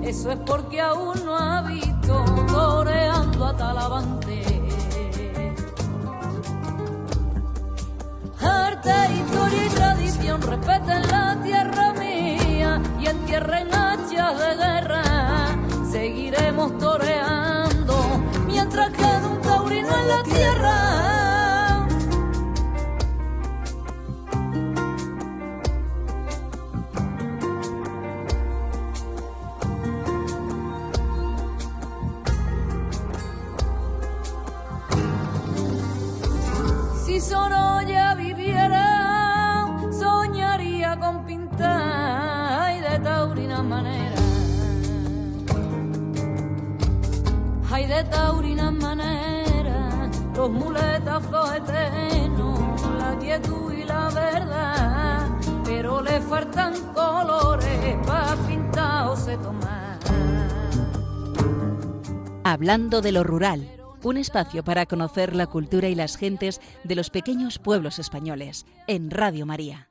eso 0.05 0.31
es 0.31 0.37
porque 0.45 0.79
aún 0.79 1.25
no 1.25 1.35
ha 1.35 1.63
visto 1.63 2.23
toreando 2.47 3.45
a 3.45 3.57
Talavante. 3.57 4.43
Arte, 8.39 8.93
historia 9.13 9.65
y 9.65 9.69
tradición 9.69 10.41
respeten 10.43 11.01
la 11.07 11.37
tierra 11.41 11.93
mía 11.93 12.81
y 12.99 13.07
entierren 13.07 13.73
hachas 13.73 14.39
de 14.39 14.55
guerra. 14.55 15.03
Seguiremos 15.91 16.77
toreando 16.77 17.95
mientras 18.45 18.91
quede 18.91 19.25
un 19.25 19.41
taurino 19.41 19.89
en 19.89 20.07
la 20.07 20.23
tierra. 20.23 21.14
Si 37.15 37.21
Sorolla 37.21 38.13
viviera, 38.15 39.65
soñaría 39.89 40.99
con 40.99 41.25
pintar 41.25 42.59
ay, 42.61 42.81
de 42.81 42.99
taurina 42.99 43.63
manera. 43.63 44.21
Ay, 47.71 47.87
de 47.87 48.03
taurina 48.03 48.69
manera, 48.69 50.09
los 50.35 50.51
muletazos 50.51 51.55
eternos, 51.55 52.81
la 52.99 53.17
quietud 53.17 53.71
y 53.71 53.85
la 53.85 54.09
verdad. 54.09 55.29
Pero 55.63 56.01
le 56.01 56.19
faltan 56.19 56.73
colores 56.93 57.95
para 58.05 58.35
pintar 58.45 59.07
o 59.07 59.15
se 59.15 59.37
tomar. 59.37 59.99
Hablando 62.43 62.99
de 62.99 63.13
lo 63.13 63.23
rural, 63.23 63.74
un 64.05 64.17
espacio 64.17 64.63
para 64.63 64.85
conocer 64.85 65.35
la 65.35 65.47
cultura 65.47 65.89
y 65.89 65.95
las 65.95 66.15
gentes 66.15 66.61
de 66.83 66.95
los 66.95 67.09
pequeños 67.09 67.57
pueblos 67.57 67.97
españoles, 67.97 68.65
en 68.87 69.09
Radio 69.09 69.45
María. 69.45 69.89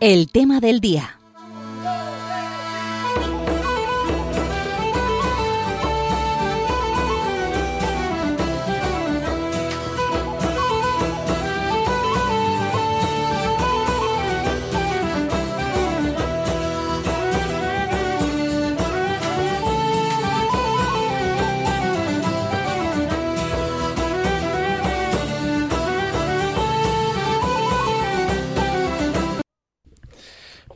El 0.00 0.30
tema 0.30 0.60
del 0.60 0.80
día. 0.80 1.23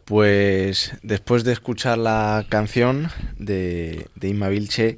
Pues 0.09 0.93
después 1.03 1.45
de 1.45 1.53
escuchar 1.53 1.99
la 1.99 2.47
canción 2.49 3.09
de, 3.37 4.07
de 4.15 4.29
Inma 4.29 4.49
Vilche, 4.49 4.97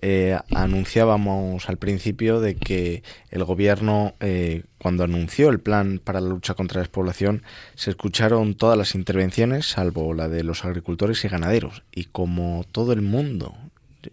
eh, 0.00 0.38
anunciábamos 0.54 1.68
al 1.68 1.78
principio 1.78 2.38
de 2.38 2.54
que 2.54 3.02
el 3.32 3.42
gobierno, 3.42 4.14
eh, 4.20 4.62
cuando 4.78 5.02
anunció 5.02 5.48
el 5.48 5.58
plan 5.58 6.00
para 6.02 6.20
la 6.20 6.28
lucha 6.28 6.54
contra 6.54 6.76
la 6.78 6.82
despoblación, 6.82 7.42
se 7.74 7.90
escucharon 7.90 8.54
todas 8.54 8.78
las 8.78 8.94
intervenciones, 8.94 9.66
salvo 9.66 10.14
la 10.14 10.28
de 10.28 10.44
los 10.44 10.64
agricultores 10.64 11.24
y 11.24 11.28
ganaderos. 11.28 11.82
Y 11.90 12.04
como 12.04 12.64
todo 12.70 12.92
el 12.92 13.02
mundo, 13.02 13.56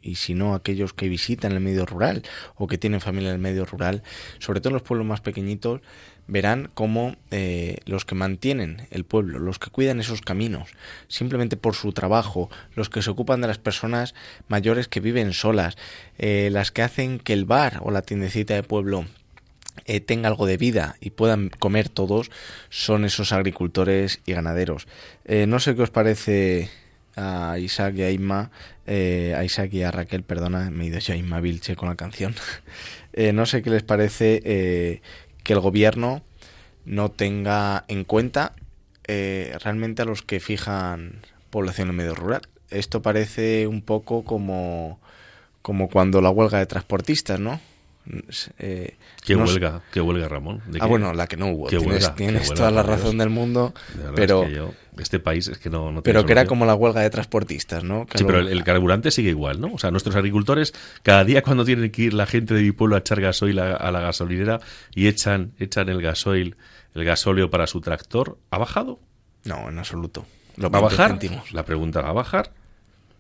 y 0.02 0.16
si 0.16 0.34
no 0.34 0.56
aquellos 0.56 0.94
que 0.94 1.10
visitan 1.10 1.52
el 1.52 1.60
medio 1.60 1.86
rural 1.86 2.24
o 2.56 2.66
que 2.66 2.80
tienen 2.80 3.02
familia 3.02 3.30
en 3.30 3.36
el 3.36 3.42
medio 3.42 3.66
rural, 3.66 4.02
sobre 4.40 4.62
todo 4.62 4.70
en 4.70 4.74
los 4.74 4.84
pueblos 4.84 5.06
más 5.06 5.22
pequeñitos, 5.22 5.82
verán 6.30 6.70
cómo 6.74 7.16
eh, 7.32 7.78
los 7.86 8.06
que 8.06 8.16
mantienen 8.16 8.88
el 8.92 9.04
pueblo, 9.04 9.40
los 9.40 9.60
que 9.60 9.70
cuidan 9.70 10.00
esos 10.00 10.22
caminos, 10.22 10.70
simplemente 11.08 11.58
por 11.58 11.76
su 11.76 11.92
trabajo, 11.92 12.50
los 12.76 12.90
que 12.90 13.02
se 13.02 13.10
ocupan 13.10 13.42
de 13.42 13.48
las 13.48 13.58
personas 13.58 14.14
mayores 14.48 14.88
que 14.88 15.00
viven 15.00 15.34
solas, 15.34 15.76
eh, 16.18 16.50
las 16.52 16.72
que 16.72 16.84
hacen 16.84 17.20
que 17.20 17.34
el 17.34 17.46
bar 17.46 17.80
o 17.82 17.92
la 17.92 18.04
tiendecita 18.04 18.54
de 18.54 18.64
pueblo 18.64 19.06
eh, 19.86 20.00
tenga 20.00 20.30
algo 20.30 20.46
de 20.46 20.58
vida 20.58 20.96
y 21.02 21.10
puedan 21.10 21.50
comer 21.50 21.90
todos, 21.90 22.30
son 22.70 23.06
esos 23.06 23.32
agricultores 23.32 24.22
y 24.26 24.34
ganaderos. 24.34 24.88
no 25.26 25.60
sé 25.60 25.76
qué 25.76 25.82
os 25.82 25.90
parece 25.90 26.70
a 27.16 27.58
Isaac 27.60 27.96
y 27.98 28.04
a 28.04 28.12
Inma, 28.12 28.52
a 28.88 29.44
Isaac 29.44 29.74
y 29.74 29.84
a 29.84 29.92
Raquel, 29.92 30.24
perdona, 30.24 30.70
me 30.70 30.86
he 30.86 30.88
ido 30.88 31.00
a 31.00 31.16
Inma 31.16 31.40
Vilche 31.42 31.76
con 31.76 31.90
la 31.90 31.96
canción. 31.96 32.36
no 33.34 33.46
sé 33.46 33.62
qué 33.62 33.70
les 33.72 33.84
parece 33.84 35.02
que 35.44 35.54
el 35.54 35.60
gobierno 35.60 36.22
no 36.86 37.10
tenga 37.10 37.86
en 37.88 38.04
cuenta 38.04 38.54
eh, 39.08 39.58
realmente 39.64 40.02
a 40.02 40.06
los 40.06 40.22
que 40.22 40.40
fijan 40.40 41.22
población 41.50 41.90
en 41.90 41.96
medio 41.96 42.16
rural. 42.16 42.42
Esto 42.70 43.02
parece 43.02 43.68
un 43.68 43.82
poco 43.82 44.24
como, 44.24 45.00
como 45.62 45.90
cuando 45.90 46.22
la 46.22 46.30
huelga 46.30 46.60
de 46.60 46.66
transportistas, 46.66 47.40
¿no? 47.40 47.60
Eh, 48.58 48.98
¿Qué 49.24 49.36
huelga? 49.36 49.82
¿Qué 49.92 50.02
huelga, 50.02 50.28
Ramón? 50.28 50.62
ah, 50.80 50.86
bueno, 50.88 51.14
la 51.14 51.28
que 51.28 51.38
no 51.38 51.48
hubo. 51.48 51.68
Tienes, 51.68 52.54
toda 52.54 52.72
la 52.72 52.84
razón 52.84 53.18
del 53.18 53.30
mundo, 53.30 53.74
pero... 54.16 54.46
este 54.98 55.20
país 55.20 55.48
es 55.48 55.58
que 55.60 55.70
no... 55.70 56.02
pero 56.04 56.26
que 56.26 56.32
era 56.34 56.46
como 56.46 56.66
la 56.66 56.76
huelga 56.76 57.02
de 57.02 57.10
transportistas, 57.10 57.84
¿no? 57.84 58.06
sí, 58.14 58.24
pero 58.24 58.40
el, 58.40 58.64
carburante 58.64 59.12
sigue 59.12 59.30
igual, 59.30 59.62
¿no? 59.62 59.74
O 59.74 59.78
sea, 59.78 59.92
nuestros 59.92 60.16
agricultores, 60.16 60.74
cada 61.04 61.24
día 61.24 61.42
cuando 61.42 61.64
tienen 61.64 61.92
que 61.92 62.04
ir 62.04 62.14
la 62.14 62.26
gente 62.26 62.54
de 62.54 62.64
mi 62.64 62.72
pueblo 62.72 62.96
a 62.96 63.00
echar 63.00 63.22
gasoil 63.22 63.60
a, 63.60 63.92
la 63.92 64.00
gasolinera 64.02 64.60
y 64.94 65.08
echan, 65.08 65.54
echan 65.60 65.90
el 65.90 66.02
gasoil, 66.02 66.58
el 66.96 67.06
gasóleo 67.06 67.50
para 67.50 67.68
su 67.68 67.80
tractor, 67.82 68.38
¿ha 68.50 68.58
bajado? 68.58 69.00
No, 69.46 69.70
en 69.70 69.78
absoluto. 69.78 70.26
¿Va 70.62 70.80
a 70.80 70.82
bajar? 70.82 71.18
La 71.52 71.64
pregunta, 71.64 72.02
¿va 72.02 72.10
a 72.10 72.14
bajar? 72.14 72.52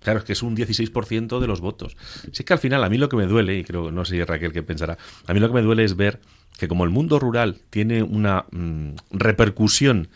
Claro, 0.02 0.20
es 0.20 0.26
que 0.26 0.34
es 0.34 0.44
un 0.44 0.56
16% 0.56 1.40
de 1.40 1.48
los 1.48 1.62
votos. 1.62 1.98
Sí 2.32 2.44
que 2.44 2.54
al 2.54 2.60
final 2.60 2.84
a 2.84 2.90
mí 2.90 2.98
lo 2.98 3.10
que 3.10 3.18
me 3.18 3.26
duele, 3.26 3.58
y 3.58 3.64
creo, 3.64 3.92
no 3.92 4.06
sé 4.06 4.24
Raquel 4.26 4.54
qué 4.54 4.64
pensará, 4.64 4.98
a 5.28 5.34
mí 5.34 5.40
lo 5.40 5.48
que 5.48 5.56
me 5.56 5.62
duele 5.62 5.84
es 5.84 5.96
ver 5.96 6.20
que 6.60 6.68
como 6.68 6.84
el 6.84 6.90
mundo 6.90 7.20
rural 7.20 7.62
tiene 7.70 8.04
una 8.04 8.46
mm, 8.52 8.92
repercusión 9.12 10.10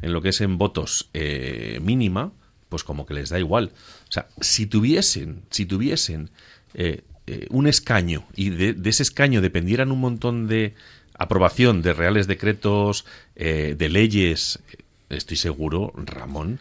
en 0.00 0.12
lo 0.12 0.22
que 0.22 0.30
es 0.30 0.40
en 0.40 0.56
votos 0.56 1.10
eh, 1.12 1.78
mínima, 1.82 2.32
pues 2.70 2.84
como 2.84 3.04
que 3.04 3.14
les 3.14 3.28
da 3.28 3.38
igual. 3.38 3.72
O 4.08 4.12
sea, 4.12 4.28
si 4.40 4.66
tuviesen, 4.66 5.42
si 5.50 5.66
tuviesen 5.66 6.30
eh, 6.72 7.02
eh, 7.26 7.46
un 7.50 7.66
escaño 7.66 8.24
y 8.34 8.48
de, 8.48 8.72
de, 8.72 8.90
ese 8.90 9.02
escaño 9.02 9.42
dependieran 9.42 9.92
un 9.92 10.00
montón 10.00 10.46
de 10.48 10.74
aprobación 11.14 11.82
de 11.82 11.92
reales 11.92 12.26
decretos, 12.26 13.04
de 13.34 13.88
leyes, 13.90 14.58
estoy 15.10 15.36
seguro, 15.36 15.92
Ramón, 15.94 16.60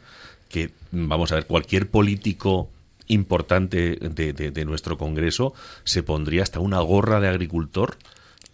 que, 0.50 0.72
vamos 0.92 1.32
a 1.32 1.36
ver, 1.36 1.46
cualquier 1.46 1.90
político 1.90 2.70
importante 3.08 3.96
de, 3.96 4.66
nuestro 4.66 4.98
Congreso 4.98 5.54
se 5.84 6.04
pondría 6.04 6.44
hasta 6.44 6.60
una 6.60 6.80
gorra 6.80 7.20
de 7.20 7.28
agricultor 7.28 7.98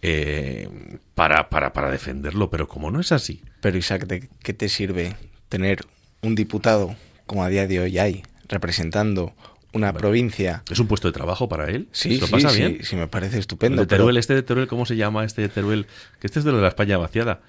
eh, 0.02 0.98
para, 1.14 1.48
para, 1.48 1.72
para 1.72 1.90
defenderlo, 1.90 2.48
pero 2.50 2.68
como 2.68 2.90
no 2.90 3.00
es 3.00 3.12
así. 3.12 3.42
Pero 3.60 3.76
Isaac, 3.76 4.06
¿de 4.06 4.28
qué 4.42 4.52
te 4.54 4.68
sirve 4.68 5.16
tener 5.48 5.80
un 6.22 6.34
diputado, 6.34 6.96
como 7.26 7.44
a 7.44 7.48
día 7.48 7.66
de 7.66 7.80
hoy 7.80 7.98
hay, 7.98 8.22
representando 8.48 9.34
una 9.72 9.92
provincia. 9.92 10.62
¿Es 10.70 10.78
un 10.78 10.86
puesto 10.86 11.08
de 11.08 11.12
trabajo 11.12 11.48
para 11.48 11.70
él? 11.70 11.88
Sí, 11.92 12.18
sí, 12.18 12.26
pasa 12.30 12.50
bien? 12.50 12.78
sí, 12.82 12.96
me 12.96 13.08
parece 13.08 13.38
estupendo. 13.38 13.82
de 13.82 13.86
Teruel, 13.86 14.16
este 14.16 14.34
de 14.34 14.42
Teruel, 14.42 14.66
¿cómo 14.66 14.86
se 14.86 14.96
llama 14.96 15.24
este 15.24 15.42
de 15.42 15.48
Teruel? 15.48 15.86
Que 16.18 16.26
este 16.26 16.38
es 16.38 16.44
de 16.44 16.52
la 16.52 16.68
España 16.68 16.96
vaciada. 16.96 17.40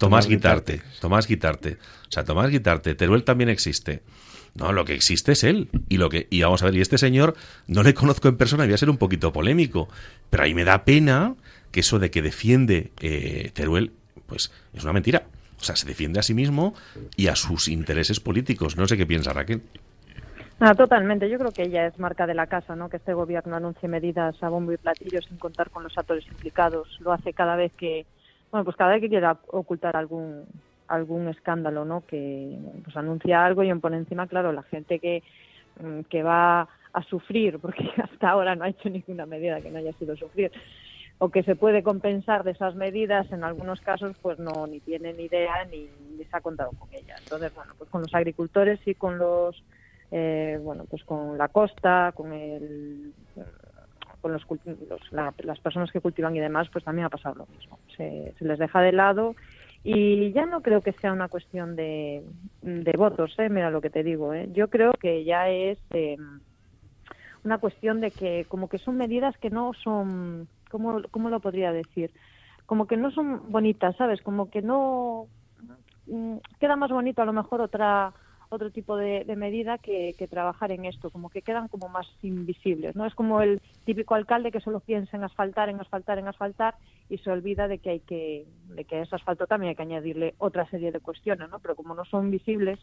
Tomás 0.00 0.26
Guitarte. 0.26 0.80
Tomás 0.98 1.26
Guitarte. 1.28 1.76
O 2.08 2.10
sea, 2.10 2.24
Tomás 2.24 2.48
Guitarte. 2.48 2.94
Teruel 2.94 3.22
también 3.22 3.50
existe. 3.50 4.02
No, 4.54 4.72
lo 4.72 4.86
que 4.86 4.94
existe 4.94 5.32
es 5.32 5.44
él. 5.44 5.68
Y 5.90 5.98
lo 5.98 6.08
que, 6.08 6.26
y 6.30 6.40
vamos 6.40 6.62
a 6.62 6.64
ver, 6.64 6.74
y 6.74 6.80
este 6.80 6.96
señor 6.96 7.36
no 7.66 7.82
le 7.82 7.92
conozco 7.92 8.26
en 8.28 8.38
persona, 8.38 8.64
voy 8.64 8.72
a 8.72 8.78
ser 8.78 8.88
un 8.88 8.96
poquito 8.96 9.30
polémico. 9.30 9.90
Pero 10.30 10.44
ahí 10.44 10.54
me 10.54 10.64
da 10.64 10.86
pena 10.86 11.34
que 11.70 11.80
eso 11.80 11.98
de 11.98 12.10
que 12.10 12.22
defiende 12.22 12.92
eh, 13.00 13.50
Teruel, 13.52 13.92
pues 14.26 14.50
es 14.72 14.82
una 14.82 14.94
mentira. 14.94 15.24
O 15.60 15.64
sea, 15.64 15.76
se 15.76 15.86
defiende 15.86 16.18
a 16.18 16.22
sí 16.22 16.32
mismo 16.32 16.74
y 17.14 17.26
a 17.26 17.36
sus 17.36 17.68
intereses 17.68 18.20
políticos. 18.20 18.78
No 18.78 18.88
sé 18.88 18.96
qué 18.96 19.04
piensa 19.04 19.34
Raquel. 19.34 19.60
Ah, 20.60 20.74
totalmente. 20.74 21.28
Yo 21.28 21.38
creo 21.38 21.50
que 21.50 21.64
ella 21.64 21.86
es 21.86 21.98
marca 21.98 22.26
de 22.26 22.32
la 22.32 22.46
casa, 22.46 22.74
¿no? 22.74 22.88
Que 22.88 22.96
este 22.96 23.12
gobierno 23.12 23.54
anuncie 23.54 23.86
medidas 23.86 24.42
a 24.42 24.48
bombo 24.48 24.72
y 24.72 24.78
platillo 24.78 25.20
sin 25.20 25.36
contar 25.36 25.68
con 25.68 25.82
los 25.82 25.96
actores 25.98 26.26
implicados. 26.26 26.88
Lo 27.00 27.12
hace 27.12 27.34
cada 27.34 27.56
vez 27.56 27.72
que 27.76 28.06
bueno, 28.50 28.64
pues 28.64 28.76
cada 28.76 28.92
vez 28.92 29.00
que 29.00 29.08
quiera 29.08 29.38
ocultar 29.48 29.96
algún 29.96 30.44
algún 30.90 31.28
escándalo, 31.28 31.84
¿no? 31.84 32.04
Que 32.06 32.58
pues 32.84 32.96
anuncia 32.96 33.44
algo 33.44 33.62
y 33.62 33.72
pone 33.74 33.96
encima, 33.96 34.26
claro, 34.26 34.52
la 34.52 34.64
gente 34.64 34.98
que, 34.98 35.22
mm, 35.80 36.00
que 36.10 36.22
va 36.22 36.68
a 36.92 37.02
sufrir, 37.04 37.58
porque 37.60 37.84
hasta 38.02 38.28
ahora 38.28 38.56
no 38.56 38.64
ha 38.64 38.68
hecho 38.68 38.90
ninguna 38.90 39.24
medida 39.24 39.60
que 39.60 39.70
no 39.70 39.78
haya 39.78 39.92
sido 39.94 40.16
sufrir, 40.16 40.50
o 41.18 41.28
que 41.28 41.42
se 41.44 41.54
puede 41.54 41.82
compensar 41.82 42.42
de 42.42 42.50
esas 42.50 42.74
medidas, 42.74 43.30
en 43.30 43.44
algunos 43.44 43.80
casos, 43.82 44.16
pues 44.20 44.38
no, 44.38 44.66
ni 44.66 44.80
tiene 44.80 45.12
ni 45.12 45.24
idea 45.24 45.64
ni, 45.70 45.88
se 46.18 46.36
ha 46.36 46.40
contado 46.40 46.70
con 46.78 46.92
ellas. 46.92 47.20
Entonces, 47.22 47.54
bueno, 47.54 47.74
pues 47.78 47.88
con 47.88 48.02
los 48.02 48.14
agricultores 48.14 48.80
y 48.86 48.94
con 48.94 49.18
los, 49.18 49.62
eh, 50.10 50.58
bueno, 50.62 50.86
pues 50.90 51.04
con 51.04 51.38
la 51.38 51.48
costa, 51.48 52.12
con 52.16 52.32
el 52.32 53.12
con 54.20 54.32
los, 54.32 54.46
las 55.12 55.60
personas 55.60 55.90
que 55.90 56.00
cultivan 56.00 56.36
y 56.36 56.40
demás, 56.40 56.68
pues 56.72 56.84
también 56.84 57.06
ha 57.06 57.10
pasado 57.10 57.34
lo 57.34 57.46
mismo. 57.46 57.78
Se, 57.96 58.34
les 58.40 58.58
deja 58.58 58.80
de 58.80 58.92
lado 58.92 59.34
y 59.82 60.32
ya 60.32 60.46
no 60.46 60.60
creo 60.60 60.82
que 60.82 60.92
sea 60.92 61.12
una 61.12 61.28
cuestión 61.28 61.74
de, 61.74 62.22
de 62.62 62.92
votos, 62.96 63.34
¿eh? 63.38 63.48
mira 63.48 63.70
lo 63.70 63.80
que 63.80 63.90
te 63.90 64.02
digo. 64.02 64.34
¿eh? 64.34 64.48
Yo 64.52 64.68
creo 64.68 64.92
que 64.92 65.24
ya 65.24 65.48
es 65.48 65.78
eh, 65.90 66.16
una 67.44 67.58
cuestión 67.58 68.00
de 68.00 68.10
que 68.10 68.44
como 68.48 68.68
que 68.68 68.78
son 68.78 68.96
medidas 68.96 69.36
que 69.38 69.50
no 69.50 69.72
son, 69.72 70.48
¿cómo, 70.70 71.02
¿cómo 71.10 71.30
lo 71.30 71.40
podría 71.40 71.72
decir? 71.72 72.10
Como 72.66 72.86
que 72.86 72.96
no 72.96 73.10
son 73.10 73.50
bonitas, 73.50 73.96
¿sabes? 73.96 74.20
Como 74.22 74.50
que 74.50 74.62
no 74.62 75.26
mm, 76.06 76.36
queda 76.60 76.76
más 76.76 76.90
bonito 76.90 77.22
a 77.22 77.26
lo 77.26 77.32
mejor 77.32 77.60
otra 77.60 78.12
otro 78.50 78.70
tipo 78.70 78.96
de, 78.96 79.24
de 79.24 79.36
medida 79.36 79.78
que, 79.78 80.14
trabajar 80.28 80.72
en 80.72 80.84
esto, 80.84 81.10
como 81.10 81.30
que 81.30 81.42
quedan 81.42 81.68
como 81.68 81.88
más 81.88 82.06
invisibles, 82.22 82.94
¿no? 82.96 83.06
Es 83.06 83.14
como 83.14 83.40
el 83.40 83.60
típico 83.84 84.14
alcalde 84.14 84.50
que 84.50 84.60
solo 84.60 84.80
piensa 84.80 85.16
en 85.16 85.24
asfaltar, 85.24 85.68
en 85.68 85.80
asfaltar, 85.80 86.18
en 86.18 86.28
asfaltar 86.28 86.74
y 87.08 87.18
se 87.18 87.30
olvida 87.30 87.68
de 87.68 87.78
que 87.78 87.90
hay 87.90 88.00
que, 88.00 88.46
de 88.68 88.84
que 88.84 88.96
a 88.96 89.02
ese 89.02 89.14
asfalto 89.14 89.46
también 89.46 89.70
hay 89.70 89.76
que 89.76 89.82
añadirle 89.82 90.34
otra 90.38 90.68
serie 90.68 90.92
de 90.92 91.00
cuestiones, 91.00 91.48
¿no? 91.48 91.60
Pero 91.60 91.76
como 91.76 91.94
no 91.94 92.04
son 92.04 92.30
visibles, 92.30 92.78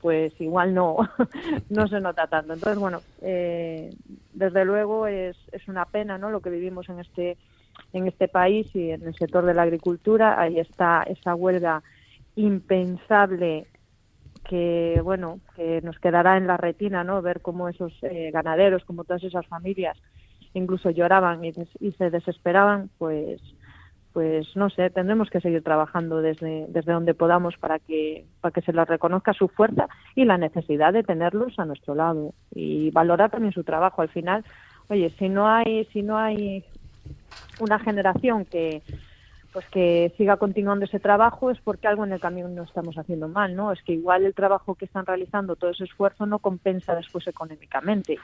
pues 0.00 0.38
igual 0.40 0.74
no, 0.74 0.96
no 1.70 1.86
se 1.88 2.00
nota 2.00 2.26
tanto. 2.26 2.52
Entonces, 2.52 2.78
bueno, 2.78 3.00
eh, 3.20 3.90
desde 4.32 4.64
luego 4.64 5.06
es, 5.06 5.36
es 5.52 5.66
una 5.68 5.84
pena, 5.84 6.18
¿no? 6.18 6.30
Lo 6.30 6.40
que 6.40 6.50
vivimos 6.50 6.88
en 6.88 7.00
este 7.00 7.38
en 7.92 8.06
este 8.06 8.28
país 8.28 8.66
y 8.74 8.90
en 8.90 9.02
el 9.02 9.14
sector 9.14 9.46
de 9.46 9.54
la 9.54 9.62
agricultura. 9.62 10.40
Ahí 10.40 10.58
está 10.58 11.04
esa 11.04 11.34
huelga 11.34 11.82
impensable 12.36 13.66
que 14.48 15.00
bueno 15.02 15.40
que 15.56 15.80
nos 15.82 15.98
quedará 15.98 16.36
en 16.36 16.46
la 16.46 16.56
retina 16.56 17.04
no 17.04 17.22
ver 17.22 17.40
cómo 17.40 17.68
esos 17.68 17.92
eh, 18.02 18.30
ganaderos 18.32 18.84
como 18.84 19.04
todas 19.04 19.22
esas 19.24 19.46
familias 19.46 19.96
incluso 20.54 20.90
lloraban 20.90 21.44
y, 21.44 21.52
se 21.92 22.10
desesperaban 22.10 22.90
pues 22.98 23.40
pues 24.12 24.54
no 24.56 24.68
sé 24.68 24.90
tendremos 24.90 25.30
que 25.30 25.40
seguir 25.40 25.62
trabajando 25.62 26.20
desde 26.20 26.66
desde 26.68 26.92
donde 26.92 27.14
podamos 27.14 27.56
para 27.56 27.78
que 27.78 28.26
para 28.40 28.52
que 28.52 28.62
se 28.62 28.72
les 28.72 28.86
reconozca 28.86 29.32
su 29.32 29.48
fuerza 29.48 29.88
y 30.14 30.24
la 30.24 30.36
necesidad 30.38 30.92
de 30.92 31.02
tenerlos 31.02 31.58
a 31.58 31.64
nuestro 31.64 31.94
lado 31.94 32.34
y 32.54 32.90
valorar 32.90 33.30
también 33.30 33.54
su 33.54 33.64
trabajo. 33.64 34.02
Al 34.02 34.10
final 34.10 34.44
oye 34.88 35.10
si 35.18 35.28
no 35.28 35.48
hay 35.48 35.86
si 35.92 36.02
no 36.02 36.18
hay 36.18 36.64
una 37.58 37.78
generación 37.78 38.44
que 38.44 38.82
pues 39.52 39.66
que 39.66 40.12
siga 40.16 40.36
continuando 40.36 40.86
ese 40.86 40.98
trabajo 40.98 41.50
es 41.50 41.58
porque 41.60 41.86
algo 41.86 42.04
en 42.04 42.12
el 42.12 42.20
camino 42.20 42.48
no 42.48 42.62
estamos 42.62 42.96
haciendo 42.96 43.28
mal, 43.28 43.54
¿no? 43.54 43.72
Es 43.72 43.82
que 43.82 43.92
igual 43.92 44.24
el 44.24 44.34
trabajo 44.34 44.74
que 44.74 44.86
están 44.86 45.06
realizando, 45.06 45.56
todo 45.56 45.70
ese 45.70 45.84
esfuerzo 45.84 46.26
no 46.26 46.38
compensa 46.38 46.94
después 46.94 47.26
económicamente. 47.26 48.18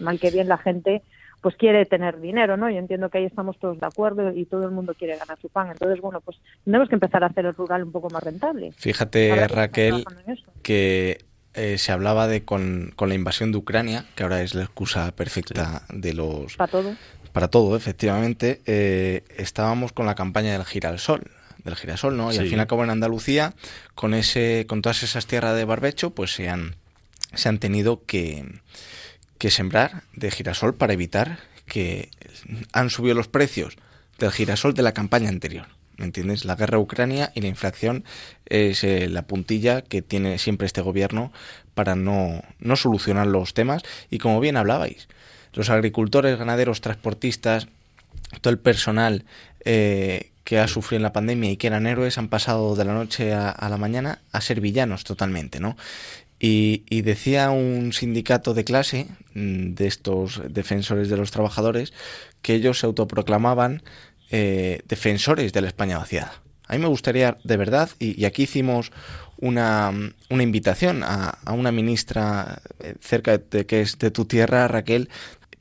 Mal 0.00 0.20
que 0.20 0.30
bien 0.30 0.48
la 0.48 0.58
gente 0.58 1.02
pues 1.40 1.54
quiere 1.56 1.86
tener 1.86 2.20
dinero, 2.20 2.56
¿no? 2.56 2.68
Yo 2.68 2.78
entiendo 2.78 3.10
que 3.10 3.18
ahí 3.18 3.24
estamos 3.24 3.58
todos 3.58 3.78
de 3.78 3.86
acuerdo 3.86 4.32
y 4.32 4.44
todo 4.44 4.64
el 4.64 4.72
mundo 4.72 4.94
quiere 4.94 5.16
ganar 5.16 5.38
su 5.40 5.48
pan. 5.48 5.70
Entonces, 5.70 6.00
bueno, 6.00 6.20
pues 6.20 6.36
tenemos 6.64 6.88
que 6.88 6.96
empezar 6.96 7.22
a 7.22 7.28
hacer 7.28 7.46
el 7.46 7.54
rural 7.54 7.84
un 7.84 7.92
poco 7.92 8.10
más 8.10 8.22
rentable. 8.22 8.72
Fíjate, 8.72 9.46
Raquel, 9.46 10.04
que 10.62 11.18
eh, 11.54 11.78
se 11.78 11.92
hablaba 11.92 12.28
de 12.28 12.44
con, 12.44 12.92
con 12.94 13.08
la 13.08 13.14
invasión 13.14 13.52
de 13.52 13.58
Ucrania, 13.58 14.04
que 14.14 14.22
ahora 14.22 14.42
es 14.42 14.54
la 14.54 14.62
excusa 14.62 15.12
perfecta 15.12 15.82
de 15.92 16.12
los 16.12 16.56
Para 16.56 16.70
todo. 16.70 16.94
Para 17.32 17.48
todo, 17.48 17.76
efectivamente, 17.76 18.60
eh, 18.66 19.24
estábamos 19.36 19.92
con 19.92 20.06
la 20.06 20.14
campaña 20.14 20.52
del 20.52 20.64
girasol, 20.64 21.30
del 21.64 21.76
girasol, 21.76 22.16
¿no? 22.16 22.32
Y 22.32 22.38
al 22.38 22.46
fin 22.46 22.58
y 22.58 22.60
al 22.60 22.66
cabo 22.66 22.84
en 22.84 22.90
Andalucía, 22.90 23.54
con 23.94 24.14
ese, 24.14 24.66
con 24.68 24.82
todas 24.82 25.02
esas 25.02 25.26
tierras 25.26 25.56
de 25.56 25.64
barbecho, 25.64 26.10
pues 26.10 26.32
se 26.32 26.48
han, 26.48 26.76
se 27.34 27.48
han 27.48 27.58
tenido 27.58 28.04
que, 28.04 28.44
que 29.38 29.50
sembrar 29.50 30.02
de 30.14 30.30
girasol 30.30 30.74
para 30.74 30.92
evitar 30.92 31.38
que 31.66 32.10
han 32.72 32.90
subido 32.90 33.14
los 33.14 33.28
precios 33.28 33.76
del 34.18 34.32
girasol 34.32 34.74
de 34.74 34.82
la 34.82 34.92
campaña 34.92 35.28
anterior. 35.28 35.66
¿Me 35.96 36.04
entiendes? 36.04 36.44
La 36.44 36.54
guerra 36.54 36.78
a 36.78 36.80
Ucrania 36.80 37.32
y 37.34 37.40
la 37.40 37.48
inflación 37.48 38.04
es 38.46 38.84
eh, 38.84 39.08
la 39.08 39.26
puntilla 39.26 39.82
que 39.82 40.00
tiene 40.00 40.38
siempre 40.38 40.66
este 40.66 40.80
gobierno 40.80 41.32
para 41.74 41.96
no, 41.96 42.42
no 42.60 42.76
solucionar 42.76 43.26
los 43.26 43.52
temas. 43.52 43.82
Y 44.08 44.18
como 44.18 44.38
bien 44.38 44.56
hablabais, 44.56 45.08
los 45.54 45.70
agricultores, 45.70 46.38
ganaderos, 46.38 46.80
transportistas, 46.80 47.68
todo 48.40 48.52
el 48.52 48.58
personal 48.58 49.24
eh, 49.64 50.30
que 50.44 50.58
ha 50.58 50.68
sufrido 50.68 50.98
en 50.98 51.02
la 51.02 51.12
pandemia 51.12 51.50
y 51.50 51.56
que 51.56 51.66
eran 51.66 51.86
héroes 51.86 52.18
han 52.18 52.28
pasado 52.28 52.74
de 52.74 52.84
la 52.84 52.94
noche 52.94 53.34
a, 53.34 53.68
la 53.68 53.76
mañana 53.76 54.20
a 54.32 54.40
ser 54.40 54.60
villanos 54.60 55.04
totalmente, 55.04 55.60
¿no? 55.60 55.76
Y, 56.40 56.84
y 56.88 57.02
decía 57.02 57.50
un 57.50 57.92
sindicato 57.92 58.54
de 58.54 58.64
clase 58.64 59.08
mm, 59.34 59.74
de 59.74 59.86
estos 59.86 60.40
defensores 60.48 61.08
de 61.08 61.16
los 61.16 61.32
trabajadores 61.32 61.92
que 62.42 62.54
ellos 62.54 62.78
se 62.78 62.86
autoproclamaban 62.86 63.82
eh, 64.30 64.82
defensores 64.86 65.52
de 65.52 65.60
la 65.60 65.68
España 65.68 65.98
vaciada. 65.98 66.32
A 66.66 66.74
mí 66.74 66.78
me 66.80 66.88
gustaría, 66.88 67.38
de 67.44 67.56
verdad, 67.56 67.90
y, 67.98 68.20
y 68.20 68.24
aquí 68.24 68.44
hicimos 68.44 68.92
una, 69.38 69.92
una 70.30 70.42
invitación 70.42 71.02
a, 71.02 71.30
a 71.44 71.52
una 71.52 71.72
ministra 71.72 72.60
eh, 72.80 72.94
cerca 73.00 73.38
de 73.38 73.66
que 73.66 73.80
es 73.80 73.98
de 73.98 74.10
tu 74.10 74.24
tierra, 74.24 74.68
Raquel, 74.68 75.08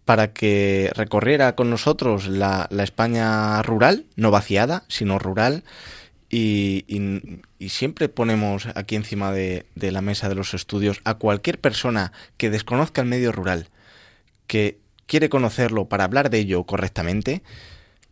para 0.08 0.32
que 0.32 0.90
recorriera 0.96 1.54
con 1.56 1.70
nosotros 1.70 2.30
la, 2.30 2.70
España 2.82 3.62
rural, 3.62 4.06
no 4.16 4.32
vaciada, 4.32 4.86
sino 4.88 5.20
rural, 5.20 5.66
y, 6.30 6.86
siempre 7.68 8.08
ponemos 8.08 8.70
aquí 8.76 8.96
encima 8.96 9.34
de, 9.34 9.66
de 9.76 9.92
la 9.92 10.02
mesa 10.02 10.30
de 10.30 10.36
los 10.36 10.54
estudios 10.54 11.02
a 11.04 11.16
cualquier 11.16 11.60
persona 11.60 12.14
que 12.38 12.50
desconozca 12.50 13.02
el 13.02 13.10
medio 13.10 13.34
rural, 13.34 13.68
que 14.48 14.80
quiere 15.08 15.28
conocerlo 15.28 15.90
para 15.90 16.06
hablar 16.06 16.30
de 16.30 16.40
ello 16.40 16.64
correctamente, 16.64 17.44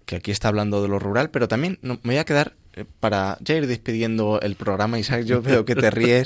que 0.06 0.18
aquí 0.18 0.32
está 0.32 0.50
hablando 0.50 0.82
de 0.82 0.90
lo 0.90 1.00
rural, 1.00 1.30
pero 1.30 1.48
también 1.48 1.80
no- 1.82 2.02
me 2.04 2.16
voy 2.16 2.18
a 2.18 2.26
quedar 2.26 2.58
para 3.00 3.38
ya 3.42 3.56
ir 3.56 3.68
despidiendo 3.68 4.40
el 4.42 4.56
programa, 4.56 5.00
Isaac, 5.00 5.24
yo 5.24 5.42
veo 5.42 5.64
que 5.66 5.76
te 5.76 5.90
ríes 5.92 6.26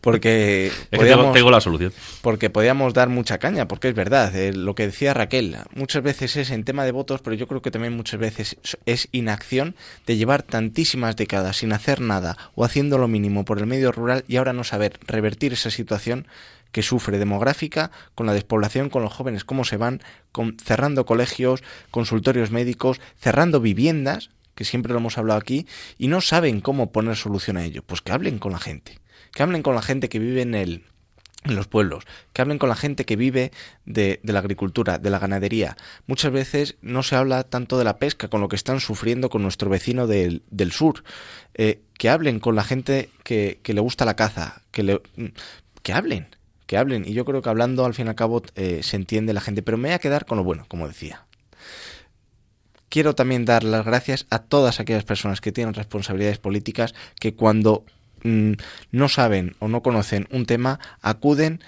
porque 0.00 0.66
Es 0.68 0.72
que 0.72 0.86
tengo, 0.90 1.02
podíamos- 1.02 1.32
tengo 1.34 1.50
la 1.50 1.60
solución. 1.60 1.92
porque 2.22 2.50
podíamos 2.50 2.94
dar 2.94 3.08
mucha 3.08 3.38
caña, 3.38 3.68
porque 3.68 3.88
es 3.88 3.94
verdad, 3.94 4.34
eh, 4.34 4.52
lo 4.52 4.74
que 4.74 4.86
decía 4.86 5.14
Raquel, 5.14 5.56
muchas 5.74 6.02
veces 6.02 6.36
es 6.36 6.50
en 6.50 6.64
tema 6.64 6.84
de 6.84 6.92
votos, 6.92 7.20
pero 7.22 7.34
yo 7.36 7.46
creo 7.46 7.62
que 7.62 7.70
también 7.70 7.96
muchas 7.96 8.18
veces 8.20 8.56
es 8.86 9.08
inacción 9.12 9.74
de 10.06 10.16
llevar 10.16 10.42
tantísimas 10.42 11.16
décadas 11.16 11.58
sin 11.58 11.72
hacer 11.72 12.00
nada 12.00 12.36
o 12.54 12.64
haciendo 12.64 12.98
lo 12.98 13.08
mínimo 13.08 13.44
por 13.44 13.58
el 13.58 13.66
medio 13.66 13.92
rural 13.92 14.24
y 14.28 14.36
ahora 14.36 14.52
no 14.52 14.64
saber 14.64 14.98
revertir 15.06 15.52
esa 15.52 15.70
situación 15.70 16.26
que 16.72 16.82
sufre 16.82 17.18
demográfica 17.18 17.92
con 18.16 18.26
la 18.26 18.32
despoblación, 18.32 18.90
con 18.90 19.02
los 19.02 19.12
jóvenes, 19.12 19.44
cómo 19.44 19.64
se 19.64 19.76
van, 19.76 20.00
con, 20.32 20.56
cerrando 20.58 21.06
colegios, 21.06 21.62
consultorios 21.92 22.50
médicos, 22.50 23.00
cerrando 23.20 23.60
viviendas, 23.60 24.30
que 24.54 24.64
siempre 24.64 24.92
lo 24.92 24.98
hemos 24.98 25.18
hablado 25.18 25.38
aquí, 25.38 25.66
y 25.98 26.08
no 26.08 26.20
saben 26.20 26.60
cómo 26.60 26.92
poner 26.92 27.16
solución 27.16 27.56
a 27.56 27.64
ello. 27.64 27.82
Pues 27.82 28.00
que 28.00 28.12
hablen 28.12 28.38
con 28.38 28.52
la 28.52 28.58
gente, 28.58 28.98
que 29.32 29.42
hablen 29.42 29.62
con 29.62 29.74
la 29.74 29.82
gente 29.82 30.08
que 30.08 30.18
vive 30.18 30.42
en 30.42 30.54
el, 30.54 30.84
en 31.44 31.56
los 31.56 31.66
pueblos, 31.66 32.04
que 32.32 32.42
hablen 32.42 32.58
con 32.58 32.68
la 32.68 32.76
gente 32.76 33.04
que 33.04 33.16
vive 33.16 33.52
de, 33.84 34.20
de 34.22 34.32
la 34.32 34.38
agricultura, 34.38 34.98
de 34.98 35.10
la 35.10 35.18
ganadería. 35.18 35.76
Muchas 36.06 36.32
veces 36.32 36.76
no 36.82 37.02
se 37.02 37.16
habla 37.16 37.44
tanto 37.44 37.78
de 37.78 37.84
la 37.84 37.98
pesca, 37.98 38.28
con 38.28 38.40
lo 38.40 38.48
que 38.48 38.56
están 38.56 38.80
sufriendo 38.80 39.28
con 39.28 39.42
nuestro 39.42 39.68
vecino 39.68 40.06
del, 40.06 40.42
del 40.50 40.72
sur. 40.72 41.04
Eh, 41.54 41.80
que 41.98 42.08
hablen 42.08 42.40
con 42.40 42.56
la 42.56 42.64
gente 42.64 43.10
que, 43.22 43.60
que 43.62 43.74
le 43.74 43.80
gusta 43.80 44.04
la 44.04 44.16
caza, 44.16 44.62
que, 44.72 44.82
le, 44.82 45.00
que 45.82 45.92
hablen, 45.92 46.26
que 46.66 46.76
hablen. 46.76 47.04
Y 47.06 47.12
yo 47.12 47.24
creo 47.24 47.42
que 47.42 47.48
hablando, 47.48 47.84
al 47.84 47.94
fin 47.94 48.06
y 48.06 48.08
al 48.08 48.14
cabo, 48.16 48.42
eh, 48.56 48.80
se 48.82 48.96
entiende 48.96 49.32
la 49.32 49.40
gente. 49.40 49.62
Pero 49.62 49.76
me 49.76 49.88
voy 49.88 49.94
a 49.94 50.00
quedar 50.00 50.26
con 50.26 50.38
lo 50.38 50.44
bueno, 50.44 50.64
como 50.68 50.88
decía. 50.88 51.24
Quiero 52.94 53.16
también 53.16 53.44
dar 53.44 53.64
las 53.64 53.84
gracias 53.84 54.24
a 54.30 54.38
todas 54.38 54.78
aquellas 54.78 55.02
personas 55.02 55.40
que 55.40 55.50
tienen 55.50 55.74
responsabilidades 55.74 56.38
políticas 56.38 56.94
que 57.18 57.34
cuando 57.34 57.84
mm, 58.22 58.52
no 58.92 59.08
saben 59.08 59.56
o 59.58 59.66
no 59.66 59.82
conocen 59.82 60.28
un 60.30 60.46
tema 60.46 60.78
acuden 61.02 61.58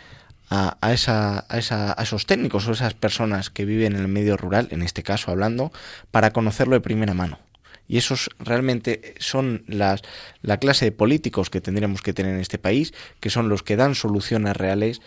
a, 0.51 0.79
a, 0.81 0.93
esa, 0.93 1.45
a, 1.49 1.59
esa, 1.59 2.01
a 2.01 2.01
esos 2.05 2.27
técnicos 2.27 2.69
o 2.69 2.73
esas 2.73 2.95
personas 2.95 3.51
que 3.51 3.65
viven 3.65 3.97
en 3.97 4.03
el 4.03 4.07
medio 4.07 4.37
rural, 4.37 4.69
en 4.71 4.83
este 4.83 5.03
caso 5.03 5.33
hablando, 5.33 5.73
para 6.13 6.31
conocerlo 6.31 6.77
de 6.77 6.81
primera 6.81 7.13
mano. 7.13 7.41
Y 7.89 7.99
esos 7.99 8.31
realmente 8.39 9.17
son 9.19 9.65
las, 9.67 10.03
la 10.43 10.59
clase 10.59 10.85
de 10.85 10.93
políticos 10.93 11.51
que 11.51 11.61
tendríamos 11.61 12.03
que 12.03 12.13
tener 12.13 12.37
en 12.37 12.41
este 12.41 12.59
país, 12.59 12.95
que 13.19 13.31
son 13.31 13.49
los 13.49 13.65
que 13.65 13.75
dan 13.75 13.97
soluciones 13.97 14.57
reales 14.57 15.03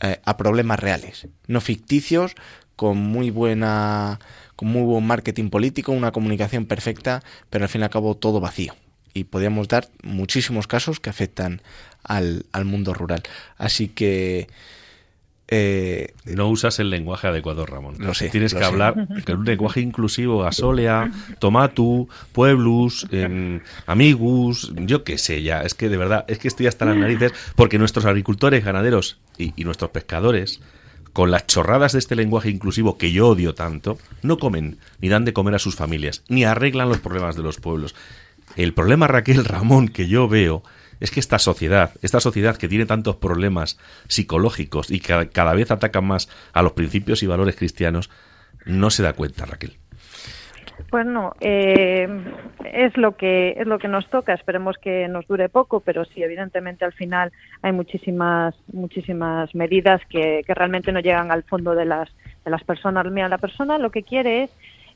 eh, 0.00 0.18
a 0.24 0.38
problemas 0.38 0.80
reales, 0.80 1.28
no 1.46 1.60
ficticios, 1.60 2.36
con 2.74 2.96
muy 2.96 3.30
buena 3.30 4.20
con 4.58 4.68
muy 4.70 4.82
buen 4.82 5.06
marketing 5.06 5.50
político, 5.50 5.92
una 5.92 6.10
comunicación 6.10 6.66
perfecta, 6.66 7.22
pero 7.48 7.64
al 7.64 7.68
fin 7.68 7.82
y 7.82 7.84
al 7.84 7.90
cabo 7.90 8.16
todo 8.16 8.40
vacío. 8.40 8.74
Y 9.14 9.22
podríamos 9.22 9.68
dar 9.68 9.86
muchísimos 10.02 10.66
casos 10.66 10.98
que 10.98 11.10
afectan 11.10 11.62
al, 12.02 12.44
al 12.50 12.64
mundo 12.64 12.92
rural. 12.92 13.22
Así 13.56 13.86
que... 13.86 14.48
Eh, 15.50 16.12
No 16.24 16.48
usas 16.48 16.80
el 16.80 16.90
lenguaje 16.90 17.28
adecuado, 17.28 17.64
Ramón. 17.66 17.94
Lo 18.00 18.14
sé, 18.14 18.30
Tienes 18.30 18.52
lo 18.52 18.58
que 18.58 18.64
sé. 18.64 18.70
hablar 18.70 19.06
con 19.24 19.38
un 19.38 19.44
lenguaje 19.44 19.80
inclusivo, 19.80 20.40
gasolea, 20.42 21.10
tomatu, 21.38 22.08
pueblus, 22.32 23.06
em, 23.12 23.60
amigus, 23.86 24.72
yo 24.76 25.04
qué 25.04 25.18
sé 25.18 25.42
ya. 25.44 25.62
Es 25.62 25.74
que 25.74 25.88
de 25.88 25.96
verdad, 25.96 26.24
es 26.28 26.38
que 26.38 26.48
estoy 26.48 26.66
hasta 26.66 26.84
las 26.84 26.96
narices 26.96 27.32
porque 27.54 27.78
nuestros 27.78 28.04
agricultores, 28.06 28.64
ganaderos 28.64 29.18
y, 29.38 29.54
y 29.56 29.64
nuestros 29.64 29.90
pescadores, 29.90 30.60
con 31.18 31.32
las 31.32 31.48
chorradas 31.48 31.94
de 31.94 31.98
este 31.98 32.14
lenguaje 32.14 32.48
inclusivo 32.48 32.96
que 32.96 33.10
yo 33.10 33.30
odio 33.30 33.52
tanto, 33.52 33.98
no 34.22 34.38
comen 34.38 34.78
ni 35.00 35.08
dan 35.08 35.24
de 35.24 35.32
comer 35.32 35.56
a 35.56 35.58
sus 35.58 35.74
familias, 35.74 36.22
ni 36.28 36.44
arreglan 36.44 36.88
los 36.88 36.98
problemas 36.98 37.34
de 37.34 37.42
los 37.42 37.56
pueblos. 37.58 37.96
El 38.54 38.72
problema, 38.72 39.08
Raquel 39.08 39.44
Ramón, 39.44 39.88
que 39.88 40.06
yo 40.06 40.28
veo 40.28 40.62
es 41.00 41.10
que 41.10 41.18
esta 41.18 41.40
sociedad, 41.40 41.90
esta 42.02 42.20
sociedad 42.20 42.56
que 42.56 42.68
tiene 42.68 42.86
tantos 42.86 43.16
problemas 43.16 43.78
psicológicos 44.06 44.92
y 44.92 45.00
que 45.00 45.28
cada 45.30 45.54
vez 45.54 45.72
atacan 45.72 46.06
más 46.06 46.28
a 46.52 46.62
los 46.62 46.74
principios 46.74 47.24
y 47.24 47.26
valores 47.26 47.56
cristianos, 47.56 48.10
no 48.64 48.90
se 48.90 49.02
da 49.02 49.14
cuenta, 49.14 49.44
Raquel. 49.44 49.76
Pues 50.90 51.04
no, 51.04 51.34
eh, 51.40 52.08
es 52.64 52.96
lo 52.96 53.16
que 53.16 53.54
es 53.58 53.66
lo 53.66 53.78
que 53.78 53.88
nos 53.88 54.08
toca. 54.08 54.32
Esperemos 54.32 54.76
que 54.78 55.06
nos 55.08 55.26
dure 55.26 55.48
poco, 55.48 55.80
pero 55.80 56.04
sí, 56.04 56.22
evidentemente 56.22 56.84
al 56.84 56.92
final 56.92 57.32
hay 57.62 57.72
muchísimas 57.72 58.54
muchísimas 58.72 59.54
medidas 59.54 60.00
que, 60.08 60.42
que 60.46 60.54
realmente 60.54 60.92
no 60.92 61.00
llegan 61.00 61.30
al 61.30 61.42
fondo 61.42 61.74
de 61.74 61.84
las 61.84 62.08
de 62.44 62.50
las 62.50 62.64
personas. 62.64 63.04
Mira, 63.10 63.28
la 63.28 63.38
persona 63.38 63.78
lo 63.78 63.90
que 63.90 64.02
quiere 64.02 64.44
es 64.44 64.50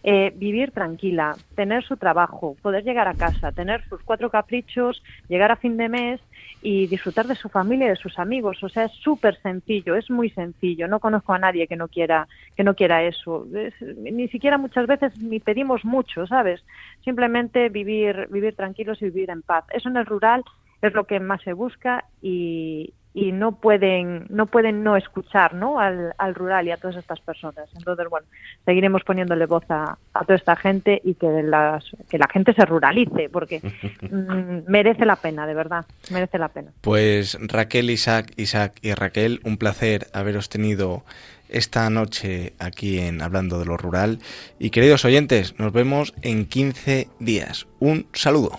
eh, 0.04 0.32
vivir 0.34 0.72
tranquila, 0.72 1.36
tener 1.54 1.84
su 1.84 1.96
trabajo, 1.96 2.56
poder 2.60 2.82
llegar 2.82 3.06
a 3.06 3.14
casa, 3.14 3.52
tener 3.52 3.84
sus 3.88 4.02
cuatro 4.02 4.30
caprichos, 4.30 5.00
llegar 5.28 5.52
a 5.52 5.56
fin 5.56 5.76
de 5.76 5.88
mes 5.88 6.20
y 6.62 6.86
disfrutar 6.86 7.26
de 7.26 7.34
su 7.36 7.48
familia 7.50 7.86
y 7.86 7.90
de 7.90 7.96
sus 7.96 8.18
amigos. 8.18 8.62
O 8.62 8.68
sea, 8.70 8.84
es 8.86 8.92
súper 9.02 9.36
sencillo, 9.42 9.96
es 9.96 10.10
muy 10.10 10.30
sencillo. 10.30 10.88
No 10.88 11.00
conozco 11.00 11.34
a 11.34 11.38
nadie 11.40 11.68
que 11.68 11.76
no 11.76 11.88
quiera 11.88 12.28
que 12.56 12.64
no 12.64 12.74
quiera 12.76 13.02
eso. 13.04 13.46
Es- 13.54 13.74
ni 13.96 14.28
siquiera 14.28 14.58
muchas 14.58 14.86
veces 14.86 15.16
ni 15.18 15.40
pedimos 15.40 15.84
mucho, 15.84 16.26
¿sabes? 16.26 16.64
Simplemente 17.04 17.68
vivir 17.68 18.28
vivir 18.30 18.56
tranquilos 18.56 19.02
y 19.02 19.06
vivir 19.06 19.30
en 19.30 19.42
paz. 19.42 19.64
Eso 19.70 19.88
en 19.88 19.96
el 19.98 20.06
rural 20.06 20.44
es 20.82 20.94
lo 20.94 21.06
que 21.06 21.20
más 21.20 21.42
se 21.42 21.52
busca 21.52 22.04
y, 22.20 22.94
y 23.14 23.32
no 23.32 23.52
pueden 23.52 24.26
no 24.30 24.46
pueden 24.46 24.82
no 24.82 24.96
escuchar 24.96 25.54
¿no? 25.54 25.78
Al, 25.78 26.14
al 26.18 26.34
rural 26.34 26.66
y 26.66 26.70
a 26.70 26.76
todas 26.76 26.96
estas 26.96 27.20
personas 27.20 27.68
entonces 27.74 28.08
bueno 28.08 28.26
seguiremos 28.64 29.02
poniéndole 29.04 29.46
voz 29.46 29.64
a, 29.70 29.98
a 30.14 30.20
toda 30.22 30.36
esta 30.36 30.56
gente 30.56 31.00
y 31.04 31.14
que 31.14 31.42
las 31.42 31.84
que 32.08 32.18
la 32.18 32.28
gente 32.28 32.54
se 32.54 32.64
ruralice 32.64 33.28
porque 33.28 33.60
mm, 34.10 34.70
merece 34.70 35.04
la 35.04 35.16
pena 35.16 35.46
de 35.46 35.54
verdad 35.54 35.84
merece 36.10 36.38
la 36.38 36.48
pena 36.48 36.72
Pues 36.80 37.38
Raquel, 37.40 37.90
Isaac, 37.90 38.32
Isaac 38.36 38.78
y 38.82 38.94
Raquel, 38.94 39.40
un 39.44 39.56
placer 39.56 40.06
haberos 40.12 40.48
tenido 40.48 41.04
esta 41.48 41.88
noche 41.90 42.54
aquí 42.58 42.98
en 42.98 43.22
Hablando 43.22 43.58
de 43.58 43.66
lo 43.66 43.76
Rural. 43.76 44.18
Y 44.58 44.70
queridos 44.70 45.04
oyentes, 45.04 45.54
nos 45.58 45.72
vemos 45.72 46.14
en 46.22 46.46
15 46.46 47.08
días. 47.18 47.66
Un 47.78 48.06
saludo. 48.12 48.58